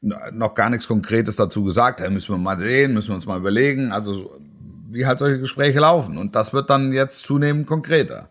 noch 0.00 0.54
gar 0.54 0.70
nichts 0.70 0.88
Konkretes 0.88 1.36
dazu 1.36 1.64
gesagt. 1.64 2.00
Da 2.00 2.10
müssen 2.10 2.34
wir 2.34 2.38
mal 2.38 2.58
sehen, 2.58 2.92
müssen 2.92 3.08
wir 3.08 3.14
uns 3.14 3.26
mal 3.26 3.38
überlegen. 3.38 3.92
Also 3.92 4.14
so, 4.14 4.40
wie 4.88 5.06
halt 5.06 5.18
solche 5.18 5.40
Gespräche 5.40 5.80
laufen. 5.80 6.18
Und 6.18 6.34
das 6.34 6.52
wird 6.52 6.70
dann 6.70 6.92
jetzt 6.92 7.24
zunehmend 7.24 7.66
konkreter. 7.66 8.28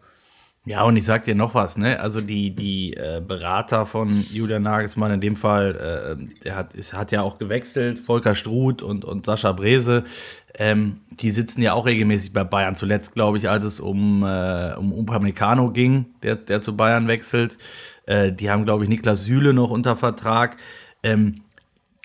Ja, 0.64 0.84
und 0.84 0.96
ich 0.96 1.06
sag 1.06 1.24
dir 1.24 1.34
noch 1.34 1.56
was, 1.56 1.76
ne? 1.80 2.00
Also 2.00 2.22
die, 2.22 2.54
die 2.54 2.94
äh, 2.94 3.20
Berater 3.26 3.88
von 3.88 4.12
Julian 4.12 4.62
Nagelsmann, 4.62 5.12
in 5.14 5.20
dem 5.20 5.36
Fall, 5.36 6.18
äh, 6.20 6.40
der 6.44 6.56
hat, 6.56 6.76
ist, 6.76 6.94
hat 6.94 7.12
ja 7.12 7.24
auch 7.24 7.40
gewechselt, 7.40 8.00
Volker 8.00 8.36
Struth 8.36 8.84
und, 8.84 9.04
und 9.04 9.26
Sascha 9.26 9.54
Brese, 9.54 10.04
ähm, 10.54 11.02
die 11.10 11.32
sitzen 11.32 11.64
ja 11.64 11.74
auch 11.74 11.88
regelmäßig 11.88 12.32
bei 12.32 12.44
Bayern. 12.44 12.76
Zuletzt, 12.76 13.16
glaube 13.16 13.40
ich, 13.40 13.50
als 13.50 13.64
es 13.64 13.80
um, 13.80 14.24
äh, 14.24 14.76
um 14.76 14.94
Upamecano 14.94 15.72
ging, 15.72 16.06
der, 16.22 16.36
der 16.36 16.62
zu 16.62 16.78
Bayern 16.78 17.08
wechselt. 17.08 17.58
Äh, 18.06 18.32
die 18.32 18.52
haben, 18.52 18.64
glaube 18.64 18.84
ich, 18.84 18.90
Niklas 18.90 19.24
Süle 19.24 19.54
noch 19.54 19.72
unter 19.72 19.96
Vertrag. 19.96 20.58
Ähm, 21.02 21.42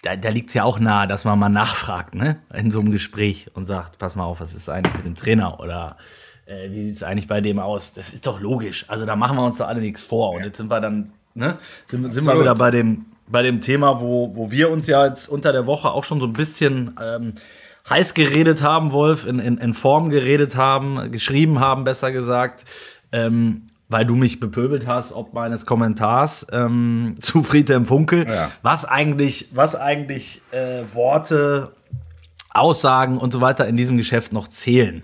da, 0.03 0.16
da 0.16 0.31
liegt 0.31 0.49
es 0.49 0.55
ja 0.55 0.64
auch 0.64 0.79
nahe, 0.79 1.07
dass 1.07 1.27
man 1.27 1.38
mal 1.38 1.51
nachfragt, 1.51 2.14
ne? 2.14 2.38
In 2.55 2.71
so 2.71 2.81
einem 2.81 2.90
Gespräch 2.90 3.51
und 3.53 3.66
sagt, 3.66 3.99
pass 3.99 4.14
mal 4.14 4.25
auf, 4.25 4.40
was 4.40 4.55
ist 4.55 4.71
eigentlich 4.71 4.95
mit 4.95 5.05
dem 5.05 5.16
Trainer? 5.16 5.61
Oder 5.61 5.99
äh, 6.46 6.70
wie 6.70 6.85
sieht 6.87 6.96
es 6.96 7.02
eigentlich 7.02 7.28
bei 7.28 7.40
dem 7.40 7.59
aus? 7.59 7.92
Das 7.92 8.12
ist 8.12 8.26
doch 8.26 8.40
logisch. 8.40 8.85
Also 8.88 9.04
da 9.06 9.16
machen 9.16 9.37
wir 9.37 9.44
uns 9.44 9.59
doch 9.59 9.68
alle 9.68 9.80
nichts 9.80 10.02
vor. 10.02 10.32
Und 10.32 10.44
jetzt 10.44 10.56
sind 10.56 10.70
wir 10.70 10.80
dann, 10.80 11.12
ne? 11.35 11.59
Sind, 11.87 12.12
sind 12.12 12.24
wir 12.26 12.40
wieder 12.40 12.54
bei 12.54 12.70
dem, 12.70 13.06
bei 13.28 13.42
dem 13.42 13.61
Thema, 13.61 14.00
wo, 14.00 14.35
wo 14.35 14.50
wir 14.50 14.70
uns 14.70 14.87
ja 14.87 15.06
jetzt 15.06 15.28
unter 15.28 15.52
der 15.52 15.66
Woche 15.66 15.90
auch 15.90 16.04
schon 16.04 16.20
so 16.20 16.26
ein 16.26 16.32
bisschen 16.32 16.96
ähm, 17.02 17.35
heiß 17.90 18.14
geredet 18.14 18.62
haben, 18.62 18.92
Wolf, 18.92 19.26
in, 19.26 19.38
in, 19.38 19.59
in 19.59 19.74
Form 19.74 20.11
geredet 20.11 20.56
haben, 20.56 21.11
geschrieben 21.11 21.61
haben, 21.61 21.85
besser 21.85 22.12
gesagt. 22.12 22.64
Ähm, 23.12 23.62
weil 23.88 24.04
du 24.04 24.16
mich 24.16 24.40
bepöbelt 24.40 24.88
hast, 24.88 25.12
ob 25.12 25.32
meines 25.32 25.64
Kommentars 25.64 26.44
ähm, 26.50 27.16
zu 27.20 27.44
Friedhelm 27.44 27.87
Funkel, 27.87 28.26
Ja. 28.28 28.50
was 28.62 28.85
eigentlich, 28.85 29.48
was 29.52 29.76
eigentlich 29.76 30.42
äh, 30.50 30.82
Worte, 30.92 31.70
Aussagen 32.52 33.18
und 33.18 33.32
so 33.32 33.40
weiter 33.40 33.66
in 33.68 33.76
diesem 33.76 33.96
Geschäft 33.96 34.32
noch 34.32 34.48
zählen. 34.48 35.02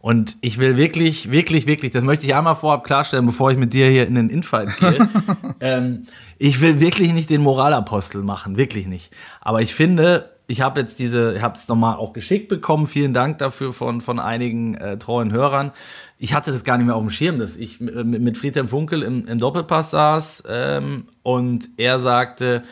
Und 0.00 0.38
ich 0.40 0.58
will 0.58 0.78
wirklich, 0.78 1.30
wirklich, 1.30 1.66
wirklich, 1.66 1.90
das 1.90 2.02
möchte 2.02 2.24
ich 2.24 2.34
einmal 2.34 2.54
vorab 2.54 2.84
klarstellen, 2.84 3.26
bevor 3.26 3.50
ich 3.50 3.58
mit 3.58 3.74
dir 3.74 3.86
hier 3.88 4.06
in 4.06 4.14
den 4.14 4.30
Infight 4.30 4.78
gehe. 4.78 5.08
ähm, 5.60 6.04
ich 6.38 6.62
will 6.62 6.80
wirklich 6.80 7.12
nicht 7.12 7.28
den 7.28 7.42
Moralapostel 7.42 8.22
machen, 8.22 8.56
wirklich 8.56 8.86
nicht. 8.86 9.12
Aber 9.42 9.60
ich 9.60 9.74
finde, 9.74 10.30
ich 10.46 10.62
habe 10.62 10.80
jetzt 10.80 10.98
diese, 10.98 11.34
ich 11.36 11.42
habe 11.42 11.54
es 11.54 11.68
nochmal 11.68 11.96
auch 11.96 12.14
geschickt 12.14 12.48
bekommen. 12.48 12.86
Vielen 12.86 13.12
Dank 13.12 13.38
dafür 13.38 13.74
von, 13.74 14.00
von 14.00 14.18
einigen 14.18 14.74
äh, 14.74 14.98
treuen 14.98 15.32
Hörern. 15.32 15.70
Ich 16.18 16.32
hatte 16.32 16.50
das 16.50 16.64
gar 16.64 16.78
nicht 16.78 16.86
mehr 16.86 16.96
auf 16.96 17.04
dem 17.04 17.10
Schirm, 17.10 17.38
dass 17.38 17.58
ich 17.58 17.78
mit, 17.80 18.20
mit 18.20 18.38
Friedhelm 18.38 18.68
Funkel 18.68 19.02
im, 19.02 19.26
im 19.28 19.38
Doppelpass 19.38 19.90
saß 19.90 20.44
ähm, 20.48 21.04
und 21.22 21.68
er 21.76 22.00
sagte, 22.00 22.64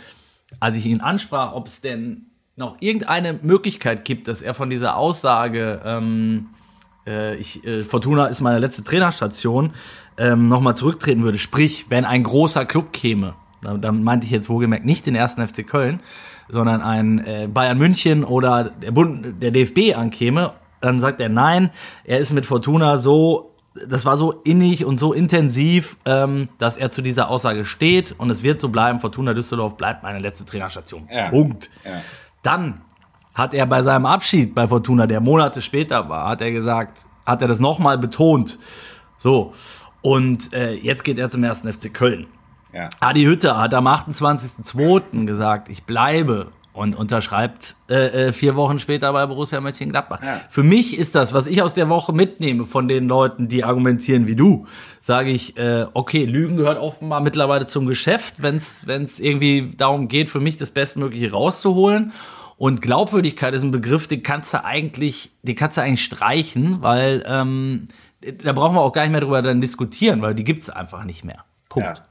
als 0.61 0.77
ich 0.77 0.87
ihn 0.87 1.01
ansprach, 1.01 1.53
ob 1.53 1.67
es 1.67 1.83
denn 1.83 2.27
noch 2.57 2.79
irgendeine 2.81 3.35
Möglichkeit 3.35 4.05
gibt, 4.05 4.29
dass 4.29 4.43
er 4.43 4.55
von 4.55 4.71
dieser 4.71 4.97
Aussage, 4.97 5.81
ähm, 5.85 6.49
äh, 7.09 7.35
ich, 7.37 7.65
äh, 7.65 7.83
Fortuna 7.83 8.27
ist 8.27 8.41
meine 8.41 8.59
letzte 8.59 8.85
Trainerstation, 8.85 9.73
ähm, 10.19 10.49
nochmal 10.49 10.77
zurücktreten 10.77 11.23
würde. 11.23 11.39
Sprich, 11.39 11.87
wenn 11.89 12.05
ein 12.05 12.23
großer 12.23 12.67
Club 12.67 12.93
käme, 12.93 13.35
dann, 13.63 13.81
dann 13.81 14.03
meinte 14.05 14.27
ich 14.27 14.31
jetzt 14.31 14.49
wohlgemerkt 14.49 14.85
nicht 14.85 15.07
den 15.07 15.15
ersten 15.15 15.47
FC 15.47 15.67
Köln, 15.67 16.01
sondern 16.49 16.83
ein 16.83 17.19
äh, 17.25 17.49
Bayern 17.53 17.79
München 17.79 18.25
oder 18.25 18.65
der, 18.65 18.91
Bund, 18.91 19.43
der 19.43 19.51
DFB 19.51 19.97
ankäme, 19.97 20.53
dann 20.81 21.01
sagt 21.01 21.21
er 21.21 21.29
nein, 21.29 21.71
er 22.05 22.19
ist 22.19 22.33
mit 22.33 22.47
Fortuna 22.47 22.99
so, 22.99 23.55
das 23.87 24.05
war 24.05 24.17
so 24.17 24.33
innig 24.45 24.85
und 24.85 24.99
so 24.99 25.13
intensiv, 25.13 25.97
ähm, 26.05 26.49
dass 26.59 26.77
er 26.77 26.91
zu 26.91 27.03
dieser 27.03 27.29
Aussage 27.31 27.65
steht 27.65 28.15
und 28.19 28.31
es 28.31 28.43
wird 28.43 28.61
so 28.61 28.69
bleiben, 28.69 29.01
Fortuna 29.01 29.35
Düsseldorf 29.35 29.77
bleibt 29.77 30.03
meine 30.03 30.21
letzte 30.21 30.45
Trainerstation. 30.45 31.09
Ja. 31.13 31.29
Punkt. 31.31 31.71
Ja. 31.85 32.01
Dann 32.43 32.75
hat 33.39 33.55
er 33.55 33.67
bei 33.67 33.83
seinem 33.85 34.05
Abschied 34.05 34.55
bei 34.55 34.67
Fortuna, 34.67 35.07
der 35.07 35.21
Monate 35.21 35.63
später 35.63 36.09
war, 36.09 36.29
hat 36.29 36.41
er 36.41 36.51
gesagt, 36.51 37.07
hat 37.25 37.41
er 37.41 37.47
das 37.47 37.61
nochmal 37.61 37.97
betont. 37.97 38.59
So. 39.17 39.55
Und 40.03 40.53
äh, 40.53 40.75
jetzt 40.75 41.05
geht 41.05 41.19
er 41.19 41.31
zum 41.31 41.45
ersten 41.45 41.73
FC 41.73 41.95
Köln. 41.95 42.27
Ja. 42.73 42.89
Adi 43.01 43.25
Hütter 43.25 43.57
hat 43.59 43.73
am 43.75 43.87
28.02. 43.87 45.25
gesagt, 45.25 45.69
ich 45.69 45.85
bleibe 45.85 46.49
und 46.73 46.97
unterschreibt 46.97 47.77
äh, 47.89 48.29
äh, 48.29 48.33
vier 48.33 48.57
Wochen 48.57 48.79
später 48.79 49.13
bei 49.13 49.25
Borussia 49.27 49.61
Mönchengladbach. 49.61 50.23
Ja. 50.23 50.41
Für 50.49 50.63
mich 50.65 50.97
ist 50.97 51.15
das, 51.15 51.33
was 51.33 51.47
ich 51.47 51.63
aus 51.63 51.75
der 51.75 51.89
Woche 51.89 52.13
mitnehme 52.13 52.67
von 52.67 52.89
den 52.89 53.09
Leuten, 53.09 53.49
die 53.49 53.65
argumentieren 53.65 54.27
wie 54.27 54.37
du, 54.37 54.67
sage 55.01 55.31
ich, 55.31 55.57
äh, 55.57 55.87
okay, 55.95 56.25
Lügen 56.25 56.57
gehört 56.57 56.79
offenbar 56.79 57.21
mittlerweile 57.21 57.67
zum 57.67 57.87
Geschäft, 57.87 58.43
wenn 58.43 58.57
es 58.57 59.21
irgendwie 59.21 59.71
darum 59.77 60.09
geht, 60.09 60.29
für 60.29 60.41
mich 60.41 60.57
das 60.57 60.71
Bestmögliche 60.71 61.31
rauszuholen. 61.31 62.13
Und 62.59 62.83
Glaubwürdigkeit 62.83 63.55
ist 63.55 63.63
ein 63.63 63.71
Begriff, 63.71 64.09
den 64.09 64.25
kannst 64.25 64.53
du 64.53 64.65
eigentlich, 64.65 65.31
den 65.43 65.55
kannst 65.55 65.77
du 65.77 65.81
eigentlich 65.81 66.05
streichen, 66.05 66.83
weil 66.83 67.23
ähm, 67.25 67.87
da 68.21 68.53
brauchen 68.53 68.75
wir 68.75 68.81
auch 68.81 68.93
gar 68.93 69.03
nicht 69.03 69.13
mehr 69.13 69.21
drüber 69.21 69.43
dann 69.43 69.61
diskutieren, 69.61 70.21
weil 70.23 70.35
die 70.35 70.43
gibt's 70.43 70.69
einfach 70.69 71.05
nicht 71.05 71.25
mehr. 71.25 71.45
Punkt. 71.69 71.99
Ja. 71.99 72.05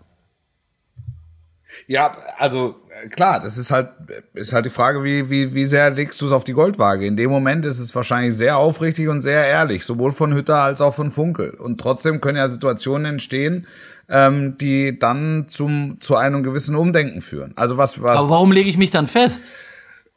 Ja, 1.85 2.15
also 2.37 2.77
äh, 3.03 3.09
klar, 3.09 3.41
das 3.41 3.57
ist 3.57 3.71
halt, 3.71 3.89
ist 4.33 4.53
halt 4.53 4.65
die 4.65 4.69
Frage, 4.69 5.03
wie, 5.03 5.29
wie, 5.29 5.53
wie 5.53 5.65
sehr 5.65 5.89
legst 5.89 6.21
du 6.21 6.25
es 6.25 6.31
auf 6.31 6.45
die 6.45 6.53
Goldwaage? 6.53 7.05
In 7.05 7.17
dem 7.17 7.29
Moment 7.29 7.65
ist 7.65 7.79
es 7.79 7.93
wahrscheinlich 7.93 8.35
sehr 8.35 8.57
aufrichtig 8.57 9.09
und 9.09 9.19
sehr 9.19 9.45
ehrlich, 9.45 9.83
sowohl 9.83 10.13
von 10.13 10.33
Hütter 10.33 10.59
als 10.59 10.79
auch 10.79 10.93
von 10.93 11.11
Funkel. 11.11 11.49
Und 11.49 11.81
trotzdem 11.81 12.21
können 12.21 12.37
ja 12.37 12.47
Situationen 12.47 13.05
entstehen, 13.05 13.67
ähm, 14.07 14.57
die 14.57 14.97
dann 14.97 15.49
zum, 15.49 15.97
zu 15.99 16.15
einem 16.15 16.41
gewissen 16.41 16.75
Umdenken 16.75 17.21
führen. 17.21 17.51
Also 17.57 17.75
was, 17.75 18.01
was 18.01 18.17
Aber 18.17 18.29
warum 18.29 18.53
lege 18.53 18.69
ich 18.69 18.77
mich 18.77 18.91
dann 18.91 19.07
fest? 19.07 19.51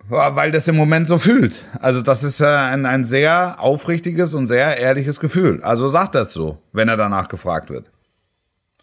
Weil 0.09 0.51
das 0.51 0.67
im 0.67 0.77
Moment 0.77 1.07
so 1.07 1.19
fühlt. 1.19 1.65
Also 1.81 2.03
das 2.03 2.25
ist 2.25 2.41
äh, 2.41 2.47
ein, 2.47 2.85
ein 2.85 3.05
sehr 3.05 3.57
aufrichtiges 3.61 4.35
und 4.35 4.47
sehr 4.49 4.77
ehrliches 4.77 5.21
Gefühl. 5.21 5.63
Also 5.63 5.87
sagt 5.89 6.15
das 6.17 6.33
so, 6.33 6.59
wenn 6.73 6.89
er 6.89 6.97
danach 6.97 7.29
gefragt 7.29 7.71
wird. 7.71 7.91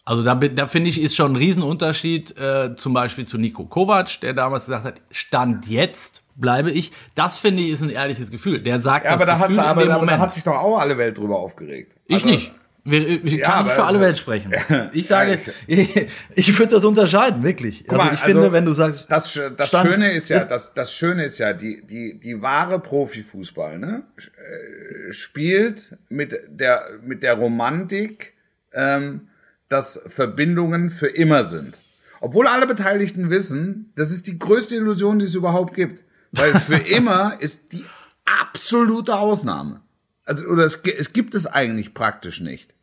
Also 0.06 0.22
da, 0.22 0.34
da 0.36 0.66
finde 0.66 0.88
ich, 0.88 0.98
ist 1.02 1.14
schon 1.16 1.32
ein 1.32 1.36
Riesenunterschied 1.36 2.34
äh, 2.38 2.74
zum 2.76 2.94
Beispiel 2.94 3.26
zu 3.26 3.36
Nico 3.36 3.66
Kovac, 3.66 4.20
der 4.22 4.32
damals 4.32 4.64
gesagt 4.64 4.84
hat, 4.86 5.02
Stand 5.10 5.66
jetzt 5.66 6.22
bleibe 6.34 6.70
ich. 6.70 6.92
Das 7.14 7.36
finde 7.36 7.62
ich 7.62 7.70
ist 7.72 7.82
ein 7.82 7.90
ehrliches 7.90 8.30
Gefühl. 8.30 8.62
Der 8.62 8.80
sagt 8.80 9.04
Ja, 9.04 9.12
das 9.12 9.20
aber 9.20 9.26
da, 9.30 9.38
hat's, 9.38 9.48
Gefühl 9.48 9.58
in 9.58 9.68
aber, 9.68 9.80
dem 9.82 9.90
aber 9.90 9.98
da 10.00 10.04
Moment. 10.06 10.20
hat 10.22 10.32
sich 10.32 10.44
doch 10.44 10.56
auch 10.56 10.78
alle 10.78 10.96
Welt 10.96 11.18
drüber 11.18 11.36
aufgeregt. 11.36 11.94
ich 12.06 12.14
Also, 12.24 12.28
nicht. 12.28 12.52
Wir, 12.90 13.24
ich 13.24 13.32
Ja, 13.34 13.46
kann 13.46 13.64
nicht 13.64 13.74
für 13.74 13.80
alle 13.82 13.88
also- 13.88 14.00
Welt 14.00 14.16
sprechen. 14.18 14.52
Ich 14.92 15.06
sage, 15.06 15.38
ich, 15.66 16.58
würde 16.58 16.74
das 16.74 16.84
unterscheiden, 16.84 17.42
wirklich. 17.42 17.84
Also 17.88 17.96
mal, 18.04 18.14
ich 18.14 18.20
finde, 18.20 18.40
also 18.40 18.52
wenn 18.52 18.64
du 18.64 18.72
sagst, 18.72 19.10
Das, 19.10 19.38
das 19.56 19.68
Stand- 19.68 19.88
Schöne 19.88 20.12
ist 20.12 20.28
ja, 20.28 20.44
das, 20.44 20.74
das 20.74 20.92
Schöne 20.94 21.24
ist 21.24 21.38
ja, 21.38 21.52
die, 21.52 21.84
die, 21.86 22.18
die 22.18 22.40
wahre 22.40 22.78
Profifußball, 22.80 23.78
ne, 23.78 24.02
äh, 24.16 25.12
spielt 25.12 25.96
mit 26.08 26.38
der, 26.48 26.84
mit 27.04 27.22
der 27.22 27.34
Romantik, 27.34 28.34
ähm, 28.72 29.28
dass 29.68 30.00
Verbindungen 30.06 30.88
für 30.88 31.08
immer 31.08 31.44
sind. 31.44 31.78
Obwohl 32.20 32.48
alle 32.48 32.66
Beteiligten 32.66 33.30
wissen, 33.30 33.92
das 33.96 34.10
ist 34.10 34.26
die 34.26 34.38
größte 34.38 34.74
Illusion, 34.76 35.18
die 35.18 35.26
es 35.26 35.34
überhaupt 35.34 35.74
gibt. 35.74 36.02
Weil 36.32 36.58
für 36.58 36.74
immer 36.96 37.36
ist 37.40 37.72
die 37.72 37.84
absolute 38.24 39.16
Ausnahme. 39.16 39.80
Also, 40.24 40.46
oder 40.46 40.64
es, 40.64 40.76
es 40.98 41.12
gibt 41.12 41.34
es 41.34 41.46
eigentlich 41.46 41.94
praktisch 41.94 42.40
nicht. 42.40 42.74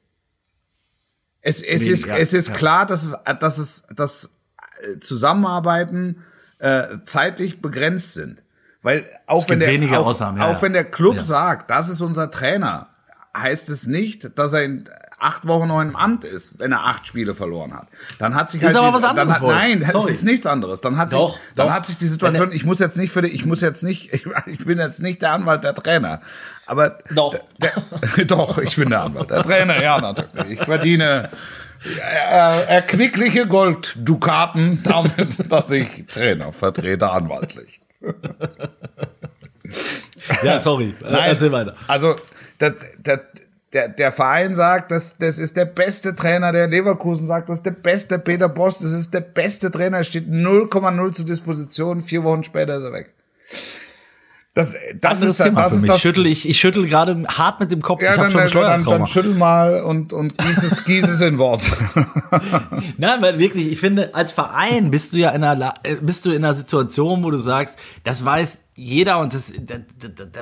Es, 1.47 1.61
es, 1.61 1.83
Nee, 1.83 1.89
ist, 1.89 2.05
ja, 2.07 2.17
es 2.17 2.33
ist 2.33 2.47
ja. 2.47 2.53
klar, 2.55 2.85
dass 2.87 3.03
es, 3.03 3.15
dass 3.39 3.59
es, 3.59 3.87
dass 3.95 4.39
äh, 4.81 4.97
Zusammenarbeiten 4.97 6.23
äh, 6.57 6.97
zeitlich 7.03 7.61
begrenzt 7.61 8.15
sind. 8.15 8.43
Weil 8.81 9.07
auch 9.27 9.47
wenn 9.47 9.59
der, 9.59 9.99
auch, 9.99 10.07
Ausnahmen, 10.07 10.39
ja, 10.39 10.47
auch 10.47 10.63
wenn 10.63 10.73
der 10.73 10.85
Club 10.85 11.21
sagt, 11.21 11.69
das 11.69 11.87
ist 11.89 12.01
unser 12.01 12.31
Trainer, 12.31 12.89
heißt 13.37 13.69
es 13.69 13.85
nicht, 13.85 14.39
dass 14.39 14.53
er 14.53 14.63
in 14.63 14.85
acht 15.17 15.47
Wochen 15.47 15.67
noch 15.67 15.81
im 15.81 15.95
Amt 15.95 16.23
ist, 16.23 16.59
wenn 16.59 16.71
er 16.71 16.85
acht 16.85 17.07
Spiele 17.07 17.35
verloren 17.35 17.73
hat. 17.73 17.87
Dann 18.19 18.35
hat 18.35 18.51
sich 18.51 18.61
Ist 18.61 18.67
halt 18.67 18.77
aber 18.77 18.87
die, 18.87 18.93
was 18.95 19.03
anderes, 19.03 19.27
dann 19.27 19.41
hat, 19.41 19.47
nein, 19.47 19.79
das 19.79 19.91
Sorry. 19.91 20.11
ist 20.11 20.23
nichts 20.25 20.45
anderes. 20.45 20.81
Dann 20.81 20.97
hat 20.97 21.13
Doch, 21.13 21.33
sich, 21.33 21.41
dann 21.55 21.67
doch. 21.67 21.73
hat 21.73 21.85
sich 21.85 21.97
die 21.97 22.07
Situation. 22.07 22.51
Ich 22.51 22.65
muss 22.65 22.79
jetzt 22.79 22.97
nicht 22.97 23.11
für 23.11 23.21
die, 23.21 23.29
ich 23.29 23.45
muss 23.45 23.61
jetzt 23.61 23.83
nicht, 23.83 24.13
ich, 24.13 24.25
ich 24.45 24.65
bin 24.65 24.77
jetzt 24.77 25.01
nicht 25.01 25.21
der 25.21 25.31
Anwalt 25.31 25.63
der 25.63 25.73
Trainer, 25.75 26.21
aber 26.65 26.97
Doch. 27.13 27.35
der, 27.57 28.25
doch, 28.25 28.57
ich 28.57 28.75
bin 28.75 28.89
der 28.89 29.03
Anwalt 29.03 29.29
der 29.31 29.43
Trainer, 29.43 29.81
ja 29.81 29.99
natürlich. 30.01 30.59
Ich 30.59 30.65
verdiene 30.65 31.29
äh, 31.85 32.65
erquickliche 32.67 33.47
Golddukaten 33.47 34.81
damit, 34.83 35.49
dass 35.51 35.71
ich 35.71 36.05
Trainer 36.07 36.51
vertrete 36.51 37.09
anwaltlich. 37.09 37.79
ja, 40.43 40.59
sorry, 40.59 40.93
äh, 41.03 41.29
erzähl 41.29 41.51
weiter. 41.51 41.75
Also, 41.87 42.15
das, 42.57 42.73
das, 42.99 43.19
der, 43.75 43.89
der 43.89 44.13
Verein 44.13 44.55
sagt, 44.55 44.91
das, 44.91 45.17
das 45.17 45.37
ist 45.37 45.57
der 45.57 45.65
beste 45.65 46.15
Trainer, 46.15 46.53
der 46.53 46.67
Leverkusen 46.67 47.27
sagt, 47.27 47.49
das 47.49 47.57
ist 47.57 47.65
der 47.65 47.71
beste 47.71 48.17
Peter 48.17 48.47
Bosch, 48.47 48.75
das 48.75 48.93
ist 48.93 49.13
der 49.13 49.19
beste 49.19 49.69
Trainer, 49.69 49.97
er 49.97 50.03
steht 50.05 50.29
0,0 50.29 51.11
zur 51.11 51.25
Disposition, 51.25 52.01
vier 52.01 52.23
Wochen 52.23 52.45
später 52.45 52.77
ist 52.77 52.83
er 52.83 52.93
weg. 52.93 53.13
Das, 54.53 54.73
das 55.01 55.17
Anderes 55.17 55.37
ist 55.37 55.43
Thema 55.43 55.63
das 55.63 55.71
für 55.71 55.75
ist 55.75 55.81
mich. 55.81 55.87
das, 55.89 55.97
Ich 55.97 56.01
schüttel, 56.01 56.25
ich, 56.27 56.49
ich 56.49 56.57
schüttel 56.57 56.87
gerade 56.87 57.25
hart 57.27 57.59
mit 57.59 57.73
dem 57.73 57.81
Kopf. 57.81 58.01
ja, 58.01 58.11
ich 58.11 58.15
dann, 58.15 58.31
schon 58.47 58.61
dann, 58.61 58.85
dann, 58.85 58.99
dann 58.99 59.07
schüttel 59.07 59.33
mal 59.33 59.83
und, 59.83 60.13
und 60.13 60.37
gieß 60.37 60.63
es, 60.63 60.85
gieß 60.85 61.09
es 61.09 61.19
in 61.19 61.37
Worte. 61.37 61.65
Nein, 62.97 63.21
weil 63.21 63.37
wirklich, 63.37 63.69
ich 63.69 63.79
finde, 63.81 64.15
als 64.15 64.31
Verein 64.31 64.89
bist 64.89 65.11
du 65.11 65.17
ja 65.17 65.31
in 65.31 65.43
einer, 65.43 65.73
äh, 65.83 65.95
bist 65.95 66.25
du 66.25 66.31
in 66.31 66.45
einer 66.45 66.53
Situation, 66.53 67.21
wo 67.25 67.31
du 67.31 67.37
sagst, 67.37 67.77
das 68.05 68.23
weiß 68.23 68.61
jeder 68.75 69.19
und 69.19 69.33
das, 69.33 69.51
da, 69.59 69.79
da, 69.99 70.07
da, 70.07 70.23
da, 70.23 70.41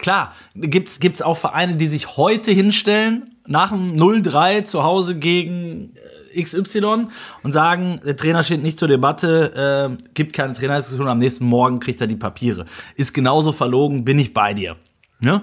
klar, 0.00 0.34
gibt's, 0.54 0.98
gibt's 0.98 1.22
auch 1.22 1.36
Vereine, 1.36 1.76
die 1.76 1.86
sich 1.86 2.16
heute 2.16 2.50
hinstellen, 2.50 3.36
nach 3.46 3.70
dem 3.70 3.96
0-3 3.96 4.64
zu 4.64 4.82
Hause 4.82 5.16
gegen 5.16 5.94
äh, 6.34 6.42
XY 6.42 7.08
und 7.42 7.52
sagen, 7.52 8.00
der 8.04 8.16
Trainer 8.16 8.42
steht 8.42 8.62
nicht 8.62 8.78
zur 8.78 8.88
Debatte, 8.88 9.98
äh, 9.98 10.02
gibt 10.14 10.32
keine 10.32 10.52
Trainerdiskussion, 10.52 11.08
am 11.08 11.18
nächsten 11.18 11.44
Morgen 11.44 11.80
kriegt 11.80 12.00
er 12.00 12.06
die 12.06 12.16
Papiere. 12.16 12.66
Ist 12.96 13.12
genauso 13.12 13.52
verlogen, 13.52 14.04
bin 14.04 14.18
ich 14.18 14.34
bei 14.34 14.54
dir. 14.54 14.76
Ne? 15.20 15.42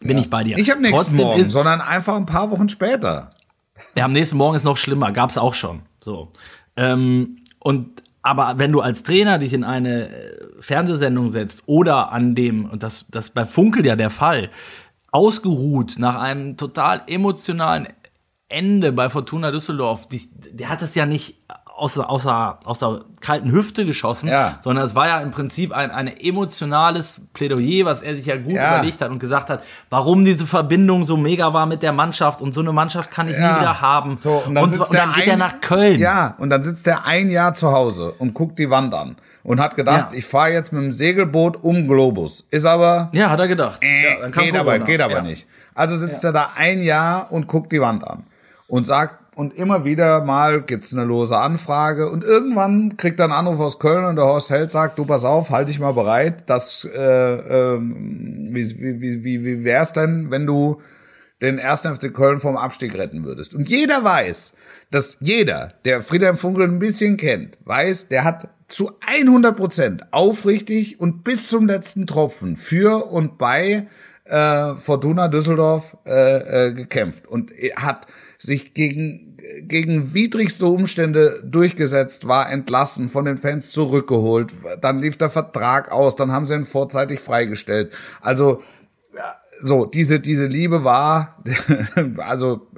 Bin 0.00 0.18
ich 0.18 0.28
bei 0.28 0.44
dir. 0.44 0.56
Nicht 0.56 0.72
am 0.72 0.80
nächsten 0.80 0.96
Trotzdem 0.96 1.16
Morgen, 1.16 1.40
ist, 1.40 1.52
sondern 1.52 1.80
einfach 1.80 2.16
ein 2.16 2.26
paar 2.26 2.50
Wochen 2.50 2.68
später. 2.68 3.30
ja, 3.94 4.04
am 4.04 4.12
nächsten 4.12 4.36
Morgen 4.36 4.56
ist 4.56 4.64
noch 4.64 4.76
schlimmer, 4.76 5.12
gab's 5.12 5.38
auch 5.38 5.54
schon. 5.54 5.82
So. 6.00 6.32
Ähm, 6.76 7.38
und 7.58 8.02
aber 8.24 8.58
wenn 8.58 8.72
du 8.72 8.80
als 8.80 9.02
Trainer 9.02 9.38
dich 9.38 9.52
in 9.52 9.64
eine 9.64 10.08
äh, 10.08 10.38
Fernsehsendung 10.58 11.28
setzt 11.28 11.62
oder 11.66 12.10
an 12.10 12.34
dem, 12.34 12.64
und 12.64 12.82
das, 12.82 13.04
das 13.10 13.28
bei 13.28 13.44
Funkel 13.44 13.84
ja 13.84 13.96
der 13.96 14.08
Fall, 14.08 14.50
ausgeruht 15.12 15.96
nach 15.98 16.16
einem 16.16 16.56
total 16.56 17.02
emotionalen 17.06 17.86
Ende 18.48 18.92
bei 18.92 19.10
Fortuna 19.10 19.50
Düsseldorf, 19.50 20.08
die, 20.08 20.22
der 20.50 20.70
hat 20.70 20.80
das 20.80 20.94
ja 20.94 21.04
nicht 21.04 21.36
außer, 21.76 22.08
außer, 22.08 22.58
außer 22.64 23.00
kalten 23.20 23.50
Hüfte 23.50 23.84
geschossen, 23.84 24.28
Ja. 24.28 24.58
sondern 24.60 24.84
es 24.86 24.94
war 24.94 25.08
ja 25.08 25.20
im 25.20 25.30
Prinzip 25.32 25.72
ein, 25.72 25.90
ein 25.90 26.06
emotionales 26.06 27.20
Plädoyer, 27.32 27.84
was 27.84 28.02
er 28.02 28.14
sich 28.14 28.26
ja 28.26 28.36
gut 28.36 28.52
Ja. 28.52 28.76
überlegt 28.76 29.00
hat 29.00 29.10
und 29.10 29.18
gesagt 29.18 29.50
hat, 29.50 29.62
warum 29.90 30.24
diese 30.24 30.46
Verbindung 30.46 31.04
so 31.04 31.16
mega 31.16 31.52
war 31.52 31.66
mit 31.66 31.82
der 31.82 31.92
Mannschaft 31.92 32.40
und 32.40 32.54
so 32.54 32.60
eine 32.60 32.72
Mannschaft 32.72 33.10
kann 33.10 33.26
ich 33.28 33.36
nie 33.36 33.42
Ja. 33.42 33.58
wieder 33.60 33.80
haben. 33.80 34.16
So, 34.18 34.42
und 34.46 34.54
dann, 34.54 34.70
sitzt 34.70 34.90
und 34.90 34.94
dann 34.98 35.12
der 35.12 35.22
geht 35.24 35.32
ein, 35.32 35.40
er 35.40 35.46
nach 35.48 35.60
Köln. 35.60 35.98
Ja, 35.98 36.34
und 36.38 36.50
dann 36.50 36.62
sitzt 36.62 36.86
er 36.86 37.06
ein 37.06 37.30
Jahr 37.30 37.54
zu 37.54 37.72
Hause 37.72 38.14
und 38.18 38.34
guckt 38.34 38.58
die 38.58 38.70
Wand 38.70 38.94
an 38.94 39.16
und 39.42 39.60
hat 39.60 39.74
gedacht, 39.74 40.12
ich 40.12 40.24
fahre 40.26 40.52
jetzt 40.52 40.72
mit 40.72 40.82
dem 40.82 40.92
Segelboot 40.92 41.56
um 41.62 41.88
Globus. 41.88 42.46
Ist 42.50 42.66
aber 42.66 43.08
Ja, 43.12 43.30
hat 43.30 43.40
er 43.40 43.48
gedacht. 43.48 43.82
kam 44.30 44.44
geht 44.44 44.56
aber, 44.56 44.78
geht 44.78 45.00
aber 45.00 45.22
nicht. 45.22 45.46
Also 45.74 45.96
sitzt 45.96 46.22
er 46.24 46.32
da 46.32 46.50
ein 46.56 46.82
Jahr 46.82 47.32
und 47.32 47.48
guckt 47.48 47.72
die 47.72 47.80
Wand 47.80 48.06
an 48.06 48.24
und 48.68 48.86
sagt, 48.86 49.23
und 49.36 49.58
immer 49.58 49.84
wieder 49.84 50.24
mal 50.24 50.62
gibt's 50.62 50.92
eine 50.92 51.04
lose 51.04 51.36
Anfrage 51.36 52.10
und 52.10 52.24
irgendwann 52.24 52.96
kriegt 52.96 53.20
er 53.20 53.24
einen 53.24 53.32
Anruf 53.32 53.60
aus 53.60 53.78
Köln 53.78 54.04
und 54.04 54.16
der 54.16 54.24
Horst 54.24 54.50
Held 54.50 54.70
sagt, 54.70 54.98
du 54.98 55.04
pass 55.04 55.24
auf, 55.24 55.50
halt 55.50 55.68
dich 55.68 55.80
mal 55.80 55.92
bereit, 55.92 56.44
das, 56.46 56.84
äh, 56.84 57.00
ähm, 57.00 58.48
wie, 58.52 58.64
wie, 58.78 59.24
wie, 59.24 59.44
wie, 59.44 59.64
wär's 59.64 59.92
denn, 59.92 60.30
wenn 60.30 60.46
du 60.46 60.80
den 61.42 61.58
1. 61.58 61.80
FC 61.80 62.14
Köln 62.14 62.40
vom 62.40 62.56
Abstieg 62.56 62.94
retten 62.94 63.24
würdest. 63.24 63.54
Und 63.54 63.68
jeder 63.68 64.04
weiß, 64.04 64.54
dass 64.90 65.18
jeder, 65.20 65.74
der 65.84 66.02
Friedhelm 66.02 66.36
Funkel 66.36 66.64
ein 66.64 66.78
bisschen 66.78 67.16
kennt, 67.16 67.58
weiß, 67.64 68.08
der 68.08 68.24
hat 68.24 68.48
zu 68.68 68.90
100 69.06 69.56
Prozent 69.56 70.12
aufrichtig 70.12 71.00
und 71.00 71.24
bis 71.24 71.48
zum 71.48 71.66
letzten 71.66 72.06
Tropfen 72.06 72.56
für 72.56 73.06
und 73.06 73.36
bei 73.36 73.88
äh, 74.24 74.74
Fortuna 74.76 75.28
Düsseldorf 75.28 75.96
äh, 76.06 76.68
äh, 76.68 76.72
gekämpft 76.72 77.26
und 77.26 77.52
hat 77.76 78.06
sich 78.38 78.74
gegen, 78.74 79.23
gegen 79.62 80.14
widrigste 80.14 80.66
Umstände 80.66 81.42
durchgesetzt, 81.44 82.26
war 82.28 82.50
entlassen, 82.50 83.08
von 83.08 83.24
den 83.24 83.38
Fans 83.38 83.70
zurückgeholt, 83.70 84.52
dann 84.80 84.98
lief 84.98 85.16
der 85.16 85.30
Vertrag 85.30 85.90
aus, 85.92 86.16
dann 86.16 86.32
haben 86.32 86.46
sie 86.46 86.54
ihn 86.54 86.64
vorzeitig 86.64 87.20
freigestellt. 87.20 87.92
Also 88.20 88.62
so, 89.60 89.84
diese, 89.84 90.20
diese 90.20 90.46
Liebe 90.46 90.84
war, 90.84 91.42
also 92.18 92.68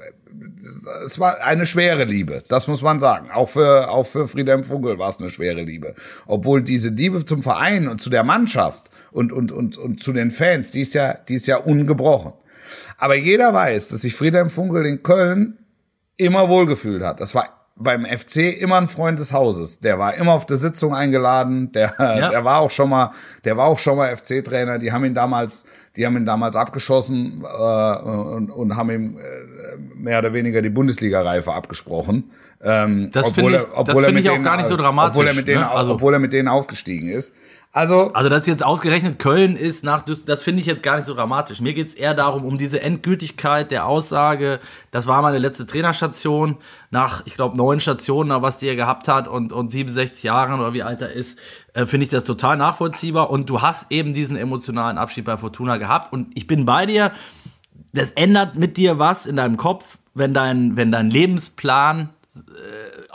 es 1.04 1.18
war 1.18 1.42
eine 1.42 1.66
schwere 1.66 2.04
Liebe, 2.04 2.42
das 2.48 2.66
muss 2.66 2.82
man 2.82 3.00
sagen. 3.00 3.30
Auch 3.30 3.48
für, 3.48 3.90
auch 3.90 4.06
für 4.06 4.28
Friedhelm 4.28 4.64
Funkel 4.64 4.98
war 4.98 5.08
es 5.08 5.18
eine 5.18 5.30
schwere 5.30 5.62
Liebe. 5.62 5.94
Obwohl 6.26 6.62
diese 6.62 6.90
Liebe 6.90 7.24
zum 7.24 7.42
Verein 7.42 7.88
und 7.88 8.00
zu 8.00 8.10
der 8.10 8.24
Mannschaft 8.24 8.90
und, 9.12 9.32
und, 9.32 9.52
und, 9.52 9.76
und 9.78 10.02
zu 10.02 10.12
den 10.12 10.30
Fans, 10.30 10.70
die 10.70 10.80
ist 10.80 10.94
ja, 10.94 11.14
die 11.14 11.34
ist 11.34 11.46
ja 11.46 11.56
ungebrochen. 11.56 12.32
Aber 12.98 13.14
jeder 13.14 13.52
weiß, 13.52 13.88
dass 13.88 14.02
sich 14.02 14.14
Friedhelm 14.14 14.50
Funkel 14.50 14.86
in 14.86 15.02
Köln 15.02 15.58
immer 16.16 16.48
wohlgefühlt 16.48 17.02
hat. 17.02 17.20
Das 17.20 17.34
war 17.34 17.48
beim 17.78 18.06
FC 18.06 18.58
immer 18.58 18.76
ein 18.78 18.88
Freund 18.88 19.18
des 19.18 19.34
Hauses. 19.34 19.80
Der 19.80 19.98
war 19.98 20.14
immer 20.14 20.32
auf 20.32 20.46
der 20.46 20.56
Sitzung 20.56 20.94
eingeladen. 20.94 21.72
Der, 21.72 21.92
Ja. 21.98 22.28
der 22.30 22.44
war 22.44 22.60
auch 22.60 22.70
schon 22.70 22.88
mal, 22.88 23.10
der 23.44 23.58
war 23.58 23.66
auch 23.66 23.78
schon 23.78 23.98
mal 23.98 24.16
FC-Trainer. 24.16 24.78
Die 24.78 24.92
haben 24.92 25.04
ihn 25.04 25.12
damals, 25.12 25.66
die 25.94 26.06
haben 26.06 26.16
ihn 26.16 26.24
damals 26.24 26.56
abgeschossen 26.56 27.44
äh, 27.44 27.96
und, 27.98 28.50
und 28.50 28.76
haben 28.76 28.90
ihm 28.90 29.18
äh, 29.18 29.76
mehr 29.94 30.20
oder 30.20 30.32
weniger 30.32 30.62
die 30.62 30.70
Bundesliga-Reife 30.70 31.52
abgesprochen. 31.52 32.30
Ähm, 32.62 33.10
Das 33.12 33.28
finde 33.32 33.56
ich- 33.58 33.62
obwohl 33.74 33.84
das 33.84 33.94
finde 34.04 34.12
mit 34.14 34.24
ich 34.24 34.30
auch 34.30 34.34
denen- 34.36 34.44
gar 34.44 34.56
nicht 34.56 34.68
so 34.68 34.76
dramatisch, 34.78 35.10
Obwohl 35.10 35.26
er 35.28 35.34
mit 35.34 35.46
denen, 35.46 35.60
ne? 35.60 35.70
Also- 35.70 35.92
obwohl 35.92 36.14
er 36.14 36.18
mit 36.18 36.32
denen 36.32 36.48
aufgestiegen 36.48 37.08
ist. 37.10 37.36
Also 37.76 38.10
Also, 38.14 38.30
dass 38.30 38.46
jetzt 38.46 38.64
ausgerechnet 38.64 39.18
Köln 39.18 39.54
ist 39.54 39.84
nach 39.84 40.00
das 40.00 40.42
finde 40.42 40.60
ich 40.60 40.66
jetzt 40.66 40.82
gar 40.82 40.96
nicht 40.96 41.04
so 41.04 41.12
dramatisch. 41.12 41.60
Mir 41.60 41.74
geht 41.74 41.88
es 41.88 41.94
eher 41.94 42.14
darum, 42.14 42.46
um 42.46 42.56
diese 42.56 42.80
Endgültigkeit 42.80 43.70
der 43.70 43.84
Aussage, 43.84 44.60
das 44.92 45.06
war 45.06 45.20
meine 45.20 45.36
letzte 45.36 45.66
Trainerstation, 45.66 46.56
nach, 46.90 47.26
ich 47.26 47.34
glaube, 47.34 47.54
neun 47.58 47.80
Stationen, 47.80 48.40
was 48.40 48.56
die 48.56 48.66
er 48.66 48.76
gehabt 48.76 49.08
hat 49.08 49.28
und, 49.28 49.52
und 49.52 49.70
67 49.70 50.22
Jahren 50.22 50.58
oder 50.58 50.72
wie 50.72 50.82
alt 50.82 51.02
er 51.02 51.12
ist, 51.12 51.38
äh, 51.74 51.84
finde 51.84 52.04
ich 52.04 52.10
das 52.10 52.24
total 52.24 52.56
nachvollziehbar. 52.56 53.28
Und 53.28 53.50
du 53.50 53.60
hast 53.60 53.92
eben 53.92 54.14
diesen 54.14 54.38
emotionalen 54.38 54.96
Abschied 54.96 55.26
bei 55.26 55.36
Fortuna 55.36 55.76
gehabt. 55.76 56.14
Und 56.14 56.34
ich 56.34 56.46
bin 56.46 56.64
bei 56.64 56.86
dir, 56.86 57.12
das 57.92 58.10
ändert 58.12 58.56
mit 58.56 58.78
dir 58.78 58.98
was 58.98 59.26
in 59.26 59.36
deinem 59.36 59.58
Kopf, 59.58 59.98
wenn 60.14 60.32
dein, 60.32 60.76
wenn 60.76 60.90
dein 60.90 61.10
Lebensplan 61.10 62.08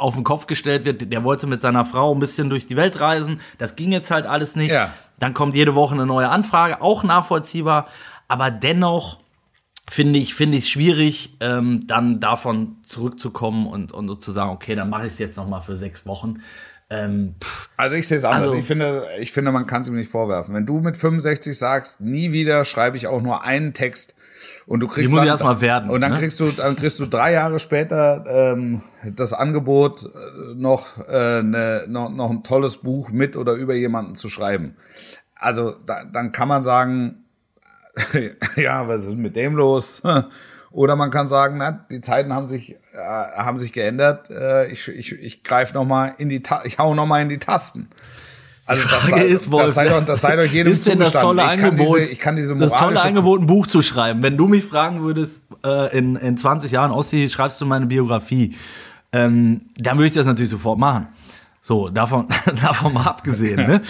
auf 0.02 0.16
den 0.16 0.24
Kopf 0.24 0.48
gestellt 0.48 0.84
wird, 0.86 1.12
der 1.12 1.24
wollte 1.24 1.48
mit 1.48 1.62
seiner 1.62 1.86
Frau 1.86 2.14
ein 2.14 2.20
bisschen 2.20 2.50
durch 2.50 2.66
die 2.66 2.76
Welt 2.76 3.00
reisen, 3.00 3.40
das 3.58 3.76
ging 3.76 3.92
jetzt 3.92 4.12
halt 4.12 4.26
alles 4.26 4.56
nicht. 4.56 4.72
Ja. 4.72 4.92
Dann 5.20 5.34
kommt 5.34 5.56
jede 5.56 5.76
Woche 5.76 5.94
eine 5.94 6.06
neue 6.06 6.30
Anfrage, 6.30 6.82
auch 6.82 7.04
nachvollziehbar, 7.04 7.88
aber 8.28 8.50
dennoch 8.52 9.20
finde 9.90 10.20
ich 10.20 10.34
finde 10.36 10.58
ich 10.58 10.70
schwierig, 10.70 11.36
ähm, 11.40 11.86
dann 11.88 12.20
davon 12.20 12.78
zurückzukommen 12.86 13.68
und 13.68 13.92
und 13.92 14.08
so 14.08 14.16
zu 14.16 14.32
sagen, 14.32 14.52
okay, 14.52 14.76
dann 14.76 14.90
mache 14.90 15.06
ich 15.08 15.14
es 15.14 15.20
jetzt 15.20 15.38
noch 15.38 15.48
mal 15.48 15.62
für 15.62 15.76
sechs 15.76 16.06
Wochen. 16.06 16.42
Ähm, 16.90 17.36
Also 17.78 17.96
ich 17.96 18.08
sehe 18.08 18.18
es 18.18 18.26
anders. 18.26 18.44
Also- 18.44 18.58
ich, 18.58 18.66
finde, 18.66 19.06
ich 19.20 19.32
finde, 19.32 19.52
man 19.52 19.66
kann 19.68 19.82
es 19.82 19.88
ihm 19.88 19.96
nicht 19.96 20.12
vorwerfen. 20.12 20.54
Wenn 20.54 20.66
du 20.66 20.80
mit 20.80 20.98
65 20.98 21.58
sagst, 21.58 22.02
nie 22.02 22.32
wieder 22.32 22.66
schreibe 22.66 22.98
ich 22.98 23.08
auch 23.08 23.22
nur 23.22 23.44
einen 23.44 23.74
Text 23.74 24.16
und 24.72 24.80
du 24.80 24.88
kriegst 24.88 25.10
muss 25.10 25.18
dann, 25.18 25.26
ich 25.26 25.32
erst 25.32 25.44
mal 25.44 25.60
werden, 25.60 25.90
und 25.90 26.00
dann 26.00 26.14
ne? 26.14 26.18
kriegst 26.18 26.40
du 26.40 26.50
dann 26.50 26.78
kriegst 26.78 26.98
du 27.00 27.06
drei 27.06 27.34
Jahre 27.34 27.60
später 27.60 28.24
ähm, 28.26 28.84
das 29.04 29.34
Angebot 29.34 30.06
äh, 30.06 30.56
noch, 30.56 30.98
äh, 31.10 31.44
ne, 31.44 31.84
noch 31.90 32.10
noch 32.10 32.30
ein 32.30 32.44
tolles 32.44 32.78
Buch 32.78 33.10
mit 33.10 33.36
oder 33.36 33.54
über 33.54 33.74
jemanden 33.74 34.16
zu 34.16 34.30
schreiben. 34.30 34.78
Also 35.36 35.76
da, 35.86 36.06
dann 36.06 36.32
kann 36.32 36.48
man 36.48 36.64
sagen, 36.64 37.26
ja, 38.56 38.88
was 38.88 39.04
ist 39.04 39.18
mit 39.18 39.36
dem 39.36 39.58
los? 39.58 40.02
Oder 40.72 40.96
man 40.96 41.12
kann 41.12 41.28
sagen, 41.28 41.58
na, 41.58 41.72
die 41.92 42.00
Zeiten 42.00 42.32
haben 42.32 42.48
sich, 42.48 42.78
äh, 42.94 42.98
haben 42.98 43.60
sich 43.60 43.74
geändert. 43.74 44.30
Äh, 44.30 44.68
ich 44.68 44.88
ich, 44.88 45.12
ich 45.12 45.44
greife 45.44 45.74
noch 45.74 45.84
mal 45.84 46.14
in 46.18 46.30
die, 46.30 46.44
Ta 46.44 46.62
ich 46.64 46.80
hau 46.80 46.94
noch 46.96 47.06
mal 47.06 47.22
in 47.22 47.28
die 47.28 47.40
Tasten. 47.40 47.90
Also 48.72 48.84
das, 48.84 48.92
Frage 48.92 49.22
sei, 49.22 49.26
ist, 49.28 49.52
Wolf, 49.52 49.66
das 49.66 49.76
sei 49.76 49.90
doch, 49.90 50.06
das 50.06 50.22
sei 50.22 50.36
doch 50.36 50.52
jedem 50.52 50.72
ist 50.72 50.88
denn 50.88 51.00
das 51.00 51.14
tolle 51.14 51.44
ich 51.44 51.52
Angebot, 51.52 52.00
diese, 52.00 52.12
ich 52.12 52.20
kann 52.20 52.36
diese 52.36 52.56
das 52.56 52.74
tolle 52.74 53.02
Angebot, 53.02 53.42
ein 53.42 53.48
Buch 53.48 53.68
zu 53.68 53.82
schreiben. 53.82 54.24
Wenn 54.24 54.38
du 54.38 54.48
mich 54.48 54.64
fragen 54.64 55.02
würdest, 55.02 55.44
äh, 55.66 55.98
in, 55.98 56.16
in 56.16 56.38
20 56.38 56.72
Jahren, 56.72 56.92
Ossi, 56.92 57.30
schreibst 57.30 57.60
du 57.62 57.66
meine 57.66 57.86
Biografie, 57.86 58.56
ähm, 59.12 59.62
dann 59.78 59.98
würde 59.98 60.08
ich 60.08 60.14
das 60.14 60.26
natürlich 60.26 60.52
sofort 60.52 60.80
machen. 60.80 61.08
So, 61.62 61.90
davon, 61.90 62.28
davon 62.62 62.94
mal 62.94 63.06
abgesehen. 63.06 63.68
Ne? 63.68 63.82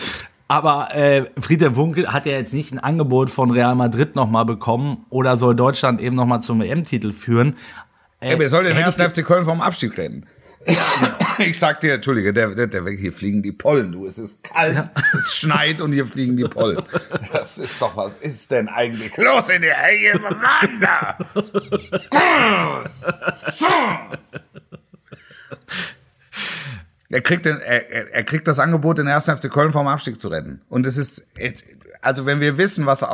Aber 0.48 0.94
äh, 0.94 1.26
Friedhelm 1.40 1.76
Funkel 1.76 2.12
hat 2.12 2.26
ja 2.26 2.34
jetzt 2.34 2.54
nicht 2.54 2.74
ein 2.74 2.80
Angebot 2.80 3.30
von 3.30 3.52
Real 3.52 3.76
Madrid 3.76 4.16
nochmal 4.16 4.44
bekommen 4.44 5.06
oder 5.10 5.38
soll 5.38 5.56
Deutschland 5.56 6.02
eben 6.02 6.16
nochmal 6.16 6.42
zum 6.42 6.62
EM-Titel 6.62 7.14
führen. 7.14 7.56
Äh, 8.20 8.34
Ja, 8.34 8.40
wir 8.40 8.50
sollen 8.50 8.66
den 8.66 8.76
ersten 8.76 9.02
FC 9.10 9.26
Köln 9.26 9.46
vom 9.46 9.62
Abstieg 9.62 9.98
reden. 9.98 10.26
Ich 11.40 11.58
sag 11.58 11.80
dir, 11.80 11.96
Entschuldige, 11.96 12.34
der, 12.34 12.50
der, 12.54 12.68
der, 12.68 12.86
hier 12.92 13.12
fliegen 13.14 13.42
die 13.42 13.52
Pollen, 13.52 13.92
du. 13.92 14.06
Es 14.06 14.18
ist 14.20 14.44
kalt, 14.44 14.90
es 15.14 15.36
schneit 15.36 15.82
und 15.82 15.92
hier 15.92 16.06
fliegen 16.06 16.38
die 16.38 16.44
Pollen. 16.44 16.82
Das 17.34 17.58
ist 17.58 17.82
doch, 17.82 17.96
was 17.98 18.16
ist 18.18 18.52
denn 18.52 18.68
eigentlich 18.68 19.16
los 19.18 19.50
in 19.50 19.62
der 19.64 19.78
Haie 19.78 20.20
Mann 20.20 20.80
da? 20.80 21.18
Er 27.10 27.22
kriegt, 27.22 27.46
den, 27.46 27.60
er, 27.60 27.90
er- 28.14 28.24
kriegt 28.24 28.48
das 28.48 28.60
Angebot, 28.60 28.98
den 28.98 29.08
ersten 29.08 29.36
FC 29.36 29.52
Köln 29.52 29.72
vom 29.74 29.88
Abstieg 29.88 30.22
zu 30.22 30.30
retten. 30.30 30.62
Und 30.70 30.86
es 30.86 30.98
ist, 30.98 31.28
also 32.02 32.26
wenn 32.26 32.40
wir 32.40 32.58
wissen, 32.58 32.86
was, 32.86 33.06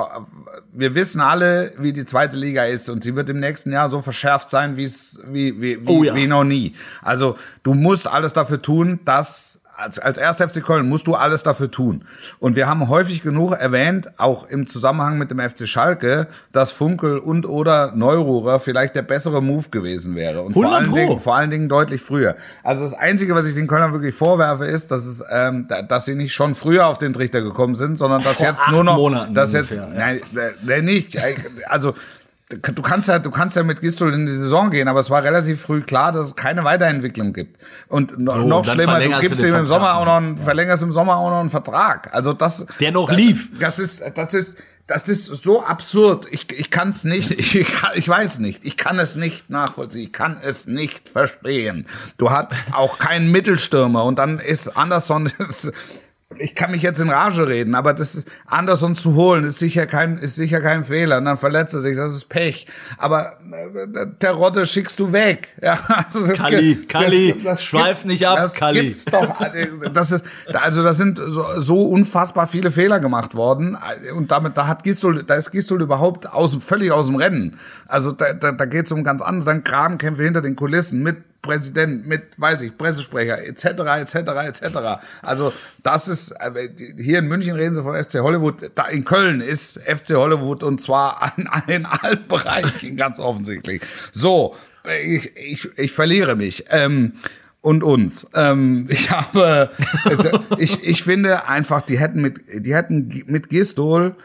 wir 0.71 0.95
wissen 0.95 1.19
alle, 1.19 1.73
wie 1.77 1.91
die 1.91 2.05
zweite 2.05 2.37
Liga 2.37 2.63
ist 2.65 2.87
und 2.89 3.03
sie 3.03 3.15
wird 3.15 3.29
im 3.29 3.39
nächsten 3.39 3.71
Jahr 3.71 3.89
so 3.89 4.01
verschärft 4.01 4.49
sein, 4.49 4.77
wie 4.77 4.83
es, 4.83 5.21
wie, 5.27 5.61
wie, 5.61 5.85
wie, 5.85 5.89
Oh 5.89 6.03
ja. 6.03 6.15
wie 6.15 6.27
noch 6.27 6.45
nie. 6.45 6.73
Also 7.01 7.37
du 7.63 7.73
musst 7.73 8.07
alles 8.07 8.33
dafür 8.33 8.61
tun, 8.61 8.99
dass 9.03 9.56
als, 9.77 9.99
als 9.99 10.17
erster 10.17 10.49
FC 10.49 10.63
Köln 10.63 10.89
musst 10.89 11.07
du 11.07 11.13
alles 11.15 11.43
dafür 11.43 11.69
tun. 11.71 12.03
Und 12.39 12.55
wir 12.55 12.67
haben 12.67 12.89
häufig 12.89 13.21
genug 13.21 13.53
erwähnt, 13.53 14.09
auch 14.17 14.49
im 14.49 14.65
Zusammenhang 14.67 15.17
mit 15.17 15.29
dem 15.31 15.39
FC 15.39 15.67
Schalke, 15.67 16.27
dass 16.51 16.71
Funkel 16.71 17.19
und 17.19 17.45
oder 17.45 17.91
Neururer 17.95 18.59
vielleicht 18.59 18.95
der 18.95 19.03
bessere 19.03 19.41
Move 19.41 19.69
gewesen 19.69 20.15
wäre. 20.15 20.41
Und 20.41 20.53
vor 20.53 20.63
100 20.63 20.81
allen. 20.81 20.93
Dingen, 20.95 21.19
vor 21.19 21.35
allen 21.35 21.49
Dingen 21.51 21.69
deutlich 21.69 22.01
früher. 22.01 22.35
Also 22.63 22.83
das 22.83 22.93
Einzige, 22.93 23.35
was 23.35 23.45
ich 23.45 23.53
den 23.53 23.67
Kölnern 23.67 23.93
wirklich 23.93 24.15
vorwerfe, 24.15 24.65
ist, 24.65 24.91
dass 24.91 25.05
es, 25.05 25.23
ähm, 25.31 25.65
da- 25.67 25.81
dass 25.83 26.05
sie 26.05 26.15
nicht 26.15 26.33
schon 26.33 26.55
früher 26.55 26.87
auf 26.87 26.97
den 26.97 27.13
Trichter 27.13 27.41
gekommen 27.41 27.75
sind, 27.75 27.97
sondern 27.97 28.23
dass 28.23 28.33
Vor 28.37 28.47
jetzt 28.47 28.67
nur 28.69 28.83
noch, 28.83 28.95
Monaten 28.97 29.33
dass 29.33 29.53
jetzt, 29.53 29.73
ungefähr, 29.77 29.93
ja. 29.93 30.19
nein, 30.65 30.67
äh, 30.67 30.81
nicht, 30.81 31.17
also 31.69 31.93
du 32.49 32.81
kannst 32.81 33.09
ja, 33.09 33.19
du 33.19 33.29
kannst 33.29 33.55
ja 33.55 33.63
mit 33.63 33.81
Gistol 33.81 34.13
in 34.13 34.25
die 34.25 34.31
Saison 34.31 34.69
gehen, 34.69 34.87
aber 34.87 34.99
es 34.99 35.09
war 35.09 35.23
relativ 35.23 35.61
früh 35.61 35.81
klar, 35.81 36.11
dass 36.11 36.27
es 36.27 36.35
keine 36.35 36.63
Weiterentwicklung 36.63 37.33
gibt. 37.33 37.57
Und 37.89 38.11
So, 38.11 38.17
noch 38.17 38.65
dann 38.65 38.75
schlimmer, 38.75 38.99
du 38.99 39.19
gibst 39.19 39.41
du 39.41 39.47
ihm 39.47 39.55
im 39.55 39.65
Vertrag 39.65 39.67
Sommer 39.67 39.97
auch 39.97 40.05
noch 40.05 40.15
einen, 40.15 40.37
verlängerst 40.37 40.83
im 40.83 40.93
Sommer 40.93 41.17
auch 41.17 41.29
noch 41.29 41.41
einen 41.41 41.49
Vertrag. 41.49 42.13
Also 42.13 42.33
das, 42.33 42.65
Der 42.79 42.91
noch 42.91 43.09
das, 43.09 43.17
lief. 43.17 43.49
Das 43.59 43.79
ist, 43.79 44.03
das 44.15 44.33
ist, 44.33 44.57
das 44.87 45.09
ist 45.09 45.25
so 45.25 45.63
absurd. 45.63 46.27
Ich, 46.31 46.49
ich 46.57 46.71
kann 46.71 46.89
es 46.89 47.03
nicht, 47.03 47.31
ich, 47.37 47.55
ich 47.95 48.09
weiß 48.09 48.39
nicht. 48.39 48.63
Ich 48.63 48.77
kann 48.77 48.97
es 48.97 49.17
nicht 49.17 49.49
nachvollziehen. 49.49 50.03
Ich 50.03 50.13
kann 50.13 50.37
es 50.41 50.67
nicht 50.67 51.09
verstehen. 51.09 51.85
Du 52.17 52.31
hast 52.31 52.53
auch 52.71 52.97
keinen 52.97 53.29
Mittelstürmer 53.29 54.05
und 54.05 54.17
dann 54.19 54.39
ist 54.39 54.77
Anderson, 54.77 55.25
ist, 55.49 55.73
ich 56.35 56.55
kann 56.55 56.71
mich 56.71 56.81
jetzt 56.81 56.99
in 56.99 57.09
Rage 57.09 57.47
reden, 57.47 57.73
aber 57.73 57.93
das 57.93 58.13
ist 58.13 58.29
Anderson 58.47 58.95
zu 58.95 59.15
holen, 59.15 59.45
ist 59.45 59.59
sicher 59.59 59.87
kein, 59.87 60.17
ist 60.17 60.35
sicher 60.35 60.59
kein 60.59 60.83
Fehler. 60.83 61.19
Und 61.19 61.25
dann 61.25 61.37
verletzt 61.37 61.73
er 61.73 61.79
sich, 61.79 61.95
das 61.95 62.13
ist 62.13 62.25
Pech. 62.27 62.67
Aber 62.97 63.37
äh, 63.49 64.05
der 64.21 64.31
Rotte 64.31 64.65
schickst 64.65 64.99
du 64.99 65.13
weg. 65.13 65.47
Ja, 65.61 65.79
also 65.87 66.27
das 66.27 66.37
Kalli, 66.37 66.75
gibt- 66.75 66.89
Kalli, 66.89 67.41
das 67.43 67.63
schweif 67.63 68.03
nicht 68.05 68.25
ab, 68.27 68.37
das 68.37 68.53
Kalli. 68.55 68.89
gibt's 68.89 69.05
doch. 69.05 69.35
Das 69.93 70.11
ist, 70.11 70.23
also 70.53 70.83
da 70.83 70.93
sind 70.93 71.17
so, 71.17 71.45
so 71.59 71.83
unfassbar 71.87 72.47
viele 72.47 72.71
Fehler 72.71 72.99
gemacht 72.99 73.33
worden. 73.33 73.77
Und 74.15 74.31
damit, 74.31 74.57
da 74.57 74.67
hat 74.67 74.83
Gistol, 74.83 75.23
da 75.23 75.35
ist 75.35 75.51
Gistol 75.51 75.81
überhaupt 75.81 76.27
aus, 76.31 76.57
völlig 76.59 76.91
aus 76.91 77.07
dem 77.07 77.15
Rennen. 77.15 77.57
Also 77.87 78.11
da, 78.11 78.33
da, 78.33 78.51
da 78.51 78.65
geht's 78.65 78.91
um 78.91 79.03
ganz 79.05 79.21
anderes, 79.21 79.45
dann 79.45 79.63
Grabenkämpfe 79.63 80.23
hinter 80.23 80.41
den 80.41 80.55
Kulissen 80.57 81.01
mit 81.03 81.17
Präsident, 81.47 82.07
mit, 82.07 82.23
weiß 82.37 82.61
ich, 82.61 82.77
Pressesprecher, 82.77 83.43
etc., 83.43 83.65
etc., 84.01 84.15
etc. 84.47 84.77
Also 85.21 85.53
das 85.83 86.07
ist, 86.07 86.31
äh, 86.31 86.69
hier 86.97 87.19
in 87.19 87.27
München 87.27 87.55
reden 87.55 87.73
sie 87.73 87.81
von 87.81 87.95
FC 87.95 88.19
Hollywood, 88.19 88.71
da 88.75 88.85
in 88.85 89.05
Köln 89.05 89.41
ist 89.41 89.81
FC 89.81 90.15
Hollywood 90.15 90.63
und 90.63 90.81
zwar 90.81 91.23
an, 91.23 91.63
in 91.67 91.85
allen 91.85 92.23
Bereichen 92.27 92.95
ganz 92.95 93.19
offensichtlich. 93.19 93.81
So, 94.11 94.55
ich, 95.03 95.35
ich, 95.35 95.77
ich 95.77 95.91
verliere 95.91 96.35
mich. 96.35 96.65
Ähm, 96.69 97.13
und 97.61 97.83
uns. 97.83 98.29
Ähm, 98.33 98.85
ich 98.89 99.11
habe, 99.11 99.71
ich, 100.57 100.87
ich 100.87 101.03
finde 101.03 101.49
einfach, 101.49 101.81
die 101.81 101.99
hätten 101.99 102.21
mit, 102.21 102.39
die 102.53 102.73
hätten 102.73 103.23
mit 103.27 103.49
Gistol, 103.49 104.15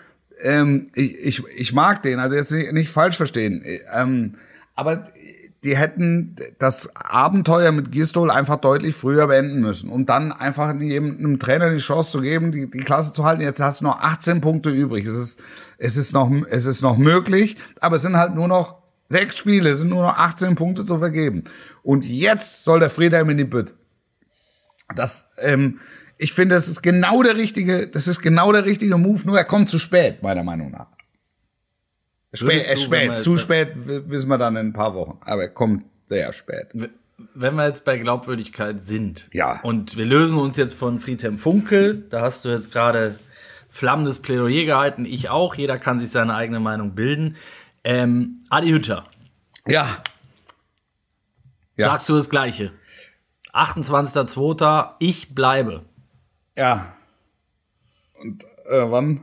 ähm, 0.42 0.90
ich, 0.94 1.18
ich, 1.18 1.42
ich 1.56 1.72
mag 1.72 2.02
den, 2.02 2.18
also 2.18 2.36
jetzt 2.36 2.52
nicht, 2.52 2.72
nicht 2.72 2.90
falsch 2.90 3.16
verstehen, 3.16 3.64
ähm, 3.94 4.34
aber 4.74 5.04
die 5.64 5.76
hätten 5.76 6.34
das 6.58 6.96
Abenteuer 6.96 7.70
mit 7.70 7.92
Gistol 7.92 8.30
einfach 8.30 8.56
deutlich 8.56 8.96
früher 8.96 9.28
beenden 9.28 9.60
müssen 9.60 9.90
und 9.90 10.08
dann 10.08 10.32
einfach 10.32 10.70
einem 10.70 11.38
Trainer 11.38 11.70
die 11.70 11.78
Chance 11.78 12.10
zu 12.10 12.20
geben, 12.20 12.50
die, 12.50 12.68
die 12.68 12.80
Klasse 12.80 13.12
zu 13.12 13.24
halten. 13.24 13.42
Jetzt 13.42 13.60
hast 13.60 13.80
du 13.80 13.84
noch 13.84 14.00
18 14.00 14.40
Punkte 14.40 14.70
übrig. 14.70 15.06
Es 15.06 15.14
ist, 15.14 15.42
es 15.78 15.96
ist 15.96 16.14
noch, 16.14 16.30
es 16.50 16.66
ist 16.66 16.82
noch 16.82 16.96
möglich, 16.96 17.56
aber 17.80 17.96
es 17.96 18.02
sind 18.02 18.16
halt 18.16 18.34
nur 18.34 18.48
noch 18.48 18.82
sechs 19.08 19.38
Spiele, 19.38 19.70
es 19.70 19.78
sind 19.78 19.90
nur 19.90 20.02
noch 20.02 20.16
18 20.16 20.56
Punkte 20.56 20.84
zu 20.84 20.98
vergeben. 20.98 21.44
Und 21.84 22.04
jetzt 22.04 22.64
soll 22.64 22.80
der 22.80 22.90
Friedhelm 22.90 23.30
in 23.30 23.36
die 23.36 23.44
Bütt. 23.44 23.74
Das, 24.96 25.30
ähm, 25.38 25.78
ich 26.18 26.32
finde, 26.32 26.56
das 26.56 26.68
ist 26.68 26.82
genau 26.82 27.22
der 27.22 27.36
richtige, 27.36 27.86
das 27.86 28.08
ist 28.08 28.20
genau 28.20 28.50
der 28.50 28.64
richtige 28.64 28.96
Move, 28.98 29.20
nur 29.26 29.38
er 29.38 29.44
kommt 29.44 29.68
zu 29.68 29.78
spät, 29.78 30.22
meiner 30.22 30.42
Meinung 30.42 30.72
nach. 30.72 30.88
Spät, 32.34 32.66
äh, 32.66 32.74
du, 32.74 32.90
wenn 32.90 33.06
spät, 33.08 33.20
zu 33.20 33.38
spät 33.38 33.72
wissen 33.74 34.28
wir 34.28 34.38
dann 34.38 34.56
in 34.56 34.68
ein 34.68 34.72
paar 34.72 34.94
Wochen, 34.94 35.18
aber 35.22 35.42
er 35.42 35.48
kommt 35.50 35.84
sehr 36.06 36.32
spät. 36.32 36.68
Wenn 37.34 37.54
wir 37.54 37.66
jetzt 37.66 37.84
bei 37.84 37.98
Glaubwürdigkeit 37.98 38.82
sind 38.84 39.28
Ja. 39.32 39.60
und 39.62 39.96
wir 39.96 40.04
lösen 40.04 40.38
uns 40.38 40.56
jetzt 40.56 40.74
von 40.74 40.98
Friedhelm 40.98 41.38
Funkel, 41.38 42.06
da 42.10 42.22
hast 42.22 42.44
du 42.44 42.48
jetzt 42.48 42.72
gerade 42.72 43.18
flammendes 43.68 44.18
Plädoyer 44.18 44.64
gehalten, 44.64 45.04
ich 45.04 45.28
auch, 45.30 45.54
jeder 45.54 45.78
kann 45.78 46.00
sich 46.00 46.10
seine 46.10 46.34
eigene 46.34 46.60
Meinung 46.60 46.94
bilden. 46.94 47.36
Ähm, 47.84 48.40
Adi 48.50 48.70
Hütter, 48.70 49.04
Ja. 49.66 50.02
Ja. 51.76 51.86
sagst 51.86 52.08
du 52.08 52.14
das 52.16 52.28
Gleiche? 52.30 52.72
28.02. 53.54 54.94
Ich 54.98 55.34
bleibe. 55.34 55.84
Ja. 56.56 56.94
Und 58.20 58.44
äh, 58.70 58.90
wann? 58.90 59.22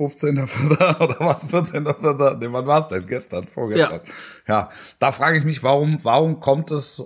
15.04. 0.00 1.00
oder 1.00 1.16
was? 1.20 1.46
14.04. 1.48 2.36
Nee, 2.38 2.48
wann 2.50 2.66
war 2.66 2.80
es 2.80 2.88
denn? 2.88 3.06
Gestern, 3.06 3.46
vorgestern. 3.46 4.00
Ja. 4.48 4.70
Da 4.98 5.12
frage 5.12 5.38
ich 5.38 5.44
mich, 5.44 5.62
warum, 5.62 5.98
warum 6.02 6.40
kommt 6.40 6.70
es 6.70 7.02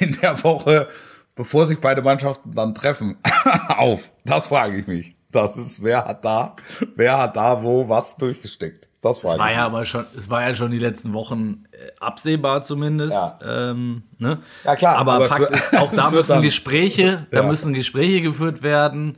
in 0.00 0.18
der 0.20 0.42
Woche, 0.42 0.88
bevor 1.34 1.66
sich 1.66 1.78
beide 1.80 2.02
Mannschaften 2.02 2.52
dann 2.52 2.74
treffen, 2.74 3.16
auf? 3.68 4.10
Das 4.24 4.46
frage 4.46 4.78
ich 4.78 4.86
mich. 4.86 5.14
Das 5.32 5.56
ist, 5.58 5.82
wer 5.82 6.04
hat 6.06 6.24
da, 6.24 6.56
wer 6.94 7.18
hat 7.18 7.36
da 7.36 7.62
wo 7.62 7.88
was 7.88 8.16
durchgesteckt? 8.16 8.88
Das 9.02 9.18
frage 9.18 9.34
Es 9.34 9.38
war 9.38 9.52
ja 9.52 9.66
aber 9.66 9.84
schon, 9.84 10.04
es 10.16 10.30
war 10.30 10.42
ja 10.48 10.54
schon 10.54 10.70
die 10.70 10.78
letzten 10.78 11.12
Wochen 11.12 11.64
äh, 11.72 11.90
absehbar 12.00 12.62
zumindest. 12.62 13.12
Ja. 13.14 13.38
Ähm, 13.44 14.04
ne? 14.18 14.38
Ja, 14.64 14.74
klar, 14.76 14.96
Aber, 14.96 15.14
aber 15.14 15.28
Fakt 15.28 15.40
wird- 15.42 15.52
ist, 15.52 15.76
auch 15.76 15.92
da 15.94 16.10
müssen 16.10 16.42
Gespräche, 16.42 17.26
da 17.30 17.40
Ja. 17.40 17.46
müssen 17.46 17.74
Gespräche 17.74 18.22
geführt 18.22 18.62
werden. 18.62 19.16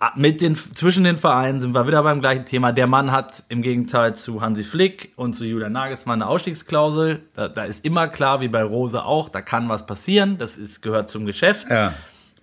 Ah, 0.00 0.12
Mit 0.14 0.40
den, 0.40 0.54
zwischen 0.54 1.02
den 1.02 1.16
Vereinen 1.16 1.60
sind 1.60 1.74
wir 1.74 1.88
wieder 1.88 2.04
beim 2.04 2.20
gleichen 2.20 2.44
Thema. 2.44 2.70
Der 2.70 2.86
Mann 2.86 3.10
hat 3.10 3.42
im 3.48 3.62
Gegenteil 3.62 4.14
zu 4.14 4.40
Hansi 4.40 4.62
Flick 4.62 5.12
und 5.16 5.34
zu 5.34 5.44
Julian 5.44 5.72
Nagelsmann 5.72 6.22
eine 6.22 6.30
Ausstiegsklausel. 6.30 7.22
Da, 7.34 7.48
da 7.48 7.64
ist 7.64 7.84
immer 7.84 8.06
klar, 8.06 8.40
wie 8.40 8.46
bei 8.46 8.62
Rose 8.62 9.04
auch, 9.04 9.28
da 9.28 9.42
kann 9.42 9.68
was 9.68 9.86
passieren. 9.86 10.38
Das 10.38 10.56
ist, 10.56 10.82
gehört 10.82 11.10
zum 11.10 11.26
Geschäft. 11.26 11.68
Ja. 11.68 11.94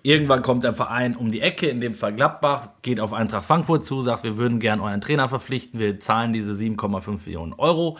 Irgendwann 0.02 0.42
kommt 0.42 0.66
der 0.66 0.74
Verein 0.74 1.16
um 1.16 1.32
die 1.32 1.40
Ecke, 1.40 1.68
in 1.68 1.80
dem 1.80 1.96
Fall 1.96 2.14
Gladbach, 2.14 2.68
geht 2.82 3.00
auf 3.00 3.14
Eintracht 3.14 3.46
Frankfurt 3.46 3.86
zu, 3.86 4.02
sagt, 4.02 4.24
wir 4.24 4.36
würden 4.36 4.60
gern 4.60 4.82
euren 4.82 5.00
Trainer 5.00 5.30
verpflichten, 5.30 5.80
wir 5.80 6.00
zahlen 6.00 6.34
diese 6.34 6.52
7,5 6.52 7.26
Millionen 7.26 7.54
Euro. 7.54 7.98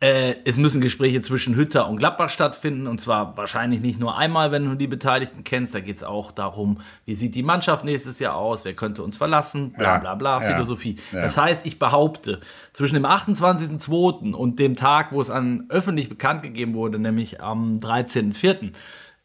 Äh, 0.00 0.36
es 0.44 0.56
müssen 0.56 0.80
Gespräche 0.80 1.20
zwischen 1.22 1.56
Hütter 1.56 1.88
und 1.88 1.96
Gladbach 1.96 2.30
stattfinden 2.30 2.86
und 2.86 3.00
zwar 3.00 3.36
wahrscheinlich 3.36 3.80
nicht 3.80 3.98
nur 3.98 4.16
einmal, 4.16 4.52
wenn 4.52 4.64
du 4.64 4.76
die 4.76 4.86
Beteiligten 4.86 5.42
kennst. 5.42 5.74
Da 5.74 5.80
geht 5.80 5.96
es 5.96 6.04
auch 6.04 6.30
darum, 6.30 6.80
wie 7.04 7.14
sieht 7.14 7.34
die 7.34 7.42
Mannschaft 7.42 7.84
nächstes 7.84 8.20
Jahr 8.20 8.36
aus, 8.36 8.64
wer 8.64 8.74
könnte 8.74 9.02
uns 9.02 9.16
verlassen, 9.16 9.72
bla 9.72 9.98
bla 9.98 10.14
bla, 10.14 10.40
Ja. 10.40 10.52
Philosophie. 10.52 10.96
Ja. 11.12 11.22
Das 11.22 11.36
heißt, 11.36 11.66
ich 11.66 11.80
behaupte, 11.80 12.38
zwischen 12.72 12.94
dem 12.94 13.06
28.02. 13.06 14.34
und 14.34 14.60
dem 14.60 14.76
Tag, 14.76 15.10
wo 15.10 15.20
es 15.20 15.30
an 15.30 15.66
öffentlich 15.68 16.08
bekannt 16.08 16.42
gegeben 16.42 16.74
wurde, 16.74 17.00
nämlich 17.00 17.40
am 17.40 17.78
13.04., 17.80 18.72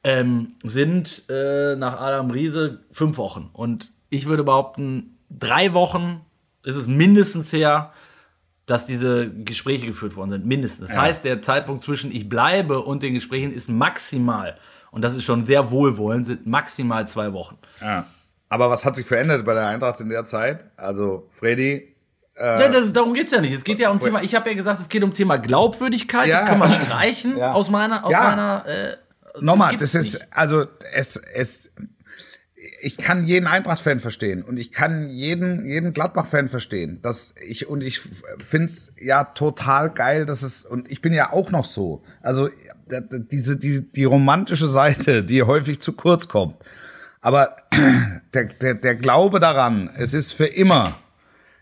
ähm, 0.03 0.53
sind 0.63 1.24
äh, 1.30 1.76
nach 1.76 1.99
Adam 1.99 2.32
Riese 2.32 2.80
fünf 2.91 3.17
Wochen. 3.17 3.49
Und 3.53 3.93
ich 4.09 4.26
würde 4.26 4.43
behaupten, 4.43 5.17
drei 5.30 5.74
Wochen 5.74 6.21
ist 6.63 6.76
es 6.76 6.88
mindestens 6.88 7.53
her, 7.53 7.91
dass 8.66 8.86
diese 8.86 9.30
Gespräche 9.30 9.86
geführt 9.88 10.16
worden 10.16 10.30
sind. 10.32 10.45
Mindestens. 10.45 10.89
Das 10.89 10.97
heißt, 10.97 11.26
der 11.26 11.41
Zeitpunkt 11.41 11.84
zwischen 11.84 12.11
ich 12.11 12.30
bleibe 12.30 12.80
und 12.82 13.03
den 13.03 13.14
Gesprächen 13.14 13.53
ist 13.53 13.70
maximal, 13.70 14.57
und 14.91 15.01
das 15.01 15.16
ist 15.16 15.24
schon 15.24 15.43
sehr 15.43 15.72
wohlwollend, 15.72 16.28
sind 16.28 16.45
maximal 16.45 17.07
zwei 17.07 17.34
Wochen. 17.34 17.57
Ja. 17.82 18.05
Aber 18.49 18.70
was 18.70 18.86
hat 18.86 18.95
sich 18.95 19.07
verändert 19.07 19.43
bei 19.43 19.53
der 19.53 19.66
Eintracht 19.68 19.99
in 19.99 20.09
der 20.09 20.26
Zeit? 20.26 20.66
Also, 20.78 21.28
Freddy, 21.32 21.95
Ja, 22.39 22.55
das, 22.70 22.93
darum 22.93 23.14
geht 23.14 23.26
es 23.26 23.32
ja 23.32 23.41
nicht. 23.41 23.53
Es 23.53 23.64
geht 23.64 23.80
ja 23.80 23.89
um 23.89 23.99
Thema, 23.99 24.22
ich 24.22 24.34
habe 24.36 24.49
ja 24.49 24.55
gesagt, 24.55 24.80
es 24.80 24.89
geht 24.89 25.03
um 25.03 25.11
Thema 25.14 25.38
Glaubwürdigkeit. 25.38 26.28
Ja. 26.28 26.41
Das 26.41 26.49
können 26.49 26.61
wir 26.61 26.68
streichen 26.70 27.38
Ja. 27.38 27.53
aus 27.53 27.70
meiner, 27.70 28.05
aus 28.05 28.11
Ja. 28.11 28.24
meiner 28.24 28.66
äh, 28.68 28.97
nochmal, 29.41 29.76
das 29.78 29.95
ist, 29.95 30.14
nicht. 30.14 30.28
also, 30.32 30.66
es, 30.93 31.18
es, 31.18 31.74
ich 32.82 32.97
kann 32.97 33.26
jeden 33.26 33.47
Eintracht-Fan 33.47 33.99
verstehen 33.99 34.43
und 34.43 34.59
ich 34.59 34.71
kann 34.71 35.09
jeden, 35.09 35.65
jeden 35.65 35.93
Gladbach-Fan 35.93 36.47
verstehen. 36.49 36.99
Dass 37.01 37.34
ich, 37.47 37.67
und 37.67 37.84
ich 37.84 37.99
finde 37.99 38.65
es 38.67 38.93
ja 39.01 39.24
total 39.24 39.89
geil, 39.89 40.26
dass 40.26 40.41
es, 40.43 40.65
und 40.65 40.89
ich 40.91 41.01
bin 41.01 41.13
ja 41.13 41.32
auch 41.34 41.51
noch 41.51 41.65
so. 41.65 42.03
Also, 42.21 42.49
diese, 43.32 43.57
die, 43.57 43.82
die 43.91 44.03
romantische 44.03 44.67
Seite, 44.67 45.24
die 45.24 45.43
häufig 45.43 45.80
zu 45.80 45.93
kurz 45.93 46.28
kommt. 46.28 46.55
Aber 47.21 47.55
der, 48.34 48.45
der, 48.45 48.74
der 48.76 48.95
Glaube 48.95 49.39
daran, 49.39 49.89
es 49.97 50.13
ist 50.13 50.34
für 50.34 50.45
immer, 50.45 50.97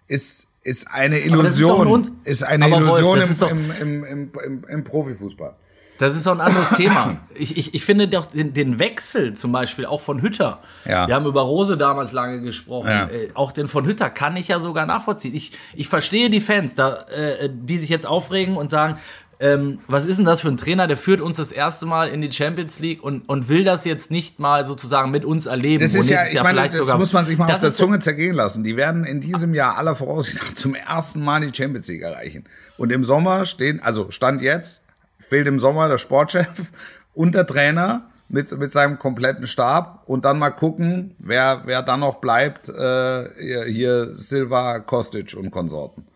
ist, 0.08 0.48
ist 0.64 0.92
eine 0.92 1.20
ist 1.20 1.26
Illusion. 1.28 1.88
Un- 1.88 2.12
ist 2.24 2.44
eine 2.44 2.66
Aber 2.66 2.86
Wolf, 2.88 3.00
Illusion 3.00 3.16
das 3.20 3.26
im, 3.26 3.32
ist 3.32 3.42
doch- 3.42 3.52
im, 3.52 3.72
im, 3.72 4.04
im, 4.04 4.32
im, 4.46 4.64
im 4.68 4.84
Profifußball. 4.84 5.56
Das 6.02 6.16
ist 6.16 6.26
doch 6.26 6.34
ein 6.34 6.42
anderes 6.42 6.70
Thema. 6.78 7.18
Ich, 7.36 7.58
ich, 7.58 7.74
ich 7.76 7.86
finde 7.86 8.08
doch 8.08 8.26
den, 8.26 8.54
den 8.54 8.80
Wechsel 8.80 9.36
zum 9.36 9.52
Beispiel 9.52 9.86
auch 9.86 10.02
von 10.02 10.22
Hütter. 10.22 10.60
Ja. 10.86 11.08
Wir 11.08 11.14
haben 11.16 11.28
über 11.28 11.42
Rose 11.42 11.78
damals 11.78 12.12
lange 12.12 12.42
gesprochen. 12.42 12.90
Ja. 12.90 13.08
Äh, 13.08 13.30
auch 13.36 13.52
den 13.52 13.68
von 13.68 13.86
Hütter 13.86 14.10
kann 14.10 14.36
ich 14.36 14.48
ja 14.48 14.60
sogar 14.60 14.88
nachvollziehen. 14.88 15.36
Ich, 15.36 15.52
ich 15.76 15.88
verstehe 15.88 16.30
die 16.32 16.42
Fans, 16.42 16.74
da, 16.74 17.04
äh, 17.04 17.50
die 17.54 17.78
sich 17.78 17.90
jetzt 17.90 18.08
aufregen 18.08 18.58
und 18.58 18.72
sagen, 18.72 18.98
ähm, 19.40 19.80
was 19.88 20.06
ist 20.06 20.18
denn 20.18 20.26
das 20.26 20.42
für 20.42 20.48
ein 20.50 20.58
Trainer, 20.58 20.88
der 20.88 20.98
führt 20.98 21.22
uns 21.22 21.38
das 21.38 21.52
erste 21.52 21.86
Mal 21.86 22.10
in 22.10 22.22
die 22.22 22.32
Champions 22.32 22.80
League 22.80 23.04
und, 23.04 23.28
und 23.30 23.48
will 23.50 23.64
das 23.64 23.86
jetzt 23.86 24.10
nicht 24.12 24.40
mal 24.40 24.66
sozusagen 24.66 25.10
mit 25.12 25.24
uns 25.26 25.46
erleben. 25.48 25.84
Das 25.84 25.96
ist 25.96 26.10
ja, 26.10 26.26
ich 26.32 26.42
meine, 26.42 26.68
das 26.68 26.78
sogar- 26.78 26.98
muss 27.00 27.12
man 27.14 27.26
sich 27.26 27.38
mal 27.38 27.52
auf 27.52 27.60
der 27.60 27.74
Zunge 27.74 28.00
zergehen 28.00 28.36
lassen. 28.36 28.64
Die 28.64 28.76
werden 28.78 29.04
in 29.04 29.20
diesem 29.22 29.54
Jahr 29.56 29.78
aller 29.78 29.96
Voraussicht 29.96 30.38
nach 30.44 30.54
zum 30.54 30.74
ersten 30.76 31.24
Mal 31.24 31.42
die 31.42 31.56
Champions 31.56 31.88
League 31.88 32.02
erreichen. 32.04 32.44
Und 32.78 32.92
im 32.92 33.04
Sommer 33.04 33.46
stehen, 33.46 33.80
also 33.82 34.12
Stand 34.12 34.42
jetzt, 34.44 34.86
fehlt 35.22 35.48
im 35.48 35.60
Sommer 35.60 35.88
der 35.88 35.98
Sportchef 35.98 36.72
und 37.14 37.36
der 37.36 37.48
Trainer 37.48 38.10
mit, 38.28 38.52
mit 38.58 38.72
seinem 38.72 38.98
kompletten 38.98 39.46
Stab 39.48 40.04
und 40.06 40.26
dann 40.26 40.40
mal 40.40 40.52
gucken, 40.52 41.16
wer, 41.20 41.62
wer 41.66 41.82
dann 41.82 42.00
noch 42.00 42.16
bleibt, 42.16 42.70
äh, 42.70 43.30
hier, 43.70 44.16
Silva, 44.16 44.80
Kostic 44.80 45.36
und 45.36 45.52
Konsorten. 45.52 46.08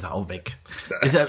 Sau 0.00 0.28
weg. 0.28 0.56
Ja, 1.12 1.26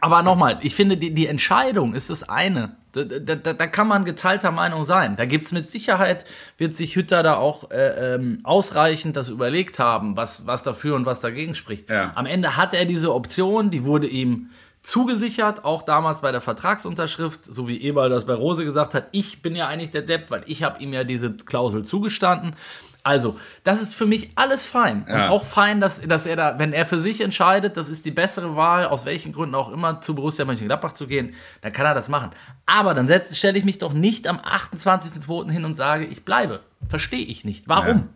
aber 0.00 0.22
nochmal, 0.22 0.58
ich 0.62 0.74
finde, 0.74 0.96
die, 0.96 1.12
die 1.12 1.26
Entscheidung 1.26 1.94
ist 1.94 2.10
das 2.10 2.28
eine. 2.28 2.76
Da, 2.92 3.04
da, 3.04 3.34
da, 3.34 3.66
kann 3.66 3.86
man 3.86 4.04
geteilter 4.04 4.50
Meinung 4.50 4.84
sein. 4.84 5.16
Da 5.16 5.26
gibt 5.26 5.46
es 5.46 5.52
mit 5.52 5.70
Sicherheit, 5.70 6.24
wird 6.56 6.74
sich 6.74 6.96
Hütter 6.96 7.22
da 7.22 7.36
auch 7.36 7.70
äh, 7.70 8.14
ähm, 8.14 8.40
ausreichend 8.44 9.14
das 9.14 9.28
überlegt 9.28 9.78
haben, 9.78 10.16
was, 10.16 10.46
was 10.46 10.62
dafür 10.62 10.96
und 10.96 11.04
was 11.04 11.20
dagegen 11.20 11.54
spricht. 11.54 11.90
Ja. 11.90 12.12
Am 12.14 12.24
Ende 12.24 12.56
hat 12.56 12.72
er 12.72 12.86
diese 12.86 13.12
Option, 13.14 13.70
die 13.70 13.84
wurde 13.84 14.06
ihm 14.06 14.50
zugesichert, 14.88 15.64
auch 15.66 15.82
damals 15.82 16.22
bei 16.22 16.32
der 16.32 16.40
Vertragsunterschrift, 16.40 17.44
so 17.44 17.68
wie 17.68 17.78
Eberl 17.82 18.08
das 18.08 18.24
bei 18.24 18.32
Rose 18.32 18.64
gesagt 18.64 18.94
hat, 18.94 19.08
ich 19.12 19.42
bin 19.42 19.54
ja 19.54 19.68
eigentlich 19.68 19.90
der 19.90 20.00
Depp, 20.00 20.30
weil 20.30 20.42
ich 20.46 20.62
habe 20.62 20.82
ihm 20.82 20.94
ja 20.94 21.04
diese 21.04 21.32
Klausel 21.32 21.84
zugestanden. 21.84 22.56
Also, 23.02 23.38
das 23.64 23.82
ist 23.82 23.94
für 23.94 24.06
mich 24.06 24.30
alles 24.34 24.64
fein. 24.64 25.04
Ja. 25.06 25.26
Und 25.26 25.30
auch 25.30 25.44
fein, 25.44 25.80
dass, 25.80 26.00
dass 26.00 26.24
er 26.24 26.36
da, 26.36 26.58
wenn 26.58 26.72
er 26.72 26.86
für 26.86 27.00
sich 27.00 27.20
entscheidet, 27.20 27.76
das 27.76 27.90
ist 27.90 28.06
die 28.06 28.10
bessere 28.10 28.56
Wahl, 28.56 28.86
aus 28.86 29.04
welchen 29.04 29.34
Gründen 29.34 29.54
auch 29.54 29.70
immer, 29.70 30.00
zu 30.00 30.14
Borussia 30.14 30.46
Mönchengladbach 30.46 30.94
zu 30.94 31.06
gehen, 31.06 31.34
dann 31.60 31.72
kann 31.72 31.84
er 31.84 31.94
das 31.94 32.08
machen. 32.08 32.30
Aber 32.64 32.94
dann 32.94 33.10
stelle 33.30 33.58
ich 33.58 33.64
mich 33.66 33.78
doch 33.78 33.92
nicht 33.92 34.26
am 34.26 34.38
28.02. 34.38 35.50
hin 35.50 35.66
und 35.66 35.74
sage, 35.74 36.06
ich 36.06 36.24
bleibe. 36.24 36.60
Verstehe 36.88 37.26
ich 37.26 37.44
nicht. 37.44 37.68
Warum? 37.68 37.96
Ja. 37.96 38.08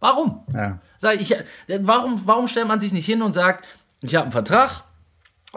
Warum? 0.00 0.44
Ja. 0.54 0.78
Sag 0.96 1.20
ich, 1.20 1.36
warum, 1.68 2.22
warum 2.24 2.48
stellt 2.48 2.68
man 2.68 2.80
sich 2.80 2.92
nicht 2.92 3.06
hin 3.06 3.20
und 3.20 3.34
sagt, 3.34 3.66
ich 4.00 4.14
habe 4.14 4.24
einen 4.24 4.32
Vertrag, 4.32 4.84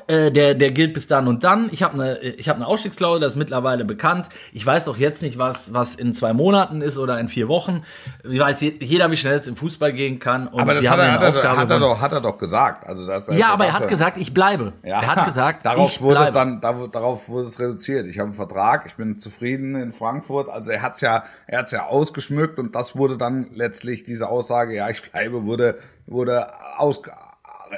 äh, 0.07 0.31
der, 0.31 0.55
der 0.55 0.71
gilt 0.71 0.93
bis 0.95 1.05
dann 1.05 1.27
und 1.27 1.43
dann. 1.43 1.69
Ich 1.71 1.83
habe 1.83 1.93
eine 1.93 2.17
ich 2.19 2.49
hab 2.49 2.55
eine 2.55 2.65
Ausstiegsklausel, 2.65 3.21
das 3.21 3.33
ist 3.33 3.37
mittlerweile 3.37 3.85
bekannt. 3.85 4.27
Ich 4.51 4.65
weiß 4.65 4.85
doch 4.85 4.97
jetzt 4.97 5.21
nicht, 5.21 5.37
was, 5.37 5.71
was 5.73 5.93
in 5.93 6.13
zwei 6.13 6.33
Monaten 6.33 6.81
ist 6.81 6.97
oder 6.97 7.19
in 7.19 7.27
vier 7.27 7.47
Wochen. 7.47 7.83
Ich 8.27 8.39
weiß 8.39 8.61
je- 8.61 8.73
jeder, 8.79 9.11
wie 9.11 9.17
schnell 9.17 9.35
es 9.35 9.45
im 9.45 9.55
Fußball 9.55 9.93
gehen 9.93 10.17
kann. 10.17 10.47
Und 10.47 10.61
Aber 10.61 10.73
das 10.73 10.89
hat 10.89 10.97
er, 10.97 11.11
hat, 11.13 11.21
er, 11.35 11.57
hat, 11.57 11.69
er 11.69 11.79
doch, 11.79 12.01
hat 12.01 12.11
er 12.11 12.21
doch 12.21 12.39
gesagt. 12.39 12.87
Also 12.87 13.05
das, 13.05 13.27
Ja, 13.37 13.49
aber 13.49 13.65
er 13.67 13.73
das- 13.73 13.81
hat 13.81 13.87
gesagt, 13.87 14.17
ich 14.17 14.33
bleibe. 14.33 14.73
Ja, 14.83 14.99
Er 15.01 15.15
hat 15.15 15.25
gesagt, 15.25 15.63
darauf 15.65 15.91
ich 15.91 16.01
wurde 16.01 16.23
es 16.23 16.31
bleibe. 16.31 16.59
dann, 16.59 16.61
da- 16.61 16.87
darauf 16.87 17.29
wurde 17.29 17.43
es 17.45 17.59
reduziert. 17.59 18.07
Ich 18.07 18.17
habe 18.17 18.29
einen 18.29 18.35
Vertrag, 18.35 18.87
ich 18.87 18.95
bin 18.95 19.19
zufrieden 19.19 19.75
in 19.75 19.91
Frankfurt. 19.91 20.49
Also 20.49 20.71
er 20.71 20.81
hat's 20.81 21.01
ja, 21.01 21.23
er 21.45 21.59
hat's 21.59 21.71
ja 21.71 21.85
ausgeschmückt 21.85 22.57
und 22.57 22.73
das 22.75 22.95
wurde 22.95 23.15
dann 23.15 23.45
letztlich 23.53 24.03
diese 24.05 24.27
Aussage, 24.27 24.73
ja, 24.75 24.89
ich 24.89 25.03
bleibe, 25.11 25.43
wurde, 25.45 25.77
wurde 26.07 26.47
aus, 26.77 26.99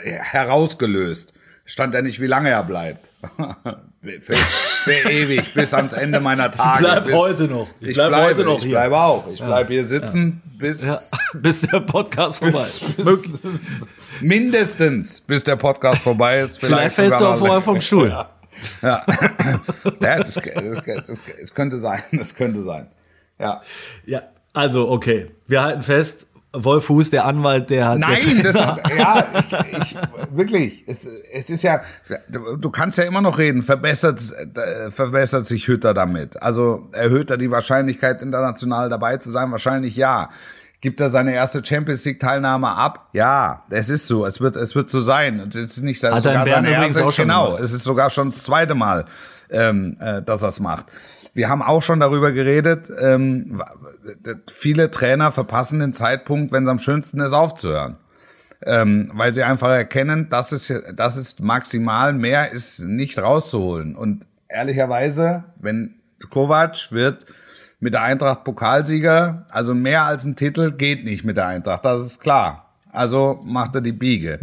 herausgelöst. 0.01 1.34
Stand 1.68 1.93
ja 1.95 2.01
nicht, 2.03 2.20
wie 2.22 2.28
lange 2.28 2.49
er 2.49 2.63
bleibt. 2.63 3.09
für, 4.22 4.36
für 4.36 5.09
ewig, 5.09 5.53
bis 5.55 5.74
ans 5.74 5.93
Ende 5.93 6.20
meiner 6.20 6.51
Tage. 6.51 6.80
bleib 6.84 7.05
bis, 7.05 7.16
heute 7.16 7.43
noch. 7.45 7.68
Ich 7.80 7.88
Ich, 7.89 7.95
bleib 7.95 8.09
bleibe, 8.09 8.26
heute 8.28 8.43
noch 8.43 8.57
ich 8.57 8.63
hier. 8.66 8.72
bleibe 8.74 8.97
auch. 8.97 9.28
Ich 9.34 9.41
bleibe 9.41 9.74
hier 9.74 9.84
sitzen 9.84 10.41
bis 10.59 11.11
bis 11.34 11.61
der 11.61 11.80
Podcast 11.82 12.38
vorbei. 12.38 12.66
bis- 12.97 13.88
mindestens, 14.22 15.22
bis 15.22 15.43
der 15.43 15.55
Podcast 15.55 16.01
vorbei 16.03 16.41
ist. 16.41 16.59
Vielleicht 16.59 16.93
Vielleicht, 16.93 16.95
fällst 16.95 17.20
du 17.22 17.26
auch 17.26 17.38
vorher 17.39 17.61
vom 17.61 17.82
Stuhl. 17.82 18.09
Ja, 18.82 19.03
das, 19.99 20.36
das, 20.36 20.82
das, 20.86 21.22
das 21.39 21.53
könnte 21.55 21.78
sein. 21.78 22.01
Das 22.13 22.36
könnte 22.36 22.61
sein. 22.63 22.88
Ja. 23.39 23.61
Ja, 24.05 24.22
also 24.53 24.88
okay. 24.89 25.32
Wir 25.47 25.61
halten 25.61 25.82
fest, 25.82 26.28
Wolf 26.64 26.86
Fuß, 26.86 27.10
der 27.10 27.26
Anwalt, 27.26 27.70
der 27.70 27.89
hat. 27.89 27.99
Nein, 27.99 28.41
das 28.43 28.56
hat, 28.56 28.82
ja, 28.97 29.28
ich, 29.72 29.91
ich, 29.91 29.97
wirklich, 30.32 30.84
es, 30.88 31.08
es 31.32 31.49
ist 31.49 31.64
ja, 31.64 31.82
du, 32.30 32.58
du 32.58 32.70
kannst 32.70 32.97
ja 32.97 33.03
immer 33.03 33.22
noch 33.22 33.38
reden, 33.38 33.64
verbessert, 33.64 34.22
äh, 34.58 34.91
verbessert 34.91 35.47
sich 35.47 35.68
Hütter 35.68 35.93
damit. 35.93 36.41
Also 36.41 36.89
erhöht 36.91 37.32
er 37.32 37.38
die 37.38 37.51
Wahrscheinlichkeit, 37.51 38.22
international 38.22 38.89
dabei 38.89 39.18
zu 39.18 39.32
sein? 39.32 39.51
Wahrscheinlich 39.51 39.95
ja. 39.95 40.30
Gibt 40.82 40.99
er 41.01 41.10
seine 41.10 41.34
erste 41.34 41.66
Champions 41.66 42.06
League 42.06 42.20
Teilnahme 42.20 42.70
ab? 42.70 43.10
Ja, 43.14 43.64
es 43.72 43.89
ist 43.89 44.06
so. 44.06 44.26
Es 44.26 44.39
wird, 44.39 44.56
es 44.56 44.76
wird 44.76 44.89
so 44.89 45.01
sein. 45.01 45.39
Es 45.49 45.56
ist 45.56 45.82
nicht 45.82 46.03
Hat 46.03 46.22
sogar 46.22 46.47
seine 46.47 46.70
erste, 46.70 47.03
auch 47.03 47.12
schon 47.12 47.28
genau. 47.28 47.45
gemacht. 47.45 47.64
Es 47.64 47.74
ist 47.74 47.84
sogar 47.84 48.12
schon 48.12 48.30
das 48.30 48.43
zweite 48.43 48.76
Mal, 48.76 49.06
ähm, 49.49 49.97
äh, 49.99 50.22
dass 50.22 50.43
er 50.43 50.49
es 50.49 50.60
macht. 50.60 50.88
Wir 51.36 51.49
haben 51.49 51.61
auch 51.61 51.83
schon 51.83 51.99
darüber 51.99 52.31
geredet, 52.31 52.89
ähm, 52.97 53.61
viele 54.49 54.89
Trainer 54.89 55.33
verpassen 55.33 55.79
den 55.79 55.91
Zeitpunkt, 55.91 56.53
wenn 56.53 56.63
es 56.63 56.69
am 56.69 56.79
schönsten 56.79 57.19
ist, 57.19 57.33
aufzuhören. 57.33 57.97
Ähm, 58.65 59.11
weil 59.13 59.33
sie 59.33 59.43
einfach 59.43 59.67
erkennen, 59.67 60.27
das 60.29 60.53
ist, 60.53 60.73
das 60.95 61.17
ist 61.17 61.41
maximal, 61.41 62.13
mehr 62.13 62.53
ist 62.53 62.79
nicht 62.86 63.19
rauszuholen. 63.19 63.97
Und 63.97 64.25
ehrlicherweise, 64.47 65.43
wenn 65.59 65.95
Kovac 66.29 66.91
wird 66.91 67.25
mit 67.81 67.93
der 67.93 68.03
Eintracht 68.03 68.45
Pokalsieger, 68.45 69.45
also 69.49 69.75
mehr 69.75 70.05
als 70.05 70.23
ein 70.23 70.38
Titel 70.38 70.71
geht 70.71 71.03
nicht 71.03 71.25
mit 71.25 71.36
der 71.36 71.47
Eintracht, 71.47 71.83
das 71.83 71.99
ist 71.99 72.21
klar. 72.21 72.73
Also 72.93 73.41
macht 73.43 73.75
er 73.75 73.81
die 73.81 73.91
Biege. 73.91 74.39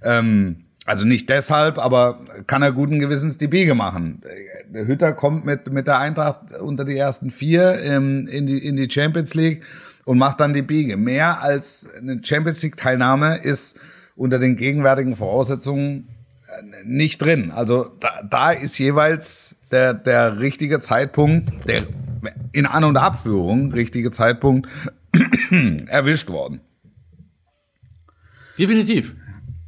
Ähm, 0.00 0.65
also 0.86 1.04
nicht 1.04 1.28
deshalb, 1.28 1.78
aber 1.78 2.20
kann 2.46 2.62
er 2.62 2.70
guten 2.70 3.00
Gewissens 3.00 3.36
die 3.36 3.48
Biege 3.48 3.74
machen. 3.74 4.22
Der 4.68 4.86
Hütter 4.86 5.12
kommt 5.12 5.44
mit, 5.44 5.72
mit 5.72 5.88
der 5.88 5.98
Eintracht 5.98 6.52
unter 6.52 6.84
die 6.84 6.96
ersten 6.96 7.30
vier 7.30 7.82
ähm, 7.82 8.28
in, 8.28 8.46
die, 8.46 8.64
in 8.64 8.76
die 8.76 8.88
Champions 8.88 9.34
League 9.34 9.64
und 10.04 10.16
macht 10.16 10.38
dann 10.38 10.54
die 10.54 10.62
Biege. 10.62 10.96
Mehr 10.96 11.42
als 11.42 11.90
eine 11.98 12.20
Champions 12.22 12.62
League 12.62 12.76
Teilnahme 12.76 13.38
ist 13.38 13.80
unter 14.14 14.38
den 14.38 14.56
gegenwärtigen 14.56 15.16
Voraussetzungen 15.16 16.08
äh, 16.46 16.62
nicht 16.84 17.20
drin. 17.20 17.50
Also 17.50 17.90
da, 17.98 18.22
da 18.22 18.52
ist 18.52 18.78
jeweils 18.78 19.56
der, 19.72 19.92
der 19.92 20.38
richtige 20.38 20.78
Zeitpunkt, 20.78 21.68
der 21.68 21.88
in 22.52 22.64
An- 22.64 22.84
und 22.84 22.96
Abführung 22.96 23.72
richtige 23.72 24.12
Zeitpunkt 24.12 24.68
erwischt 25.88 26.28
worden. 26.30 26.60
Definitiv. 28.56 29.16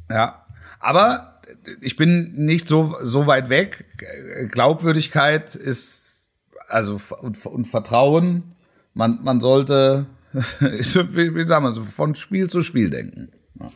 Ja, 0.09 0.45
aber 0.79 1.41
ich 1.81 1.95
bin 1.95 2.33
nicht 2.35 2.67
so, 2.67 2.95
so 3.01 3.27
weit 3.27 3.49
weg. 3.49 3.85
Glaubwürdigkeit 4.51 5.55
ist, 5.55 6.31
also 6.67 6.99
und, 7.21 7.45
und 7.45 7.65
Vertrauen, 7.65 8.55
man, 8.93 9.19
man 9.23 9.39
sollte, 9.41 10.05
wie, 10.59 11.35
wie 11.35 11.43
sagen 11.43 11.65
wir, 11.65 11.73
so 11.73 11.81
von 11.81 12.15
Spiel 12.15 12.49
zu 12.49 12.61
Spiel 12.61 12.89
denken. 12.89 13.31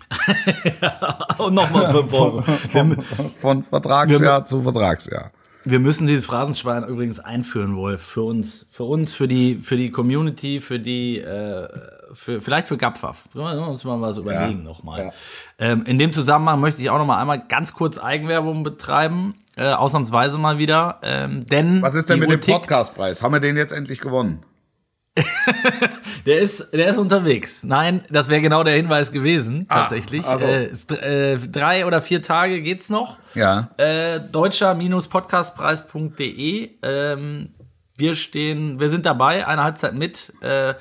Ja. 0.82 1.28
und 1.40 1.56
nochmal 1.56 1.92
fünf 1.92 2.14
Euro. 2.14 2.42
Von, 2.42 3.02
von 3.36 3.64
Vertragsjahr 3.64 4.46
zu 4.46 4.62
Vertragsjahr. 4.62 5.32
Wir 5.66 5.80
müssen 5.80 6.08
dieses 6.08 6.26
Phrasenschwein 6.26 6.86
übrigens 6.86 7.20
einführen, 7.20 7.76
Wolf, 7.76 8.02
für 8.02 8.24
uns, 8.24 8.66
für 8.70 8.84
uns, 8.84 9.14
für 9.14 9.28
die, 9.28 9.56
für 9.56 9.76
die 9.76 9.92
Community, 9.92 10.62
für 10.62 10.80
die, 10.80 11.20
äh, 11.20 11.68
für, 12.14 12.42
vielleicht 12.42 12.68
für 12.68 12.78
Gapfaf. 12.78 13.24
Wir 13.34 13.44
uns 13.44 13.84
mal 13.84 14.00
was 14.02 14.18
überlegen 14.18 14.60
ja. 14.60 14.64
nochmal. 14.64 15.06
Ja. 15.06 15.12
Ähm, 15.60 15.84
in 15.86 15.98
dem 15.98 16.14
Zusammenhang 16.14 16.60
möchte 16.60 16.82
ich 16.82 16.90
auch 16.90 16.98
noch 16.98 17.06
mal 17.06 17.20
einmal 17.20 17.46
ganz 17.48 17.74
kurz 17.74 17.98
Eigenwerbung 17.98 18.64
betreiben, 18.64 19.36
äh, 19.56 19.72
ausnahmsweise 19.72 20.38
mal 20.38 20.58
wieder. 20.58 21.00
Ähm, 21.04 21.46
denn 21.48 21.82
was 21.82 21.96
ist 21.96 22.10
denn 22.10 22.20
mit 22.20 22.30
dem 22.30 22.40
Podcastpreis? 22.40 23.24
Haben 23.24 23.34
wir 23.34 23.40
den 23.40 23.58
jetzt 23.58 23.72
endlich 23.72 24.00
gewonnen? 24.00 24.44
der 26.26 26.40
ist, 26.40 26.74
der 26.74 26.88
ist 26.88 26.98
unterwegs. 26.98 27.64
Nein, 27.64 28.04
das 28.10 28.30
wäre 28.30 28.42
genau 28.42 28.64
der 28.64 28.74
Hinweis 28.76 29.12
gewesen, 29.12 29.68
ah, 29.70 29.82
tatsächlich. 29.82 30.26
Also. 30.26 30.48
äh, 30.48 31.38
drei 31.38 31.86
oder 31.86 32.02
vier 32.02 32.24
Tage 32.24 32.62
geht's 32.62 32.90
noch. 32.90 33.20
Ja. 33.36 33.70
Äh, 33.78 34.20
Deutscher-podcastpreis.de. 34.20 36.72
Ähm, 36.82 37.54
wir 37.96 38.16
stehen, 38.16 38.80
wir 38.80 38.90
sind 38.90 39.06
dabei, 39.06 39.46
eine 39.46 39.64
Halbzeit 39.64 39.94
mit. 39.94 40.34
Äh, 40.42 40.74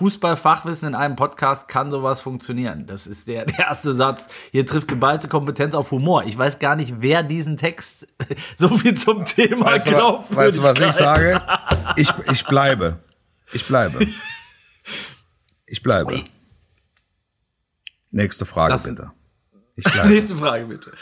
Fußballfachwissen 0.00 0.88
in 0.88 0.94
einem 0.94 1.14
Podcast 1.14 1.68
kann 1.68 1.90
sowas 1.90 2.22
funktionieren. 2.22 2.86
Das 2.86 3.06
ist 3.06 3.28
der, 3.28 3.44
der 3.44 3.66
erste 3.66 3.92
Satz. 3.92 4.28
Hier 4.50 4.64
trifft 4.64 4.88
geballte 4.88 5.28
Kompetenz 5.28 5.74
auf 5.74 5.90
Humor. 5.90 6.24
Ich 6.24 6.38
weiß 6.38 6.58
gar 6.58 6.74
nicht, 6.74 6.94
wer 7.00 7.22
diesen 7.22 7.58
Text 7.58 8.06
so 8.56 8.78
viel 8.78 8.94
zum 8.94 9.26
Thema 9.26 9.66
weißt 9.66 9.88
glaubt. 9.88 10.34
Weißt 10.34 10.56
du, 10.56 10.62
was 10.62 10.80
ich 10.80 10.92
sage? 10.92 11.42
Ich, 11.96 12.12
ich 12.30 12.46
bleibe. 12.46 13.00
Ich 13.52 13.66
bleibe. 13.66 14.06
Ich 15.66 15.82
bleibe. 15.82 16.24
Nächste 18.10 18.46
Frage 18.46 18.72
das, 18.72 18.84
bitte. 18.84 19.10
Nächste 20.06 20.36
Frage 20.36 20.64
bitte. 20.64 20.92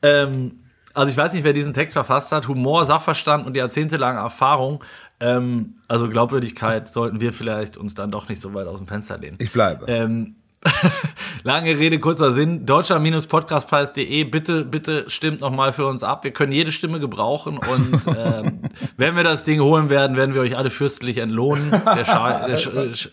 Ähm, 0.00 0.66
also 0.94 1.10
ich 1.10 1.16
weiß 1.16 1.34
nicht, 1.34 1.44
wer 1.44 1.52
diesen 1.52 1.74
Text 1.74 1.92
verfasst 1.92 2.32
hat. 2.32 2.48
Humor, 2.48 2.86
Sachverstand 2.86 3.46
und 3.46 3.54
jahrzehntelange 3.54 4.18
Erfahrung. 4.18 4.82
Ähm, 5.18 5.76
also 5.88 6.08
Glaubwürdigkeit 6.08 6.88
sollten 6.88 7.20
wir 7.20 7.32
vielleicht 7.32 7.76
uns 7.76 7.94
dann 7.94 8.10
doch 8.10 8.28
nicht 8.28 8.42
so 8.42 8.52
weit 8.54 8.66
aus 8.66 8.78
dem 8.78 8.86
Fenster 8.86 9.16
lehnen. 9.18 9.38
Ich 9.40 9.52
bleibe. 9.52 9.86
Ähm, 9.88 10.36
Lange 11.42 11.78
Rede, 11.78 11.98
kurzer 11.98 12.32
Sinn. 12.32 12.66
Deutscher-podcastpreis.de, 12.66 14.24
bitte, 14.24 14.64
bitte 14.64 15.08
stimmt 15.08 15.40
nochmal 15.40 15.72
für 15.72 15.86
uns 15.86 16.02
ab. 16.02 16.24
Wir 16.24 16.32
können 16.32 16.52
jede 16.52 16.72
Stimme 16.72 17.00
gebrauchen 17.00 17.58
und 17.58 18.06
ähm, 18.16 18.60
wenn 18.96 19.16
wir 19.16 19.24
das 19.24 19.44
Ding 19.44 19.60
holen 19.60 19.90
werden, 19.90 20.16
werden 20.16 20.34
wir 20.34 20.40
euch 20.40 20.56
alle 20.56 20.70
fürstlich 20.70 21.18
entlohnen. 21.18 21.70
Der, 21.70 22.04
Scha 22.04 22.46
der, 22.46 22.56
Sch 22.94 23.10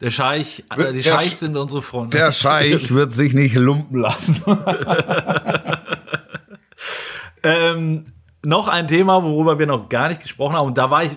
der 0.00 0.10
Scheich, 0.10 0.64
äh, 0.76 0.92
die 0.92 1.02
der 1.02 1.18
Scheichs 1.18 1.40
sind 1.40 1.56
unsere 1.56 1.82
Freunde. 1.82 2.16
Der 2.16 2.32
Scheich 2.32 2.92
wird 2.92 3.12
sich 3.12 3.34
nicht 3.34 3.54
lumpen 3.54 4.00
lassen. 4.00 4.42
ähm, 7.42 8.06
noch 8.42 8.68
ein 8.68 8.88
Thema, 8.88 9.22
worüber 9.22 9.58
wir 9.58 9.66
noch 9.66 9.88
gar 9.88 10.08
nicht 10.08 10.22
gesprochen 10.22 10.56
haben. 10.56 10.66
Und 10.66 10.78
da 10.78 10.90
war 10.90 11.04
ich 11.04 11.12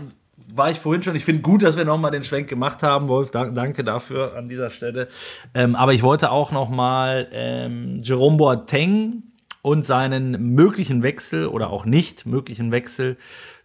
war 0.57 0.69
ich 0.69 0.79
vorhin 0.79 1.03
schon. 1.03 1.15
Ich 1.15 1.25
finde 1.25 1.41
gut, 1.41 1.63
dass 1.63 1.77
wir 1.77 1.85
nochmal 1.85 2.11
den 2.11 2.23
Schwenk 2.23 2.47
gemacht 2.47 2.83
haben, 2.83 3.07
Wolf. 3.07 3.31
danke 3.31 3.83
dafür 3.83 4.35
an 4.35 4.49
dieser 4.49 4.69
Stelle. 4.69 5.07
Ähm, 5.53 5.75
aber 5.75 5.93
ich 5.93 6.03
wollte 6.03 6.31
auch 6.31 6.51
nochmal 6.51 7.27
ähm, 7.31 7.99
Jerome 8.01 8.37
Boateng 8.37 9.23
und 9.61 9.85
seinen 9.85 10.53
möglichen 10.55 11.03
Wechsel 11.03 11.47
oder 11.47 11.69
auch 11.69 11.85
nicht 11.85 12.25
möglichen 12.25 12.71
Wechsel 12.71 13.17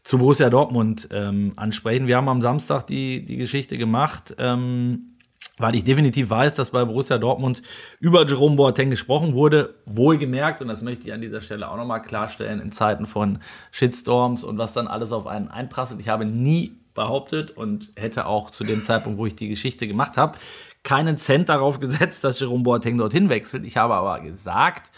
zu 0.02 0.18
Borussia 0.18 0.50
Dortmund 0.50 1.08
ähm, 1.12 1.52
ansprechen. 1.56 2.06
Wir 2.06 2.16
haben 2.16 2.28
am 2.28 2.40
Samstag 2.40 2.86
die, 2.86 3.24
die 3.24 3.36
Geschichte 3.36 3.78
gemacht, 3.78 4.34
ähm, 4.38 5.16
weil 5.58 5.76
ich 5.76 5.84
definitiv 5.84 6.30
weiß, 6.30 6.54
dass 6.54 6.70
bei 6.70 6.84
Borussia 6.84 7.18
Dortmund 7.18 7.62
über 8.00 8.26
Jerome 8.26 8.56
Boateng 8.56 8.90
gesprochen 8.90 9.34
wurde. 9.34 9.76
Wohlgemerkt, 9.86 10.60
und 10.60 10.68
das 10.68 10.82
möchte 10.82 11.06
ich 11.06 11.12
an 11.12 11.20
dieser 11.20 11.40
Stelle 11.40 11.70
auch 11.70 11.76
nochmal 11.76 12.02
klarstellen, 12.02 12.60
in 12.60 12.72
Zeiten 12.72 13.06
von 13.06 13.38
Shitstorms 13.70 14.42
und 14.42 14.58
was 14.58 14.72
dann 14.72 14.88
alles 14.88 15.12
auf 15.12 15.26
einen 15.26 15.48
einprasselt. 15.48 16.00
Ich 16.00 16.08
habe 16.08 16.24
nie 16.24 16.81
behauptet 16.94 17.50
und 17.50 17.92
hätte 17.96 18.26
auch 18.26 18.50
zu 18.50 18.64
dem 18.64 18.84
Zeitpunkt, 18.84 19.18
wo 19.18 19.26
ich 19.26 19.36
die 19.36 19.48
Geschichte 19.48 19.86
gemacht 19.86 20.16
habe, 20.16 20.38
keinen 20.82 21.16
Cent 21.16 21.48
darauf 21.48 21.80
gesetzt, 21.80 22.24
dass 22.24 22.40
Jerome 22.40 22.64
Boateng 22.64 22.96
dorthin 22.96 23.28
wechselt. 23.28 23.64
Ich 23.66 23.76
habe 23.76 23.94
aber 23.94 24.20
gesagt, 24.20 24.90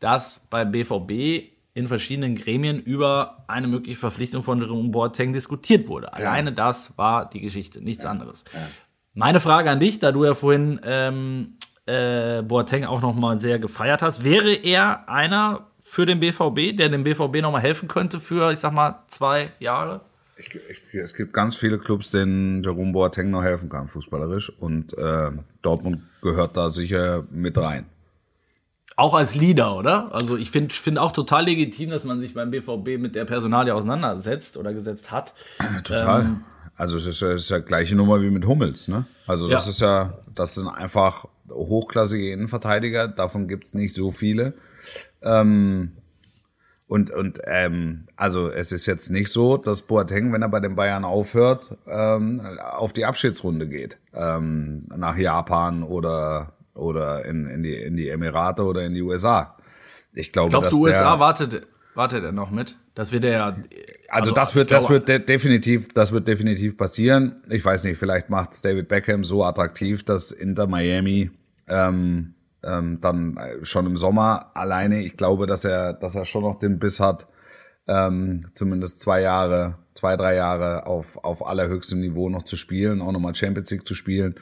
dass 0.00 0.46
beim 0.50 0.72
BVB 0.72 1.52
in 1.74 1.88
verschiedenen 1.88 2.34
Gremien 2.34 2.80
über 2.80 3.44
eine 3.48 3.66
mögliche 3.66 3.98
Verpflichtung 3.98 4.42
von 4.42 4.60
Jerome 4.60 4.90
Boateng 4.90 5.32
diskutiert 5.32 5.88
wurde. 5.88 6.12
Alleine 6.12 6.50
ja. 6.50 6.56
das 6.56 6.96
war 6.98 7.28
die 7.28 7.40
Geschichte, 7.40 7.80
nichts 7.80 8.04
ja. 8.04 8.10
anderes. 8.10 8.44
Ja. 8.52 8.60
Meine 9.14 9.40
Frage 9.40 9.70
an 9.70 9.80
dich, 9.80 9.98
da 9.98 10.12
du 10.12 10.24
ja 10.24 10.34
vorhin 10.34 10.80
ähm, 10.84 11.56
äh, 11.86 12.42
Boateng 12.42 12.84
auch 12.84 13.00
noch 13.00 13.14
mal 13.14 13.38
sehr 13.38 13.58
gefeiert 13.58 14.02
hast, 14.02 14.24
wäre 14.24 14.52
er 14.52 15.08
einer 15.08 15.66
für 15.82 16.06
den 16.06 16.20
BVB, 16.20 16.76
der 16.76 16.88
dem 16.88 17.04
BVB 17.04 17.42
noch 17.42 17.52
mal 17.52 17.60
helfen 17.60 17.88
könnte 17.88 18.20
für, 18.20 18.52
ich 18.52 18.58
sag 18.58 18.72
mal, 18.72 19.02
zwei 19.08 19.52
Jahre? 19.58 20.02
Ich, 20.36 20.54
ich, 20.54 20.94
es 20.94 21.14
gibt 21.14 21.32
ganz 21.32 21.56
viele 21.56 21.78
Clubs, 21.78 22.10
denen 22.10 22.62
Jerome 22.62 22.92
Boateng 22.92 23.30
noch 23.30 23.42
helfen 23.42 23.68
kann, 23.68 23.88
fußballerisch. 23.88 24.50
Und 24.58 24.96
äh, 24.96 25.30
Dortmund 25.60 26.00
gehört 26.22 26.56
da 26.56 26.70
sicher 26.70 27.24
mit 27.30 27.58
rein. 27.58 27.86
Auch 28.96 29.14
als 29.14 29.34
Leader, 29.34 29.76
oder? 29.76 30.14
Also 30.14 30.36
ich 30.36 30.50
finde 30.50 30.74
find 30.74 30.98
auch 30.98 31.12
total 31.12 31.46
legitim, 31.46 31.90
dass 31.90 32.04
man 32.04 32.20
sich 32.20 32.34
beim 32.34 32.50
BVB 32.50 33.00
mit 33.00 33.14
der 33.14 33.24
Personalie 33.24 33.74
auseinandersetzt 33.74 34.56
oder 34.56 34.74
gesetzt 34.74 35.10
hat. 35.10 35.34
Total. 35.84 36.22
Ähm, 36.22 36.44
also 36.76 36.96
es 36.98 37.06
ist, 37.06 37.22
ist 37.22 37.50
ja 37.50 37.58
gleiche 37.58 37.94
Nummer 37.94 38.20
wie 38.22 38.30
mit 38.30 38.46
Hummels, 38.46 38.88
ne? 38.88 39.04
Also 39.26 39.48
das 39.48 39.66
ja. 39.66 39.70
ist 39.70 39.80
ja, 39.80 40.18
das 40.34 40.54
sind 40.54 40.68
einfach 40.68 41.26
hochklassige 41.50 42.32
Innenverteidiger, 42.32 43.08
davon 43.08 43.48
gibt 43.48 43.66
es 43.66 43.74
nicht 43.74 43.94
so 43.94 44.10
viele. 44.10 44.54
Ähm, 45.22 45.92
und, 46.92 47.10
und 47.10 47.40
ähm, 47.46 48.04
also 48.16 48.50
es 48.50 48.70
ist 48.70 48.84
jetzt 48.84 49.08
nicht 49.08 49.30
so, 49.30 49.56
dass 49.56 49.80
Boateng, 49.80 50.30
wenn 50.30 50.42
er 50.42 50.50
bei 50.50 50.60
den 50.60 50.76
Bayern 50.76 51.06
aufhört, 51.06 51.74
ähm, 51.86 52.42
auf 52.60 52.92
die 52.92 53.06
Abschiedsrunde 53.06 53.66
geht. 53.66 53.96
Ähm, 54.12 54.88
nach 54.94 55.16
Japan 55.16 55.84
oder, 55.84 56.52
oder 56.74 57.24
in, 57.24 57.46
in, 57.46 57.62
die, 57.62 57.76
in 57.76 57.96
die 57.96 58.10
Emirate 58.10 58.62
oder 58.62 58.84
in 58.84 58.92
die 58.92 59.00
USA. 59.00 59.56
Ich 60.12 60.32
glaube, 60.32 60.50
Glaubst 60.50 60.66
dass 60.66 60.74
du, 60.74 60.84
USA 60.84 61.12
der, 61.12 61.18
wartet, 61.18 61.66
wartet 61.94 62.24
er 62.24 62.32
noch 62.32 62.50
mit? 62.50 62.76
Das 62.94 63.10
wird 63.10 63.24
er 63.24 63.30
ja. 63.30 63.46
Also, 63.46 63.64
also 64.10 64.30
das 64.32 64.54
wird, 64.54 64.70
das 64.70 64.90
wird 64.90 65.08
de 65.08 65.18
definitiv, 65.18 65.88
das 65.94 66.12
wird 66.12 66.28
definitiv 66.28 66.76
passieren. 66.76 67.36
Ich 67.48 67.64
weiß 67.64 67.84
nicht, 67.84 67.96
vielleicht 67.96 68.28
macht 68.28 68.52
es 68.52 68.60
David 68.60 68.88
Beckham 68.88 69.24
so 69.24 69.42
attraktiv, 69.44 70.04
dass 70.04 70.30
Inter 70.30 70.66
Miami 70.66 71.30
ähm, 71.68 72.34
ähm, 72.64 73.00
dann 73.00 73.36
äh, 73.36 73.64
schon 73.64 73.86
im 73.86 73.96
Sommer 73.96 74.50
alleine. 74.54 75.02
Ich 75.02 75.16
glaube, 75.16 75.46
dass 75.46 75.64
er, 75.64 75.92
dass 75.92 76.14
er 76.14 76.24
schon 76.24 76.42
noch 76.42 76.58
den 76.58 76.78
Biss 76.78 77.00
hat, 77.00 77.28
ähm, 77.88 78.46
zumindest 78.54 79.00
zwei 79.00 79.20
Jahre, 79.20 79.78
zwei, 79.94 80.16
drei 80.16 80.36
Jahre 80.36 80.86
auf, 80.86 81.22
auf 81.24 81.46
allerhöchstem 81.46 82.00
Niveau 82.00 82.28
noch 82.28 82.42
zu 82.42 82.56
spielen, 82.56 83.00
auch 83.00 83.12
nochmal 83.12 83.34
Champions 83.34 83.70
League 83.70 83.86
zu 83.86 83.94
spielen. 83.94 84.34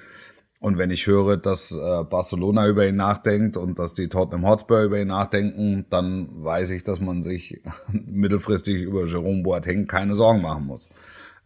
Und 0.60 0.76
wenn 0.76 0.90
ich 0.90 1.06
höre, 1.06 1.38
dass 1.38 1.72
äh, 1.72 2.04
Barcelona 2.04 2.68
über 2.68 2.86
ihn 2.86 2.96
nachdenkt 2.96 3.56
und 3.56 3.78
dass 3.78 3.94
die 3.94 4.10
Tottenham 4.10 4.46
Hotspur 4.46 4.82
über 4.82 5.00
ihn 5.00 5.08
nachdenken, 5.08 5.86
dann 5.88 6.28
weiß 6.44 6.70
ich, 6.70 6.84
dass 6.84 7.00
man 7.00 7.22
sich 7.22 7.62
mittelfristig 7.92 8.82
über 8.82 9.06
Jerome 9.06 9.42
Boateng 9.42 9.86
keine 9.86 10.14
Sorgen 10.14 10.42
machen 10.42 10.66
muss. 10.66 10.90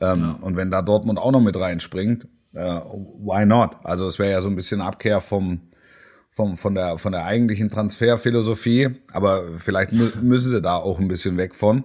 Ähm, 0.00 0.20
ja. 0.20 0.38
Und 0.40 0.56
wenn 0.56 0.72
da 0.72 0.82
Dortmund 0.82 1.20
auch 1.20 1.30
noch 1.30 1.40
mit 1.40 1.56
reinspringt, 1.56 2.26
äh, 2.54 2.80
why 2.80 3.46
not? 3.46 3.76
Also 3.84 4.08
es 4.08 4.18
wäre 4.18 4.32
ja 4.32 4.40
so 4.40 4.48
ein 4.48 4.56
bisschen 4.56 4.80
Abkehr 4.80 5.20
vom 5.20 5.60
vom, 6.34 6.56
von, 6.56 6.74
der, 6.74 6.98
von 6.98 7.12
der 7.12 7.24
eigentlichen 7.24 7.70
Transferphilosophie, 7.70 8.90
aber 9.12 9.44
vielleicht 9.58 9.92
müssen 10.22 10.50
sie 10.50 10.60
da 10.60 10.76
auch 10.76 10.98
ein 10.98 11.08
bisschen 11.08 11.36
weg 11.36 11.54
von. 11.54 11.84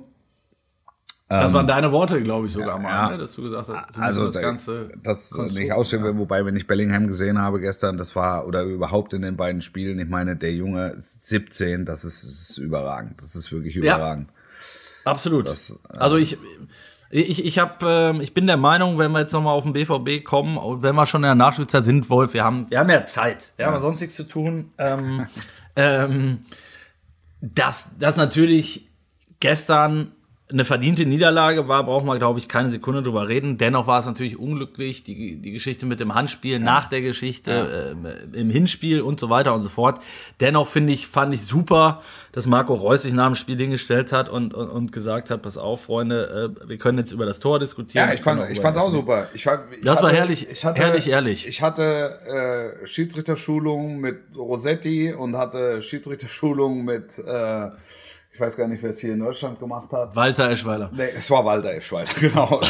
Das 1.27 1.53
waren 1.53 1.65
ähm, 1.65 1.67
deine 1.67 1.91
Worte, 1.91 2.23
glaube 2.23 2.47
ich, 2.47 2.53
sogar 2.53 2.81
mal, 2.81 3.11
ja, 3.11 3.17
dass 3.17 3.35
du 3.35 3.43
gesagt 3.43 3.69
hast, 3.69 3.99
also 3.99 4.25
das 4.25 4.41
Ganze. 4.41 4.89
Das 5.03 5.37
nicht 5.53 5.71
aussehen 5.71 6.03
will, 6.03 6.17
wobei, 6.17 6.43
wenn 6.43 6.55
ich 6.55 6.65
Bellingham 6.65 7.05
gesehen 7.05 7.37
habe 7.37 7.59
gestern, 7.59 7.97
das 7.97 8.15
war, 8.15 8.47
oder 8.47 8.63
überhaupt 8.63 9.13
in 9.13 9.21
den 9.21 9.37
beiden 9.37 9.61
Spielen, 9.61 9.99
ich 9.99 10.09
meine, 10.09 10.35
der 10.35 10.53
Junge 10.53 10.87
ist 10.97 11.29
17, 11.29 11.85
das 11.85 12.03
ist, 12.03 12.23
ist 12.23 12.57
überragend. 12.57 13.21
Das 13.21 13.35
ist 13.35 13.51
wirklich 13.51 13.75
überragend. 13.75 14.29
Ja, 15.05 15.11
absolut. 15.11 15.45
Das, 15.45 15.77
äh, 15.93 15.97
also 15.99 16.17
ich, 16.17 16.39
ich, 17.09 17.43
ich, 17.43 17.57
hab, 17.59 17.81
äh, 17.83 18.17
ich 18.21 18.33
bin 18.33 18.45
der 18.45 18.57
Meinung, 18.57 18.97
wenn 18.97 19.11
wir 19.11 19.19
jetzt 19.19 19.33
nochmal 19.33 19.55
auf 19.55 19.63
den 19.63 19.73
BVB 19.73 20.23
kommen, 20.23 20.57
wenn 20.83 20.95
wir 20.95 21.05
schon 21.05 21.21
in 21.21 21.27
der 21.27 21.35
Nachspielzeit 21.35 21.85
sind, 21.85 22.09
Wolf, 22.09 22.33
wir 22.33 22.43
haben, 22.43 22.69
wir 22.69 22.79
haben 22.79 22.89
ja 22.89 23.03
Zeit, 23.05 23.51
wir 23.57 23.65
ja. 23.65 23.71
haben 23.71 23.81
sonst 23.81 24.01
nichts 24.01 24.15
zu 24.15 24.27
tun. 24.27 24.71
Ähm, 24.77 25.27
ähm, 25.75 26.39
dass, 27.41 27.97
dass 27.97 28.17
natürlich 28.17 28.89
gestern 29.39 30.13
eine 30.51 30.65
verdiente 30.65 31.05
Niederlage 31.05 31.67
war, 31.67 31.83
braucht 31.83 32.05
man, 32.05 32.17
glaube 32.17 32.39
ich, 32.39 32.47
keine 32.47 32.71
Sekunde 32.71 33.03
drüber 33.03 33.27
reden. 33.29 33.59
Dennoch 33.59 33.85
war 33.85 33.99
es 33.99 34.07
natürlich 34.07 34.39
unglücklich, 34.39 35.03
die, 35.03 35.35
die 35.35 35.51
Geschichte 35.51 35.85
mit 35.85 35.99
dem 35.99 36.15
Handspiel 36.15 36.53
ja. 36.53 36.59
nach 36.59 36.87
der 36.87 37.01
Geschichte, 37.01 37.51
ja. 37.51 38.09
äh, 38.09 38.39
im 38.39 38.49
Hinspiel 38.49 39.01
und 39.01 39.19
so 39.19 39.29
weiter 39.29 39.53
und 39.53 39.61
so 39.61 39.69
fort. 39.69 39.99
Dennoch 40.39 40.67
finde 40.67 40.93
ich, 40.93 41.05
fand 41.05 41.35
ich 41.35 41.43
super, 41.43 42.01
dass 42.31 42.47
Marco 42.47 42.73
Reus 42.73 43.03
sich 43.03 43.13
nach 43.13 43.27
dem 43.27 43.35
Spiel 43.35 43.57
hingestellt 43.57 44.11
hat 44.11 44.27
und, 44.27 44.55
und, 44.55 44.69
und 44.69 44.91
gesagt 44.91 45.29
hat, 45.29 45.43
pass 45.43 45.55
auf, 45.59 45.83
Freunde, 45.83 46.55
äh, 46.63 46.69
wir 46.69 46.79
können 46.79 46.97
jetzt 46.97 47.11
über 47.11 47.27
das 47.27 47.39
Tor 47.39 47.59
diskutieren. 47.59 48.07
Ja, 48.07 48.13
ich 48.15 48.21
fand 48.21 48.41
es 48.49 48.77
auch 48.77 48.89
super. 48.89 49.27
Ich 49.35 49.43
fand, 49.43 49.61
ich 49.71 49.81
das 49.81 49.97
hatte, 49.97 50.03
war 50.03 50.11
herrlich, 50.11 50.49
ich 50.49 50.65
hatte, 50.65 50.81
herrlich 50.81 51.07
ehrlich. 51.09 51.47
Ich 51.47 51.61
hatte 51.61 52.73
äh, 52.81 52.87
Schiedsrichterschulung 52.87 53.99
mit 53.99 54.17
Rossetti 54.35 55.13
und 55.13 55.37
hatte 55.37 55.83
Schiedsrichterschulung 55.83 56.83
mit 56.83 57.19
äh, 57.19 57.69
ich 58.31 58.39
weiß 58.39 58.57
gar 58.57 58.67
nicht, 58.67 58.81
wer 58.83 58.91
es 58.91 58.99
hier 58.99 59.13
in 59.13 59.19
Deutschland 59.19 59.59
gemacht 59.59 59.91
hat. 59.91 60.15
Walter 60.15 60.49
Eschweiler. 60.49 60.89
Nee, 60.93 61.09
es 61.15 61.29
war 61.31 61.43
Walter 61.45 61.73
Eschweiler, 61.73 62.09
genau. 62.19 62.61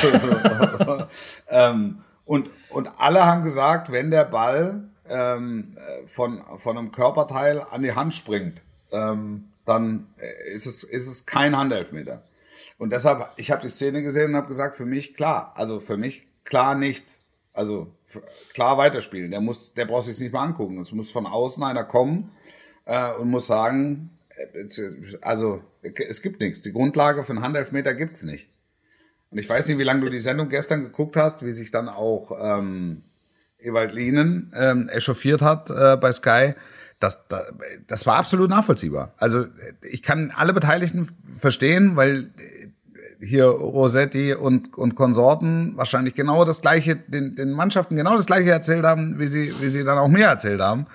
ähm, 1.50 2.02
und, 2.26 2.50
und 2.70 2.90
alle 2.98 3.26
haben 3.26 3.44
gesagt, 3.44 3.92
wenn 3.92 4.12
der 4.12 4.26
Ball 4.26 4.84
ähm, 5.08 5.78
von, 6.06 6.42
von 6.58 6.78
einem 6.78 6.92
Körperteil 6.92 7.62
an 7.62 7.82
die 7.82 7.94
Hand 7.94 8.14
springt, 8.14 8.62
ähm, 8.92 9.50
dann 9.66 10.08
ist 10.52 10.66
es, 10.66 10.84
ist 10.84 11.08
es 11.08 11.26
kein 11.26 11.56
Handelfmeter. 11.56 12.24
Und 12.78 12.92
deshalb, 12.92 13.30
ich 13.36 13.52
habe 13.52 13.62
die 13.62 13.70
Szene 13.70 14.02
gesehen 14.02 14.32
und 14.32 14.38
habe 14.38 14.48
gesagt, 14.48 14.76
für 14.76 14.86
mich 14.86 15.14
klar, 15.14 15.52
also 15.56 15.80
für 15.80 15.98
mich 15.98 16.28
klar 16.46 16.76
nichts. 16.76 17.26
Also 17.54 17.88
klar 18.54 18.78
weiterspielen. 18.78 19.32
Der 19.32 19.42
muss, 19.42 19.74
der 19.74 19.86
braucht 19.86 20.06
sich 20.06 20.20
nicht 20.20 20.32
mal 20.32 20.44
angucken. 20.44 20.80
Es 20.80 20.92
muss 20.94 21.12
von 21.12 21.28
außen 21.28 21.62
einer 21.64 21.84
kommen 21.84 22.32
äh, 22.86 23.12
und 23.14 23.30
muss 23.30 23.48
sagen, 23.48 24.18
also 25.22 25.64
es 25.82 26.22
gibt 26.22 26.42
nichts. 26.42 26.62
Die 26.62 26.72
Grundlage 26.72 27.24
für 27.24 27.34
einen 27.34 27.42
Handelfmeter 27.42 27.94
gibt's 27.94 28.24
nicht. 28.24 28.50
Und 29.32 29.38
ich 29.38 29.50
weiß 29.50 29.68
nicht, 29.68 29.78
wie 29.78 29.84
lange 29.84 30.02
du 30.02 30.10
die 30.10 30.20
Sendung 30.20 30.50
gestern 30.50 30.84
geguckt 30.84 31.16
hast, 31.16 31.46
wie 31.46 31.52
sich 31.52 31.72
dann 31.72 31.88
auch 31.88 32.32
ähm, 32.42 33.04
Ewald 33.60 33.94
Lienen 33.94 34.52
ähm, 34.56 34.90
echauffiert 34.90 35.42
hat 35.42 35.70
äh, 35.70 35.98
bei 35.98 36.12
Sky. 36.12 36.54
Das, 37.00 37.28
das, 37.28 37.54
das 37.88 38.06
war 38.06 38.18
absolut 38.18 38.50
nachvollziehbar. 38.50 39.14
Also 39.18 39.46
ich 39.84 40.04
kann 40.04 40.32
alle 40.36 40.54
Beteiligten 40.54 41.10
verstehen, 41.38 41.96
weil 41.96 42.32
hier 43.22 43.46
Rossetti 43.46 44.34
und, 44.34 44.78
und 44.78 44.96
Konsorten 44.96 45.76
wahrscheinlich 45.76 46.16
genau 46.16 46.46
das 46.46 46.62
gleiche, 46.62 46.96
den, 46.96 47.36
den 47.36 47.52
Mannschaften 47.52 47.96
genau 47.96 48.16
das 48.16 48.26
gleiche 48.26 48.52
erzählt 48.52 48.86
haben, 48.86 49.20
wie 49.20 49.28
sie, 49.28 49.54
wie 49.62 49.68
sie 49.68 49.84
dann 49.84 49.98
auch 49.98 50.08
mir 50.08 50.26
erzählt 50.26 50.62
haben. 50.62 50.88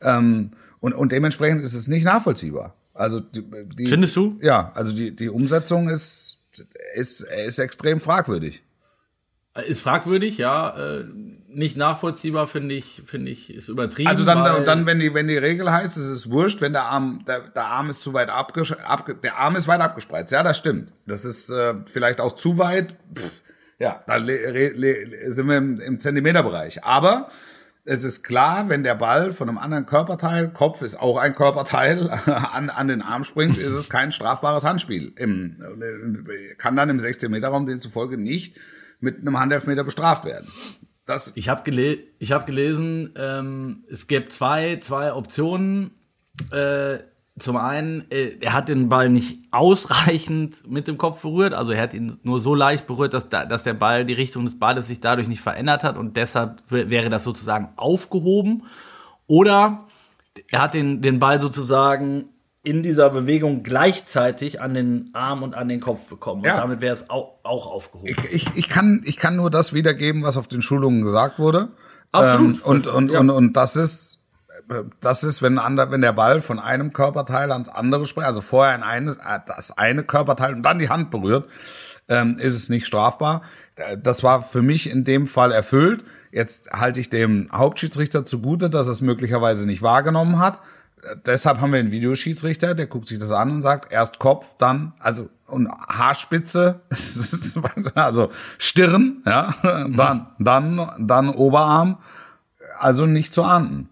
Ähm, 0.00 0.52
und, 0.80 0.94
und 0.94 1.12
dementsprechend 1.12 1.62
ist 1.62 1.74
es 1.74 1.88
nicht 1.88 2.04
nachvollziehbar. 2.04 2.74
Also 2.94 3.20
die, 3.20 3.86
Findest 3.86 4.16
du? 4.16 4.38
Ja, 4.40 4.72
also 4.74 4.94
die, 4.94 5.14
die 5.14 5.28
Umsetzung 5.28 5.88
ist, 5.88 6.44
ist, 6.94 7.22
ist 7.22 7.58
extrem 7.58 8.00
fragwürdig. 8.00 8.62
Ist 9.66 9.82
fragwürdig, 9.82 10.38
ja. 10.38 10.98
Äh, 10.98 11.04
nicht 11.48 11.76
nachvollziehbar, 11.76 12.48
finde 12.48 12.74
ich, 12.74 13.02
finde 13.06 13.30
ich, 13.30 13.54
ist 13.54 13.68
übertrieben. 13.68 14.08
Also 14.08 14.24
dann, 14.24 14.64
dann, 14.64 14.86
wenn 14.86 14.98
die, 14.98 15.14
wenn 15.14 15.28
die 15.28 15.36
Regel 15.36 15.70
heißt, 15.70 15.96
es 15.96 16.08
ist 16.08 16.30
wurscht, 16.30 16.60
wenn 16.60 16.72
der 16.72 16.84
Arm, 16.84 17.24
der, 17.26 17.40
der 17.40 17.66
Arm 17.66 17.88
ist 17.88 18.02
zu 18.02 18.12
weit 18.14 18.30
abge, 18.30 18.64
abge, 18.84 19.14
der 19.14 19.38
Arm 19.38 19.54
ist 19.54 19.68
weit 19.68 19.80
abgespreizt. 19.80 20.32
Ja, 20.32 20.42
das 20.42 20.58
stimmt. 20.58 20.92
Das 21.06 21.24
ist 21.24 21.50
äh, 21.50 21.74
vielleicht 21.86 22.20
auch 22.20 22.32
zu 22.32 22.58
weit. 22.58 22.96
Pff, 23.16 23.30
ja, 23.78 24.00
da 24.06 24.18
sind 24.18 25.48
wir 25.48 25.56
im, 25.56 25.80
im 25.80 25.98
Zentimeterbereich. 25.98 26.84
Aber 26.84 27.30
es 27.84 28.02
ist 28.02 28.22
klar, 28.22 28.68
wenn 28.68 28.82
der 28.82 28.94
Ball 28.94 29.32
von 29.32 29.48
einem 29.48 29.58
anderen 29.58 29.84
Körperteil, 29.84 30.50
Kopf 30.50 30.80
ist 30.82 30.96
auch 30.96 31.18
ein 31.18 31.34
Körperteil, 31.34 32.10
an, 32.26 32.70
an 32.70 32.88
den 32.88 33.02
Arm 33.02 33.24
springt, 33.24 33.58
ist 33.58 33.74
es 33.74 33.90
kein 33.90 34.10
strafbares 34.10 34.64
Handspiel. 34.64 35.12
Im, 35.16 35.58
kann 36.56 36.76
dann 36.76 36.88
im 36.88 36.98
16-Meter-Raum 36.98 37.66
demzufolge 37.66 38.16
nicht 38.16 38.56
mit 39.00 39.20
einem 39.20 39.38
Handelfmeter 39.38 39.84
bestraft 39.84 40.24
werden. 40.24 40.48
Das 41.04 41.32
ich 41.34 41.50
habe 41.50 41.62
gele 41.70 41.98
hab 42.22 42.46
gelesen, 42.46 43.12
ähm, 43.16 43.84
es 43.90 44.06
gibt 44.06 44.32
zwei, 44.32 44.76
zwei 44.76 45.12
Optionen. 45.12 45.90
Äh, 46.50 47.00
zum 47.38 47.56
einen, 47.56 48.08
äh, 48.10 48.36
er 48.40 48.52
hat 48.52 48.68
den 48.68 48.88
Ball 48.88 49.08
nicht 49.08 49.38
ausreichend 49.50 50.68
mit 50.70 50.86
dem 50.86 50.98
Kopf 50.98 51.22
berührt, 51.22 51.52
also 51.52 51.72
er 51.72 51.82
hat 51.82 51.94
ihn 51.94 52.18
nur 52.22 52.40
so 52.40 52.54
leicht 52.54 52.86
berührt, 52.86 53.12
dass, 53.12 53.28
da, 53.28 53.44
dass 53.44 53.64
der 53.64 53.74
Ball, 53.74 54.04
die 54.04 54.12
Richtung 54.12 54.44
des 54.44 54.58
Balles 54.58 54.86
sich 54.86 55.00
dadurch 55.00 55.26
nicht 55.26 55.40
verändert 55.40 55.82
hat 55.82 55.98
und 55.98 56.16
deshalb 56.16 56.62
wäre 56.70 57.10
das 57.10 57.24
sozusagen 57.24 57.70
aufgehoben. 57.76 58.62
Oder 59.26 59.86
er 60.50 60.62
hat 60.62 60.74
den, 60.74 61.02
den 61.02 61.18
Ball 61.18 61.40
sozusagen 61.40 62.26
in 62.62 62.82
dieser 62.82 63.10
Bewegung 63.10 63.62
gleichzeitig 63.62 64.60
an 64.60 64.72
den 64.74 65.10
Arm 65.12 65.42
und 65.42 65.54
an 65.54 65.68
den 65.68 65.80
Kopf 65.80 66.08
bekommen. 66.08 66.40
Und 66.40 66.46
ja. 66.46 66.56
damit 66.56 66.80
wäre 66.80 66.94
es 66.94 67.10
auch, 67.10 67.34
auch 67.42 67.66
aufgehoben. 67.66 68.08
Ich, 68.08 68.32
ich, 68.32 68.56
ich, 68.56 68.68
kann, 68.68 69.02
ich 69.04 69.18
kann 69.18 69.36
nur 69.36 69.50
das 69.50 69.74
wiedergeben, 69.74 70.22
was 70.22 70.38
auf 70.38 70.48
den 70.48 70.62
Schulungen 70.62 71.02
gesagt 71.02 71.38
wurde. 71.38 71.68
Absolut. 72.10 72.56
Ähm, 72.56 72.62
und, 72.64 72.86
und, 72.86 73.10
ja. 73.10 73.20
und, 73.20 73.30
und 73.30 73.52
das 73.54 73.76
ist 73.76 74.13
das 75.00 75.24
ist, 75.24 75.42
wenn, 75.42 75.58
ander, 75.58 75.90
wenn 75.90 76.00
der 76.00 76.12
Ball 76.12 76.40
von 76.40 76.58
einem 76.58 76.92
Körperteil 76.92 77.52
ans 77.52 77.68
andere 77.68 78.06
springt, 78.06 78.26
also 78.26 78.40
vorher 78.40 78.74
in 78.74 78.82
eine, 78.82 79.16
das 79.46 79.76
eine 79.76 80.04
Körperteil 80.04 80.54
und 80.54 80.62
dann 80.62 80.78
die 80.78 80.88
Hand 80.88 81.10
berührt, 81.10 81.48
ähm, 82.08 82.38
ist 82.38 82.54
es 82.54 82.68
nicht 82.68 82.86
strafbar. 82.86 83.42
Das 84.02 84.22
war 84.22 84.42
für 84.42 84.62
mich 84.62 84.88
in 84.88 85.04
dem 85.04 85.26
Fall 85.26 85.52
erfüllt. 85.52 86.04
Jetzt 86.30 86.70
halte 86.72 87.00
ich 87.00 87.10
dem 87.10 87.48
Hauptschiedsrichter 87.52 88.24
zugute, 88.24 88.70
dass 88.70 88.88
er 88.88 88.92
es 88.92 89.00
möglicherweise 89.00 89.66
nicht 89.66 89.82
wahrgenommen 89.82 90.38
hat. 90.38 90.60
Deshalb 91.26 91.60
haben 91.60 91.72
wir 91.72 91.80
einen 91.80 91.90
Videoschiedsrichter, 91.90 92.74
der 92.74 92.86
guckt 92.86 93.08
sich 93.08 93.18
das 93.18 93.30
an 93.30 93.50
und 93.50 93.60
sagt, 93.60 93.92
erst 93.92 94.18
Kopf, 94.18 94.54
dann, 94.58 94.94
also 94.98 95.28
und 95.46 95.68
Haarspitze, 95.68 96.80
also 97.94 98.30
Stirn, 98.56 99.22
ja, 99.26 99.54
dann, 99.62 100.28
dann, 100.38 100.90
dann 100.98 101.28
Oberarm, 101.28 101.98
also 102.78 103.04
nicht 103.04 103.34
zu 103.34 103.42
ahnden 103.42 103.90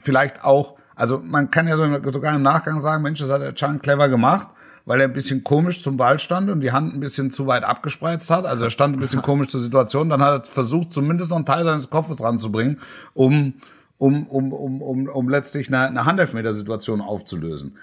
vielleicht 0.00 0.44
auch, 0.44 0.76
also 0.94 1.18
man 1.18 1.50
kann 1.50 1.68
ja 1.68 1.76
sogar 1.76 2.34
im 2.34 2.42
Nachgang 2.42 2.80
sagen, 2.80 3.02
Mensch, 3.02 3.20
das 3.20 3.30
hat 3.30 3.40
der 3.40 3.54
Chan 3.54 3.80
clever 3.80 4.08
gemacht, 4.08 4.48
weil 4.84 5.00
er 5.00 5.08
ein 5.08 5.12
bisschen 5.12 5.44
komisch 5.44 5.82
zum 5.82 5.96
Ball 5.96 6.18
stand 6.18 6.50
und 6.50 6.60
die 6.60 6.72
Hand 6.72 6.94
ein 6.94 7.00
bisschen 7.00 7.30
zu 7.30 7.46
weit 7.46 7.64
abgespreizt 7.64 8.30
hat. 8.30 8.44
Also 8.46 8.64
er 8.64 8.70
stand 8.70 8.96
ein 8.96 9.00
bisschen 9.00 9.22
komisch 9.22 9.48
zur 9.48 9.60
Situation. 9.60 10.08
Dann 10.08 10.22
hat 10.22 10.46
er 10.46 10.50
versucht, 10.50 10.92
zumindest 10.92 11.30
noch 11.30 11.36
einen 11.36 11.46
Teil 11.46 11.64
seines 11.64 11.90
Kopfes 11.90 12.22
ranzubringen, 12.22 12.80
um 13.14 13.54
um, 14.00 14.26
um, 14.28 14.52
um, 14.54 14.80
um, 14.80 15.08
um 15.08 15.28
letztlich 15.28 15.68
eine, 15.68 15.86
eine 15.86 16.06
Handelfmeter-Situation 16.06 17.02
aufzulösen. 17.02 17.76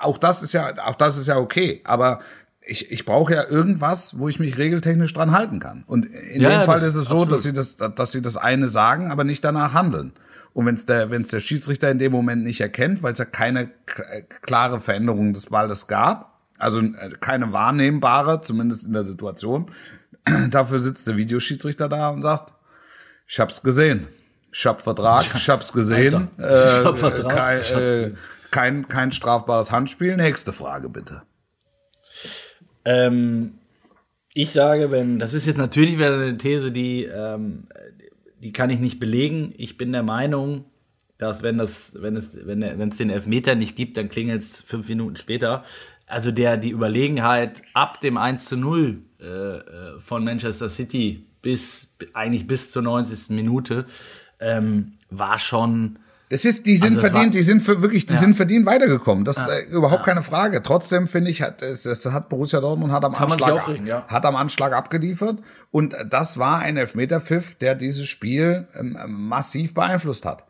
Auch 0.00 0.18
das 0.18 0.42
ist 0.42 0.52
ja, 0.52 0.74
auch 0.84 0.96
das 0.96 1.16
ist 1.16 1.28
ja 1.28 1.36
okay. 1.36 1.80
Aber 1.84 2.18
ich, 2.66 2.90
ich 2.90 3.04
brauche 3.04 3.34
ja 3.34 3.44
irgendwas, 3.48 4.18
wo 4.18 4.28
ich 4.28 4.40
mich 4.40 4.58
regeltechnisch 4.58 5.14
dran 5.14 5.30
halten 5.30 5.60
kann. 5.60 5.84
Und 5.86 6.06
in 6.06 6.42
ja, 6.42 6.58
dem 6.58 6.66
Fall 6.66 6.82
ist 6.82 6.96
es 6.96 7.04
so, 7.04 7.22
absolut. 7.22 7.32
dass 7.32 7.42
sie 7.44 7.52
das, 7.52 7.76
dass 7.76 8.10
sie 8.10 8.20
das 8.20 8.36
eine 8.36 8.66
sagen, 8.66 9.12
aber 9.12 9.22
nicht 9.22 9.44
danach 9.44 9.74
handeln. 9.74 10.12
Und 10.54 10.66
wenn 10.66 10.76
es 10.76 10.86
der, 10.86 11.10
wenn's 11.10 11.28
der 11.28 11.40
Schiedsrichter 11.40 11.90
in 11.90 11.98
dem 11.98 12.12
Moment 12.12 12.44
nicht 12.44 12.60
erkennt, 12.60 13.02
weil 13.02 13.12
es 13.12 13.18
ja 13.18 13.24
keine 13.24 13.70
klare 14.42 14.80
Veränderung 14.80 15.34
des 15.34 15.46
Balles 15.46 15.88
gab, 15.88 16.40
also 16.58 16.80
äh, 16.80 17.10
keine 17.20 17.52
wahrnehmbare, 17.52 18.40
zumindest 18.40 18.86
in 18.86 18.92
der 18.92 19.04
Situation, 19.04 19.70
dafür 20.50 20.78
sitzt 20.78 21.08
der 21.08 21.16
Videoschiedsrichter 21.16 21.88
da 21.88 22.08
und 22.08 22.20
sagt, 22.20 22.54
ich 23.26 23.40
hab's 23.40 23.62
gesehen. 23.62 24.06
Ich 24.52 24.64
hab 24.64 24.80
Vertrag, 24.80 25.26
ich 25.34 25.48
hab's 25.50 25.72
gesehen. 25.72 26.28
Äh, 26.38 26.54
ich 26.54 26.84
hab 26.84 26.98
Vertrag. 26.98 27.34
Kein, 27.34 27.76
äh, 27.76 28.12
kein, 28.52 28.86
kein 28.86 29.10
strafbares 29.10 29.72
Handspiel. 29.72 30.16
Nächste 30.16 30.52
Frage 30.52 30.88
bitte. 30.88 31.22
Ähm, 32.84 33.54
ich 34.32 34.52
sage, 34.52 34.92
wenn, 34.92 35.18
das 35.18 35.34
ist 35.34 35.46
jetzt 35.46 35.56
natürlich 35.56 35.96
wieder 35.96 36.14
eine 36.14 36.38
These, 36.38 36.70
die 36.70 37.04
ähm, 37.04 37.66
die 38.40 38.52
kann 38.52 38.70
ich 38.70 38.80
nicht 38.80 39.00
belegen. 39.00 39.54
Ich 39.56 39.76
bin 39.76 39.92
der 39.92 40.02
Meinung, 40.02 40.64
dass 41.18 41.42
wenn 41.42 41.58
das, 41.58 41.96
wenn 42.00 42.16
es, 42.16 42.38
wenn, 42.44 42.62
es 42.62 42.96
den 42.96 43.10
Elfmeter 43.10 43.54
nicht 43.54 43.76
gibt, 43.76 43.96
dann 43.96 44.08
klingelt 44.08 44.42
es 44.42 44.60
fünf 44.60 44.88
Minuten 44.88 45.16
später. 45.16 45.64
Also 46.06 46.30
der, 46.30 46.56
die 46.56 46.70
Überlegenheit 46.70 47.62
ab 47.72 48.00
dem 48.00 48.18
1 48.18 48.46
zu 48.46 48.56
0 48.56 49.02
äh, 49.20 49.24
äh, 49.24 50.00
von 50.00 50.24
Manchester 50.24 50.68
City 50.68 51.24
bis 51.40 51.96
eigentlich 52.12 52.46
bis 52.46 52.72
zur 52.72 52.82
90. 52.82 53.30
Minute 53.30 53.86
ähm, 54.40 54.94
war 55.10 55.38
schon 55.38 55.98
das 56.30 56.44
ist, 56.44 56.66
die 56.66 56.76
sind 56.76 56.96
also 56.96 57.00
verdient, 57.00 57.24
war, 57.26 57.30
die 57.30 57.42
sind 57.42 57.62
für, 57.62 57.82
wirklich, 57.82 58.06
die 58.06 58.14
ja. 58.14 58.18
sind 58.18 58.34
verdient 58.34 58.64
weitergekommen. 58.64 59.24
Das 59.24 59.38
ist 59.38 59.48
äh, 59.48 59.60
überhaupt 59.70 60.00
ja. 60.00 60.06
keine 60.06 60.22
Frage. 60.22 60.62
Trotzdem 60.62 61.06
finde 61.06 61.30
ich, 61.30 61.42
hat, 61.42 61.62
es, 61.62 61.84
es 61.84 62.06
hat 62.06 62.28
Borussia 62.28 62.60
Dortmund 62.60 62.92
hat 62.92 63.04
am 63.04 63.14
Anschlag, 63.14 63.78
ja. 63.84 64.06
hat 64.08 64.24
am 64.24 64.34
Anschlag 64.34 64.72
abgeliefert. 64.72 65.40
Und 65.70 65.94
das 66.08 66.38
war 66.38 66.60
ein 66.60 66.76
Elfmeterpfiff, 66.76 67.56
der 67.56 67.74
dieses 67.74 68.06
Spiel 68.06 68.66
ähm, 68.74 68.96
massiv 69.06 69.74
beeinflusst 69.74 70.24
hat. 70.24 70.44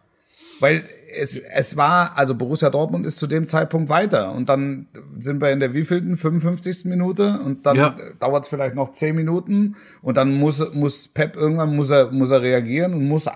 Weil 0.61 0.85
es, 1.17 1.39
es 1.39 1.77
war, 1.77 2.17
also 2.17 2.37
Borussia 2.37 2.71
Dortmund 2.71 3.05
ist 3.05 3.19
zu 3.19 3.27
dem 3.27 3.49
Zeitpunkt 3.49 3.89
weiter. 3.89 4.33
Und 4.33 4.49
dann 4.49 4.87
sind 5.19 5.41
wir 5.41 5.51
in 5.51 5.59
der 5.59 5.75
wievielten? 5.75 6.17
55. 6.17 6.85
Minute. 6.85 7.41
Und 7.45 7.67
dann 7.67 7.77
ja. 7.77 7.97
dauert 8.21 8.45
es 8.45 8.49
vielleicht 8.49 8.77
noch 8.77 8.93
10 8.93 9.17
Minuten. 9.17 9.75
Und 10.03 10.17
dann 10.17 10.35
muss, 10.35 10.73
muss 10.73 11.09
Pep 11.09 11.37
irgendwann 11.37 11.75
muss 11.75 11.91
er, 11.91 12.13
muss 12.13 12.31
er 12.31 12.43
reagieren 12.43 12.95
und 12.95 13.09
muss, 13.09 13.29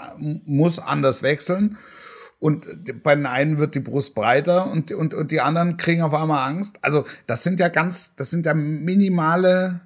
muss 0.46 0.78
anders 0.78 1.22
wechseln. 1.24 1.76
Und 2.40 2.68
bei 3.02 3.14
den 3.16 3.26
einen 3.26 3.58
wird 3.58 3.74
die 3.74 3.80
Brust 3.80 4.14
breiter 4.14 4.70
und, 4.70 4.92
und, 4.92 5.12
und 5.12 5.32
die 5.32 5.40
anderen 5.40 5.76
kriegen 5.76 6.02
auf 6.02 6.14
einmal 6.14 6.48
Angst. 6.48 6.78
Also 6.82 7.04
das 7.26 7.42
sind 7.42 7.58
ja 7.58 7.68
ganz, 7.68 8.14
das 8.14 8.30
sind 8.30 8.46
ja 8.46 8.54
minimale, 8.54 9.80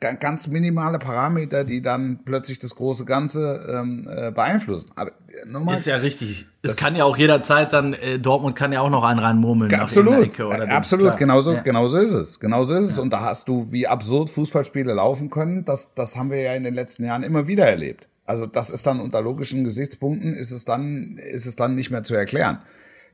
äh, 0.00 0.14
ganz 0.16 0.48
minimale 0.48 0.98
Parameter, 0.98 1.62
die 1.62 1.82
dann 1.82 2.18
plötzlich 2.24 2.58
das 2.58 2.74
große 2.74 3.04
Ganze 3.04 3.64
ähm, 3.72 4.08
äh, 4.10 4.32
beeinflussen. 4.32 4.90
Aber 4.96 5.12
äh, 5.28 5.46
nochmal, 5.46 5.76
ist 5.76 5.86
ja 5.86 5.96
richtig. 5.96 6.48
Es 6.62 6.74
kann 6.74 6.96
ja 6.96 7.04
auch 7.04 7.16
jederzeit 7.16 7.72
dann, 7.72 7.94
äh, 7.94 8.18
Dortmund 8.18 8.56
kann 8.56 8.72
ja 8.72 8.80
auch 8.80 8.90
noch 8.90 9.04
einen 9.04 9.20
reinmurmeln. 9.20 9.72
Absolut, 9.72 10.40
absolut, 10.68 11.16
genauso, 11.16 11.52
ja. 11.52 11.60
genauso 11.60 11.98
ist 11.98 12.12
es. 12.12 12.40
Genauso 12.40 12.74
ist 12.74 12.86
es. 12.86 12.96
Ja. 12.96 13.04
Und 13.04 13.12
da 13.12 13.20
hast 13.20 13.48
du, 13.48 13.70
wie 13.70 13.86
absurd 13.86 14.30
Fußballspiele 14.30 14.92
laufen 14.92 15.30
können, 15.30 15.64
das, 15.64 15.94
das 15.94 16.16
haben 16.16 16.30
wir 16.30 16.40
ja 16.40 16.54
in 16.54 16.64
den 16.64 16.74
letzten 16.74 17.04
Jahren 17.04 17.22
immer 17.22 17.46
wieder 17.46 17.66
erlebt. 17.66 18.08
Also 18.26 18.46
das 18.46 18.70
ist 18.70 18.86
dann 18.86 19.00
unter 19.00 19.22
logischen 19.22 19.64
Gesichtspunkten 19.64 20.34
ist 20.34 20.50
es 20.50 20.64
dann 20.64 21.16
ist 21.18 21.46
es 21.46 21.56
dann 21.56 21.74
nicht 21.76 21.90
mehr 21.90 22.02
zu 22.02 22.14
erklären. 22.14 22.58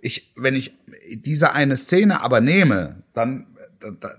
Ich, 0.01 0.33
wenn 0.37 0.57
ich 0.57 0.75
diese 1.13 1.53
eine 1.53 1.77
Szene 1.77 2.23
aber 2.23 2.41
nehme, 2.41 3.03
dann 3.15 3.47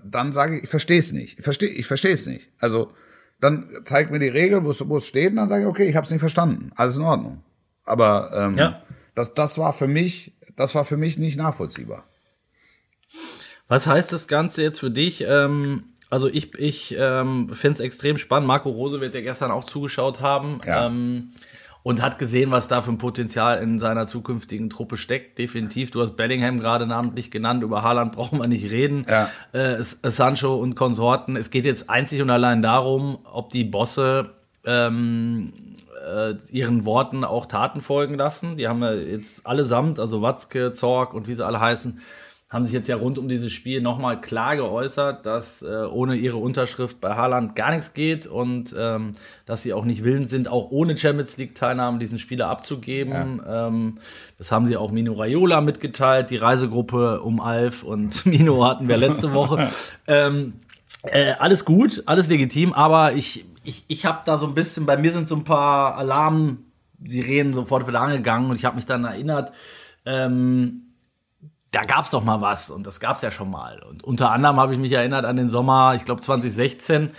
dann 0.04 0.32
sage 0.32 0.56
ich, 0.56 0.64
ich 0.64 0.68
verstehe 0.68 0.98
es 0.98 1.12
nicht. 1.12 1.38
Ich 1.38 1.44
verstehe 1.44 1.68
ich 1.68 1.86
verstehe 1.86 2.12
es 2.12 2.26
nicht. 2.26 2.48
Also 2.58 2.92
dann 3.40 3.68
zeigt 3.84 4.10
mir 4.10 4.20
die 4.20 4.28
Regel, 4.28 4.64
wo 4.64 4.70
es 4.70 4.88
wo 4.88 4.96
es 4.96 5.06
steht, 5.06 5.30
und 5.30 5.36
dann 5.36 5.48
sage 5.48 5.64
ich, 5.64 5.68
okay, 5.68 5.88
ich 5.88 5.96
habe 5.96 6.04
es 6.04 6.10
nicht 6.10 6.20
verstanden. 6.20 6.70
Alles 6.76 6.96
in 6.96 7.02
Ordnung. 7.02 7.42
Aber 7.84 8.30
ähm, 8.32 8.56
ja. 8.56 8.82
das 9.14 9.34
das 9.34 9.58
war 9.58 9.72
für 9.72 9.88
mich 9.88 10.32
das 10.54 10.74
war 10.74 10.84
für 10.84 10.96
mich 10.96 11.18
nicht 11.18 11.36
nachvollziehbar. 11.36 12.04
Was 13.66 13.86
heißt 13.86 14.12
das 14.12 14.28
Ganze 14.28 14.62
jetzt 14.62 14.80
für 14.80 14.90
dich? 14.90 15.22
Ähm 15.22 15.93
also 16.14 16.28
ich, 16.28 16.54
ich 16.60 16.94
ähm, 16.96 17.48
finde 17.54 17.74
es 17.74 17.80
extrem 17.80 18.18
spannend. 18.18 18.46
Marco 18.46 18.70
Rose 18.70 19.00
wird 19.00 19.16
ja 19.16 19.20
gestern 19.20 19.50
auch 19.50 19.64
zugeschaut 19.64 20.20
haben 20.20 20.60
ja. 20.64 20.86
ähm, 20.86 21.32
und 21.82 22.00
hat 22.00 22.20
gesehen, 22.20 22.52
was 22.52 22.68
da 22.68 22.82
für 22.82 22.92
ein 22.92 22.98
Potenzial 22.98 23.60
in 23.60 23.80
seiner 23.80 24.06
zukünftigen 24.06 24.70
Truppe 24.70 24.96
steckt. 24.96 25.40
Definitiv. 25.40 25.90
Du 25.90 26.00
hast 26.00 26.14
Bellingham 26.14 26.60
gerade 26.60 26.86
namentlich 26.86 27.32
genannt. 27.32 27.64
Über 27.64 27.82
Haaland 27.82 28.12
brauchen 28.12 28.38
wir 28.38 28.46
nicht 28.46 28.70
reden. 28.70 29.06
Ja. 29.10 29.28
Äh, 29.50 29.82
Sancho 29.82 30.54
und 30.54 30.76
Konsorten. 30.76 31.34
Es 31.34 31.50
geht 31.50 31.64
jetzt 31.64 31.90
einzig 31.90 32.22
und 32.22 32.30
allein 32.30 32.62
darum, 32.62 33.18
ob 33.24 33.50
die 33.50 33.64
Bosse 33.64 34.30
ähm, 34.64 35.52
äh, 36.06 36.34
ihren 36.52 36.84
Worten 36.84 37.24
auch 37.24 37.46
Taten 37.46 37.80
folgen 37.80 38.14
lassen. 38.14 38.56
Die 38.56 38.68
haben 38.68 38.82
ja 38.82 38.94
jetzt 38.94 39.44
allesamt, 39.44 39.98
also 39.98 40.22
Watzke, 40.22 40.70
Zorg 40.70 41.12
und 41.12 41.26
wie 41.26 41.34
sie 41.34 41.44
alle 41.44 41.58
heißen, 41.58 42.00
haben 42.54 42.64
sich 42.64 42.72
jetzt 42.72 42.86
ja 42.86 42.94
rund 42.94 43.18
um 43.18 43.28
dieses 43.28 43.52
Spiel 43.52 43.80
nochmal 43.80 44.20
klar 44.20 44.54
geäußert, 44.54 45.26
dass 45.26 45.62
äh, 45.62 45.86
ohne 45.90 46.14
ihre 46.14 46.36
Unterschrift 46.36 47.00
bei 47.00 47.16
Haaland 47.16 47.56
gar 47.56 47.72
nichts 47.72 47.94
geht 47.94 48.28
und 48.28 48.72
ähm, 48.78 49.12
dass 49.44 49.62
sie 49.62 49.74
auch 49.74 49.84
nicht 49.84 50.04
willens 50.04 50.30
sind, 50.30 50.46
auch 50.46 50.70
ohne 50.70 50.96
Champions 50.96 51.36
League-Teilnahme 51.36 51.98
diesen 51.98 52.20
Spieler 52.20 52.48
abzugeben. 52.48 53.42
Ja. 53.44 53.66
Ähm, 53.66 53.98
das 54.38 54.52
haben 54.52 54.66
sie 54.66 54.76
auch 54.76 54.92
Mino 54.92 55.14
Raiola 55.14 55.62
mitgeteilt, 55.62 56.30
die 56.30 56.36
Reisegruppe 56.36 57.22
um 57.22 57.40
Alf 57.40 57.82
und 57.82 58.24
Mino 58.26 58.64
hatten 58.64 58.86
wir 58.86 58.98
letzte 58.98 59.32
Woche. 59.32 59.68
ähm, 60.06 60.52
äh, 61.02 61.32
alles 61.32 61.64
gut, 61.64 62.04
alles 62.06 62.28
legitim, 62.28 62.72
aber 62.72 63.14
ich, 63.14 63.44
ich, 63.64 63.84
ich 63.88 64.06
habe 64.06 64.20
da 64.24 64.38
so 64.38 64.46
ein 64.46 64.54
bisschen, 64.54 64.86
bei 64.86 64.96
mir 64.96 65.10
sind 65.10 65.28
so 65.28 65.34
ein 65.34 65.42
paar 65.42 65.96
Alarm-Sirenen 65.98 67.52
sofort 67.52 67.88
wieder 67.88 68.00
angegangen 68.00 68.48
und 68.48 68.54
ich 68.54 68.64
habe 68.64 68.76
mich 68.76 68.86
dann 68.86 69.04
erinnert, 69.04 69.50
ähm, 70.06 70.83
da 71.74 71.82
gab 71.82 72.04
es 72.04 72.10
doch 72.10 72.22
mal 72.22 72.40
was 72.40 72.70
und 72.70 72.86
das 72.86 73.00
gab 73.00 73.16
es 73.16 73.22
ja 73.22 73.30
schon 73.30 73.50
mal. 73.50 73.82
Und 73.82 74.04
unter 74.04 74.30
anderem 74.30 74.60
habe 74.60 74.72
ich 74.72 74.78
mich 74.78 74.92
erinnert 74.92 75.24
an 75.24 75.36
den 75.36 75.48
Sommer, 75.48 75.94
ich 75.96 76.04
glaube 76.04 76.20
2016, 76.20 77.10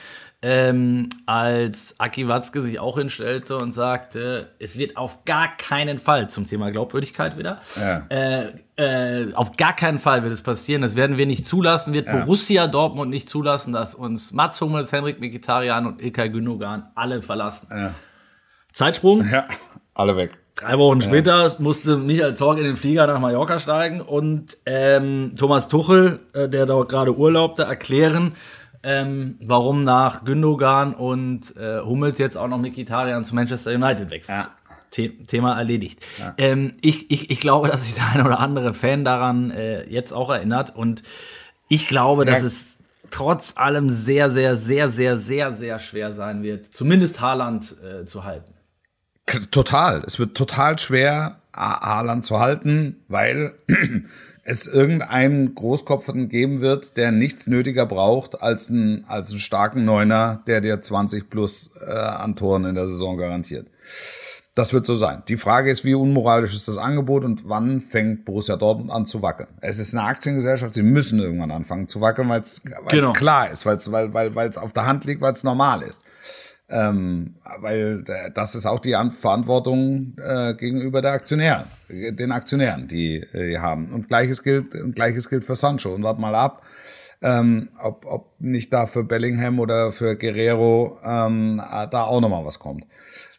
ähm, 0.42 1.10
als 1.26 2.00
Aki 2.00 2.28
Watzke 2.28 2.62
sich 2.62 2.80
auch 2.80 2.98
hinstellte 2.98 3.58
und 3.58 3.74
sagte, 3.74 4.54
es 4.60 4.78
wird 4.78 4.96
auf 4.96 5.26
gar 5.26 5.58
keinen 5.58 5.98
Fall 5.98 6.30
zum 6.30 6.48
Thema 6.48 6.72
Glaubwürdigkeit 6.72 7.38
wieder, 7.38 7.62
ja. 7.76 8.06
äh, 8.10 8.52
äh, 8.76 9.34
auf 9.34 9.58
gar 9.58 9.76
keinen 9.76 9.98
Fall 9.98 10.24
wird 10.24 10.32
es 10.32 10.42
passieren, 10.42 10.84
das 10.84 10.96
werden 10.96 11.18
wir 11.18 11.26
nicht 11.26 11.48
zulassen, 11.48 11.94
wird 11.94 12.08
ja. 12.08 12.18
Borussia 12.18 12.68
Dortmund 12.68 13.10
nicht 13.10 13.28
zulassen, 13.28 13.74
dass 13.74 13.96
uns 13.96 14.34
Mats 14.34 14.62
Hummels, 14.62 14.92
Henrik 14.92 15.20
Mikitarian 15.20 15.88
und 15.88 16.02
Ilkay 16.02 16.30
Gündogan 16.30 16.92
alle 16.96 17.22
verlassen. 17.22 17.68
Ja. 17.72 17.96
Zeitsprung. 18.72 19.28
Ja, 19.28 19.46
alle 19.96 20.16
weg. 20.16 20.38
Drei 20.56 20.78
Wochen 20.78 21.02
ja. 21.02 21.08
später 21.08 21.56
musste 21.60 21.98
Michael 21.98 22.36
Zorg 22.36 22.58
in 22.60 22.64
den 22.64 22.78
Flieger 22.78 23.08
nach 23.08 23.20
Mallorca 23.20 23.60
steigen 23.60 24.00
und 24.00 24.58
ähm, 24.66 25.34
Thomas 25.36 25.68
Tuchel, 25.68 26.22
äh, 26.34 26.48
der 26.48 26.66
dort 26.66 26.88
gerade 26.90 27.18
urlaubte, 27.18 27.64
erklären, 27.64 28.36
ähm, 28.82 29.38
warum 29.42 29.84
nach 29.84 30.24
Gündogan 30.24 30.94
und 30.94 31.58
äh, 31.58 31.82
Hummels 31.82 32.20
jetzt 32.20 32.38
auch 32.38 32.48
noch 32.48 32.58
Mikitarian 32.58 33.26
zu 33.26 33.36
Manchester 33.36 33.72
United 33.72 34.10
wechselt. 34.12 34.46
Ja. 34.46 34.52
The 34.94 35.26
Thema 35.26 35.58
erledigt. 35.58 36.06
Ja. 36.18 36.34
Ähm, 36.38 36.76
ich, 36.80 37.12
ich, 37.12 37.30
ich 37.30 37.42
glaube, 37.42 37.68
dass 37.68 37.86
sich 37.86 37.96
der 37.96 38.08
ein 38.14 38.26
oder 38.26 38.40
andere 38.40 38.74
Fan 38.74 39.04
daran 39.04 39.52
äh, 39.52 39.84
jetzt 39.90 40.14
auch 40.14 40.30
erinnert 40.30 40.74
und 40.74 41.04
ich 41.68 41.90
glaube, 41.90 42.24
dass 42.24 42.44
es 42.44 42.78
trotz 43.12 43.58
allem 43.58 43.90
sehr, 43.90 44.30
sehr, 44.30 44.56
sehr, 44.56 44.88
sehr, 44.88 45.18
sehr, 45.18 45.52
sehr 45.52 45.80
schwer 45.80 46.14
sein 46.14 46.44
wird, 46.44 46.68
zumindest 46.68 47.20
Haaland 47.20 47.76
äh, 47.84 48.06
zu 48.06 48.24
halten. 48.24 48.55
Total. 49.52 50.04
Es 50.06 50.20
wird 50.20 50.36
total 50.36 50.78
schwer, 50.78 51.42
Haaland 51.54 52.24
zu 52.24 52.40
halten, 52.40 53.04
weil 53.08 53.56
es 54.44 54.68
irgendeinen 54.68 55.56
Großkopferten 55.56 56.30
geben 56.30 56.62
wird, 56.62 56.98
der 56.98 57.12
nichts 57.12 57.48
nötiger 57.48 57.86
braucht 57.88 58.42
als 58.42 58.70
einen, 58.70 59.06
als 59.08 59.32
einen 59.32 59.40
starken 59.40 59.84
Neuner, 59.84 60.44
der 60.46 60.62
dir 60.62 60.80
20 60.80 61.30
plus 61.30 61.72
äh, 61.86 61.92
an 61.92 62.36
Toren 62.36 62.66
in 62.66 62.76
der 62.76 62.88
Saison 62.88 63.18
garantiert. 63.18 63.68
Das 64.54 64.72
wird 64.72 64.86
so 64.86 64.96
sein. 64.96 65.24
Die 65.28 65.36
Frage 65.36 65.70
ist, 65.70 65.84
wie 65.84 65.96
unmoralisch 65.96 66.56
ist 66.56 66.70
das 66.70 66.78
Angebot 66.78 67.26
und 67.26 67.50
wann 67.50 67.82
fängt 67.82 68.24
Borussia 68.24 68.56
Dortmund 68.56 68.90
an 68.90 69.06
zu 69.06 69.22
wackeln? 69.22 69.50
Es 69.60 69.80
ist 69.80 69.94
eine 69.94 70.08
Aktiengesellschaft, 70.08 70.72
sie 70.74 70.84
müssen 70.84 71.20
irgendwann 71.20 71.52
anfangen 71.52 71.90
zu 71.90 72.00
wackeln, 72.00 72.30
weil 72.30 72.40
es 72.40 72.62
genau. 72.88 73.12
klar 73.12 73.50
ist, 73.50 73.66
weil's, 73.66 73.92
weil 73.92 74.08
es 74.08 74.14
weil, 74.14 74.36
weil, 74.36 74.58
auf 74.58 74.72
der 74.72 74.86
Hand 74.86 75.04
liegt, 75.04 75.20
weil 75.20 75.34
es 75.34 75.44
normal 75.44 75.82
ist. 75.82 76.04
Ähm, 76.68 77.36
weil 77.60 78.04
das 78.34 78.56
ist 78.56 78.66
auch 78.66 78.80
die 78.80 78.96
Verantwortung 79.12 80.16
äh, 80.18 80.56
gegenüber 80.56 81.02
der 81.02 81.12
Aktionären, 81.12 81.66
den 81.90 82.32
Aktionären, 82.32 82.88
die, 82.88 83.18
äh, 83.18 83.58
haben. 83.60 83.92
Und 83.92 84.08
gleiches 84.08 84.42
gilt, 84.42 84.74
und 84.74 84.96
gleiches 84.96 85.30
gilt 85.30 85.44
für 85.44 85.56
Sancho. 85.56 85.94
Und 85.94 86.04
wart 86.04 86.20
mal 86.20 86.34
ab, 86.34 86.64
ähm, 87.22 87.70
ob, 87.82 88.06
ob 88.06 88.34
nicht 88.40 88.74
da 88.74 88.88
für 88.88 89.04
Bellingham 89.04 89.60
oder 89.60 89.92
für 89.92 90.16
Guerrero 90.16 90.98
ähm, 91.04 91.62
da 91.92 92.04
auch 92.04 92.22
nochmal 92.22 92.46
was 92.46 92.58
kommt. 92.58 92.88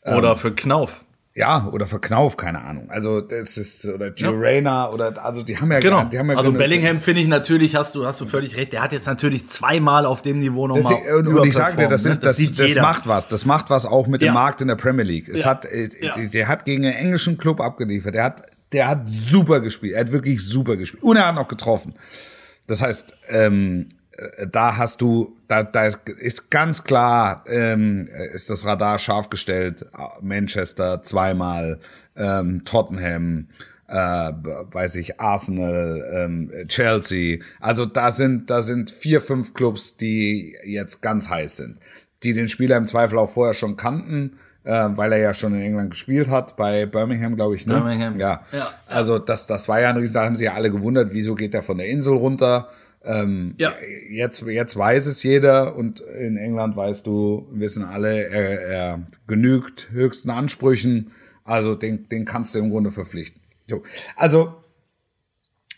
Oder 0.04 0.32
ähm, 0.32 0.36
für 0.36 0.54
Knauf. 0.54 1.04
Ja, 1.36 1.68
oder 1.70 1.86
für 1.86 2.00
Knauf, 2.00 2.38
keine 2.38 2.62
Ahnung. 2.62 2.88
Also 2.88 3.20
das 3.20 3.58
ist 3.58 3.84
oder 3.84 4.10
Gio 4.10 4.32
ja. 4.32 4.38
Reyna 4.38 4.88
oder 4.90 5.22
also 5.22 5.42
die 5.42 5.58
haben 5.58 5.70
ja 5.70 5.80
genau. 5.80 6.04
die 6.04 6.18
haben 6.18 6.30
ja 6.30 6.36
Also 6.38 6.50
Bellingham 6.50 6.98
finde 6.98 7.20
ich 7.20 7.28
natürlich, 7.28 7.76
hast 7.76 7.94
du 7.94 8.06
hast 8.06 8.22
du 8.22 8.26
völlig 8.26 8.56
recht. 8.56 8.72
Der 8.72 8.80
hat 8.80 8.92
jetzt 8.92 9.06
natürlich 9.06 9.50
zweimal 9.50 10.06
auf 10.06 10.22
dem 10.22 10.38
Niveau 10.38 10.66
nochmal 10.66 10.94
Und, 11.14 11.28
und 11.28 11.46
ich 11.46 11.52
sage 11.52 11.76
dir, 11.76 11.88
das 11.88 12.06
ist 12.06 12.22
ne? 12.22 12.28
das, 12.28 12.38
das, 12.38 12.54
das 12.56 12.76
macht 12.76 13.06
was. 13.06 13.28
Das 13.28 13.44
macht 13.44 13.68
was 13.68 13.84
auch 13.84 14.06
mit 14.06 14.22
ja. 14.22 14.30
dem 14.30 14.34
Markt 14.34 14.62
in 14.62 14.68
der 14.68 14.76
Premier 14.76 15.04
League. 15.04 15.28
Es 15.28 15.44
ja. 15.44 15.50
hat 15.50 15.66
äh, 15.66 15.90
der 16.32 16.48
hat 16.48 16.64
gegen 16.64 16.86
einen 16.86 16.94
englischen 16.94 17.36
Club 17.36 17.60
abgeliefert. 17.60 18.14
Der 18.14 18.24
hat 18.24 18.42
der 18.72 18.88
hat 18.88 19.02
super 19.06 19.60
gespielt. 19.60 19.92
Er 19.92 20.00
hat 20.00 20.12
wirklich 20.12 20.42
super 20.42 20.78
gespielt 20.78 21.02
und 21.02 21.16
er 21.16 21.28
hat 21.28 21.34
noch 21.34 21.48
getroffen. 21.48 21.92
Das 22.66 22.80
heißt, 22.80 23.14
ähm, 23.28 23.90
äh, 23.90 23.95
da 24.50 24.76
hast 24.76 25.00
du, 25.00 25.36
da, 25.48 25.62
da 25.62 25.86
ist 25.86 26.50
ganz 26.50 26.84
klar, 26.84 27.44
ähm, 27.48 28.08
ist 28.32 28.50
das 28.50 28.64
Radar 28.64 28.98
scharf 28.98 29.28
gestellt. 29.30 29.86
Manchester 30.20 31.02
zweimal, 31.02 31.80
ähm, 32.16 32.64
Tottenham, 32.64 33.48
äh, 33.88 33.94
weiß 33.94 34.96
ich, 34.96 35.20
Arsenal, 35.20 36.04
ähm, 36.12 36.50
Chelsea. 36.68 37.38
Also 37.60 37.84
da 37.84 38.10
sind, 38.10 38.50
da 38.50 38.62
sind 38.62 38.90
vier, 38.90 39.20
fünf 39.20 39.54
Clubs, 39.54 39.96
die 39.96 40.56
jetzt 40.64 41.02
ganz 41.02 41.28
heiß 41.28 41.58
sind, 41.58 41.78
die 42.22 42.32
den 42.32 42.48
Spieler 42.48 42.76
im 42.76 42.86
Zweifel 42.86 43.18
auch 43.18 43.30
vorher 43.30 43.54
schon 43.54 43.76
kannten. 43.76 44.38
Äh, 44.64 44.88
weil 44.96 45.12
er 45.12 45.18
ja 45.18 45.32
schon 45.32 45.54
in 45.54 45.62
England 45.62 45.92
gespielt 45.92 46.28
hat, 46.28 46.56
bei 46.56 46.86
Birmingham, 46.86 47.36
glaube 47.36 47.54
ich. 47.54 47.68
Ne? 47.68 47.74
Birmingham. 47.74 48.18
Ja. 48.18 48.42
ja. 48.50 48.68
Also 48.88 49.20
das, 49.20 49.46
das 49.46 49.68
war 49.68 49.80
ja 49.80 49.90
ein 49.90 49.96
Riesen, 49.96 50.14
da 50.14 50.24
haben 50.24 50.34
sie 50.34 50.46
ja 50.46 50.54
alle 50.54 50.72
gewundert, 50.72 51.10
wieso 51.12 51.36
geht 51.36 51.54
er 51.54 51.62
von 51.62 51.78
der 51.78 51.86
Insel 51.86 52.14
runter. 52.14 52.68
Ähm, 53.06 53.54
ja. 53.56 53.72
Jetzt, 54.10 54.42
jetzt 54.42 54.76
weiß 54.76 55.06
es 55.06 55.22
jeder 55.22 55.76
und 55.76 56.00
in 56.00 56.36
England 56.36 56.76
weißt 56.76 57.06
du, 57.06 57.46
wissen 57.52 57.84
alle, 57.84 58.28
er, 58.28 58.60
er 58.60 59.06
genügt 59.28 59.90
höchsten 59.92 60.30
Ansprüchen. 60.30 61.12
Also 61.44 61.76
den, 61.76 62.08
den 62.08 62.24
kannst 62.24 62.54
du 62.54 62.58
im 62.58 62.70
Grunde 62.70 62.90
verpflichten. 62.90 63.40
Jo. 63.68 63.84
Also 64.16 64.54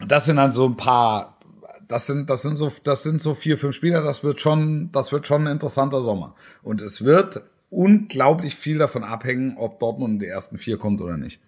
das 0.07 0.25
sind 0.25 0.37
dann 0.37 0.53
so 0.53 0.67
ein 0.67 0.77
paar, 0.79 1.39
das 1.87 2.07
sind, 2.07 2.31
das 2.31 2.43
sind 2.43 2.57
so, 2.57 2.73
das 2.83 3.03
sind 3.03 3.21
so 3.21 3.35
vier, 3.35 3.59
fünf 3.59 3.75
Spieler. 3.75 4.03
Das 4.03 4.25
wird 4.25 4.41
schon, 4.41 4.91
das 4.93 5.13
wird 5.13 5.27
schon 5.27 5.47
ein 5.47 5.53
interessanter 5.53 6.03
Sommer. 6.03 6.35
Und 6.63 6.81
es 6.81 7.05
wird 7.05 7.43
unglaublich 7.69 8.55
viel 8.57 8.79
davon 8.79 9.05
abhängen, 9.05 9.59
ob 9.59 9.81
Dortmund 9.81 10.15
in 10.15 10.19
die 10.21 10.27
ersten 10.27 10.57
vier 10.57 10.79
kommt 10.79 11.03
oder 11.03 11.19
nicht. 11.19 11.41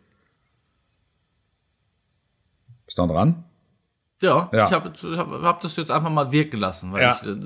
Bist 2.84 2.98
du 2.98 3.06
noch 3.06 3.14
dran? 3.14 3.44
Ja, 4.22 4.50
ja. 4.52 4.66
ich 4.66 4.72
habe 4.72 4.92
hab, 5.16 5.42
hab 5.42 5.60
das 5.60 5.76
jetzt 5.76 5.90
einfach 5.90 6.10
mal 6.10 6.30
wirken 6.30 6.60
lassen, 6.60 6.92
weil 6.92 7.02
ja. 7.02 7.18
ich 7.22 7.26
äh, 7.26 7.36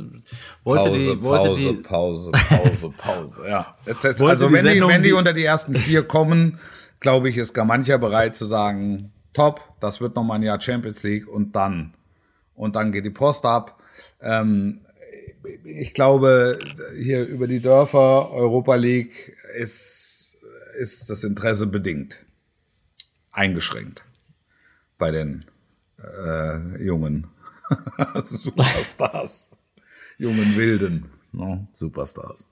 wollte 0.64 0.90
Pause, 0.90 0.98
die 0.98 1.22
wollte 1.22 1.44
Pause, 1.44 1.60
die 1.60 1.82
Pause, 1.82 2.32
Pause, 2.32 2.94
Pause, 2.96 3.48
ja. 3.48 3.76
also 3.86 4.52
wenn 4.52 4.66
die, 4.66 4.80
wenn 4.80 5.02
die 5.02 5.12
unter 5.12 5.32
die 5.32 5.44
ersten 5.44 5.76
vier 5.76 6.02
kommen, 6.02 6.58
glaube 6.98 7.28
ich, 7.28 7.36
ist 7.36 7.54
gar 7.54 7.64
mancher 7.64 7.98
bereit 7.98 8.34
zu 8.34 8.44
sagen, 8.44 9.12
top, 9.34 9.60
das 9.78 10.00
wird 10.00 10.16
nochmal 10.16 10.38
ein 10.38 10.42
Jahr 10.42 10.60
Champions 10.60 11.02
League 11.04 11.28
und 11.28 11.54
dann. 11.54 11.94
Und 12.54 12.76
dann 12.76 12.92
geht 12.92 13.04
die 13.04 13.10
Post 13.10 13.44
ab. 13.44 13.80
Ähm, 14.20 14.80
ich 15.64 15.92
glaube, 15.92 16.58
hier 16.96 17.26
über 17.26 17.46
die 17.46 17.60
Dörfer, 17.60 18.30
Europa 18.32 18.74
League, 18.76 19.36
ist, 19.56 20.38
ist 20.78 21.10
das 21.10 21.24
Interesse 21.24 21.66
bedingt. 21.66 22.24
Eingeschränkt. 23.30 24.04
Bei 24.96 25.10
den 25.10 25.40
äh, 26.26 26.82
jungen 26.84 27.26
Superstars. 28.24 29.52
jungen 30.18 30.56
Wilden. 30.56 31.06
No, 31.32 31.66
Superstars. 31.74 32.50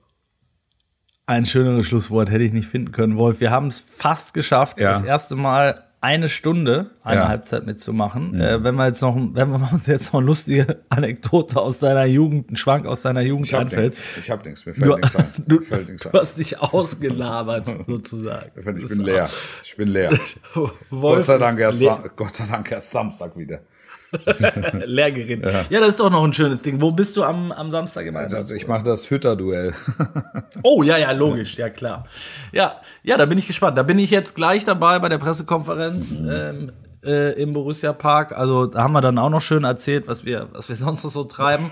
Ein 1.25 1.45
schöneres 1.45 1.85
Schlusswort 1.85 2.29
hätte 2.29 2.43
ich 2.43 2.51
nicht 2.51 2.67
finden 2.67 2.91
können, 2.91 3.15
Wolf. 3.17 3.39
Wir 3.39 3.49
haben 3.51 3.67
es 3.67 3.79
fast 3.79 4.33
geschafft, 4.33 4.79
Ja. 4.81 4.91
das 4.93 5.03
erste 5.03 5.35
Mal 5.35 5.85
eine 6.03 6.27
Stunde, 6.27 6.91
eine 7.01 7.21
Ja. 7.21 7.27
Halbzeit 7.29 7.65
mitzumachen. 7.65 8.39
Äh, 8.39 8.61
wenn 8.63 8.75
wir 8.75 8.85
jetzt 8.87 9.01
noch, 9.01 9.15
wenn 9.15 9.49
wir 9.51 9.69
uns 9.71 9.87
jetzt 9.87 10.11
noch 10.13 10.19
eine 10.19 10.27
lustige 10.27 10.81
Anekdote 10.89 11.59
aus 11.61 11.79
deiner 11.79 12.05
Jugend, 12.05 12.49
einen 12.49 12.57
Schwank 12.57 12.85
aus 12.85 13.01
deiner 13.01 13.21
Jugend 13.21 13.47
Ich 13.47 13.55
einfällt. 13.55 13.83
nichts. 13.91 13.99
Ich 14.19 14.29
hab 14.29 14.45
nichts. 14.45 14.65
Mir 14.65 14.73
fällt 14.73 14.91
Du, 14.91 14.95
nichts 14.97 15.15
ein. 15.15 15.25
du, 15.47 15.61
fällt 15.61 15.87
du 15.89 16.09
ein. 16.09 16.19
hast 16.21 16.37
dich 16.37 16.59
ausgelabert, 16.59 17.65
sozusagen. 17.87 18.51
Ich 18.77 18.89
bin- 18.89 18.99
leer. 19.01 19.29
Ich 19.63 19.77
bin 19.77 19.87
leer. 19.87 20.11
Gott 20.91 21.25
sei 21.25 21.37
Dank 21.37 21.57
erst, 21.59 21.81
leer- 21.81 22.11
Gott 22.15 22.35
sei 22.35 22.45
Dank 22.47 22.69
erst 22.71 22.91
Samstag 22.91 23.37
wieder. 23.37 23.59
leer 24.85 25.11
geredet. 25.11 25.51
Ja. 25.69 25.79
das 25.79 25.89
ist 25.89 25.99
doch 25.99 26.09
noch 26.09 26.23
ein 26.23 26.33
schönes 26.33 26.61
Ding. 26.61 26.81
Wo 26.81 26.91
bist 26.91 27.17
du 27.17 27.23
am, 27.23 27.51
am 27.51 27.71
Samstag 27.71 28.05
im 28.05 28.15
Einsatz? 28.15 28.41
Also 28.41 28.55
ich 28.55 28.67
mache 28.67 28.83
das 28.83 29.09
Hütter-Duell. 29.09 29.73
Oh, 30.65 30.81
ja, 30.81 30.97
ja, 30.97 31.11
logisch, 31.11 31.57
ja 31.57 31.69
klar. 31.69 32.05
Ja, 32.53 32.79
ja, 33.03 33.17
da 33.17 33.25
bin 33.25 33.37
ich 33.37 33.47
gespannt. 33.47 33.77
Da 33.77 33.83
bin 33.83 33.99
ich 33.99 34.11
jetzt 34.11 34.33
gleich 34.33 34.63
dabei 34.63 34.97
bei 34.99 35.09
der 35.09 35.17
Pressekonferenz 35.17 36.21
ähm, 36.21 36.71
äh, 37.03 37.33
im 37.41 37.51
Borussia 37.51 37.91
Park. 37.91 38.31
Also 38.31 38.67
da 38.67 38.83
haben 38.83 38.93
wir 38.93 39.01
dann 39.01 39.17
auch 39.17 39.29
noch 39.29 39.41
schön 39.41 39.65
erzählt, 39.65 40.07
was 40.07 40.23
wir, 40.23 40.47
was 40.53 40.69
wir 40.69 40.75
sonst 40.77 41.03
noch 41.03 41.11
so 41.11 41.25
treiben. 41.25 41.71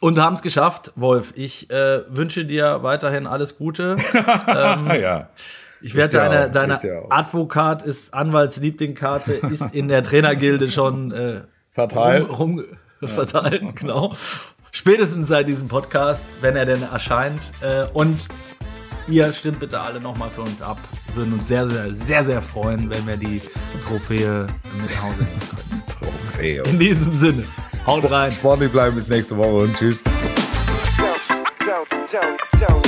Und 0.00 0.18
haben 0.18 0.34
es 0.34 0.42
geschafft, 0.42 0.92
Wolf. 0.96 1.32
Ich 1.36 1.70
äh, 1.70 2.02
wünsche 2.08 2.44
dir 2.46 2.82
weiterhin 2.82 3.26
alles 3.26 3.58
Gute. 3.58 3.96
ja. 4.14 5.28
Ich 5.80 5.94
werde 5.94 6.16
deine, 6.16 6.50
deine. 6.50 6.78
Advokat 7.10 7.82
ist 7.82 8.12
Anwaltslieblingkarte, 8.12 9.32
ist 9.52 9.72
in 9.72 9.88
der 9.88 10.02
Trainergilde 10.02 10.70
schon 10.70 11.12
äh, 11.12 11.42
Verteilt. 11.70 12.38
rum, 12.38 12.64
rum 13.00 13.08
verteilt, 13.08 13.76
genau. 13.76 14.14
Spätestens 14.72 15.28
seit 15.28 15.48
diesem 15.48 15.68
Podcast, 15.68 16.26
wenn 16.40 16.56
er 16.56 16.66
denn 16.66 16.82
erscheint. 16.82 17.52
Äh, 17.60 17.86
und 17.92 18.26
ihr 19.06 19.32
stimmt 19.32 19.60
bitte 19.60 19.80
alle 19.80 20.00
nochmal 20.00 20.30
für 20.30 20.42
uns 20.42 20.60
ab. 20.60 20.78
Wir 21.06 21.16
würden 21.16 21.34
uns 21.34 21.48
sehr, 21.48 21.68
sehr, 21.70 21.94
sehr, 21.94 22.24
sehr 22.24 22.42
freuen, 22.42 22.90
wenn 22.90 23.06
wir 23.06 23.16
die 23.16 23.40
Trophäe 23.86 24.46
mit 24.80 24.94
nach 24.94 25.02
Hause 25.04 25.22
nehmen 25.22 25.40
können. 25.50 25.82
Trophäe. 26.32 26.62
In 26.64 26.78
diesem 26.78 27.14
Sinne, 27.14 27.44
haut 27.86 28.10
rein. 28.10 28.32
Sportlich 28.32 28.70
bleiben 28.72 28.96
bis 28.96 29.08
nächste 29.08 29.36
Woche 29.36 29.64
und 29.64 29.76
tschüss. 29.76 30.02
don't, 31.64 31.86
don't, 32.10 32.38
don't. 32.60 32.87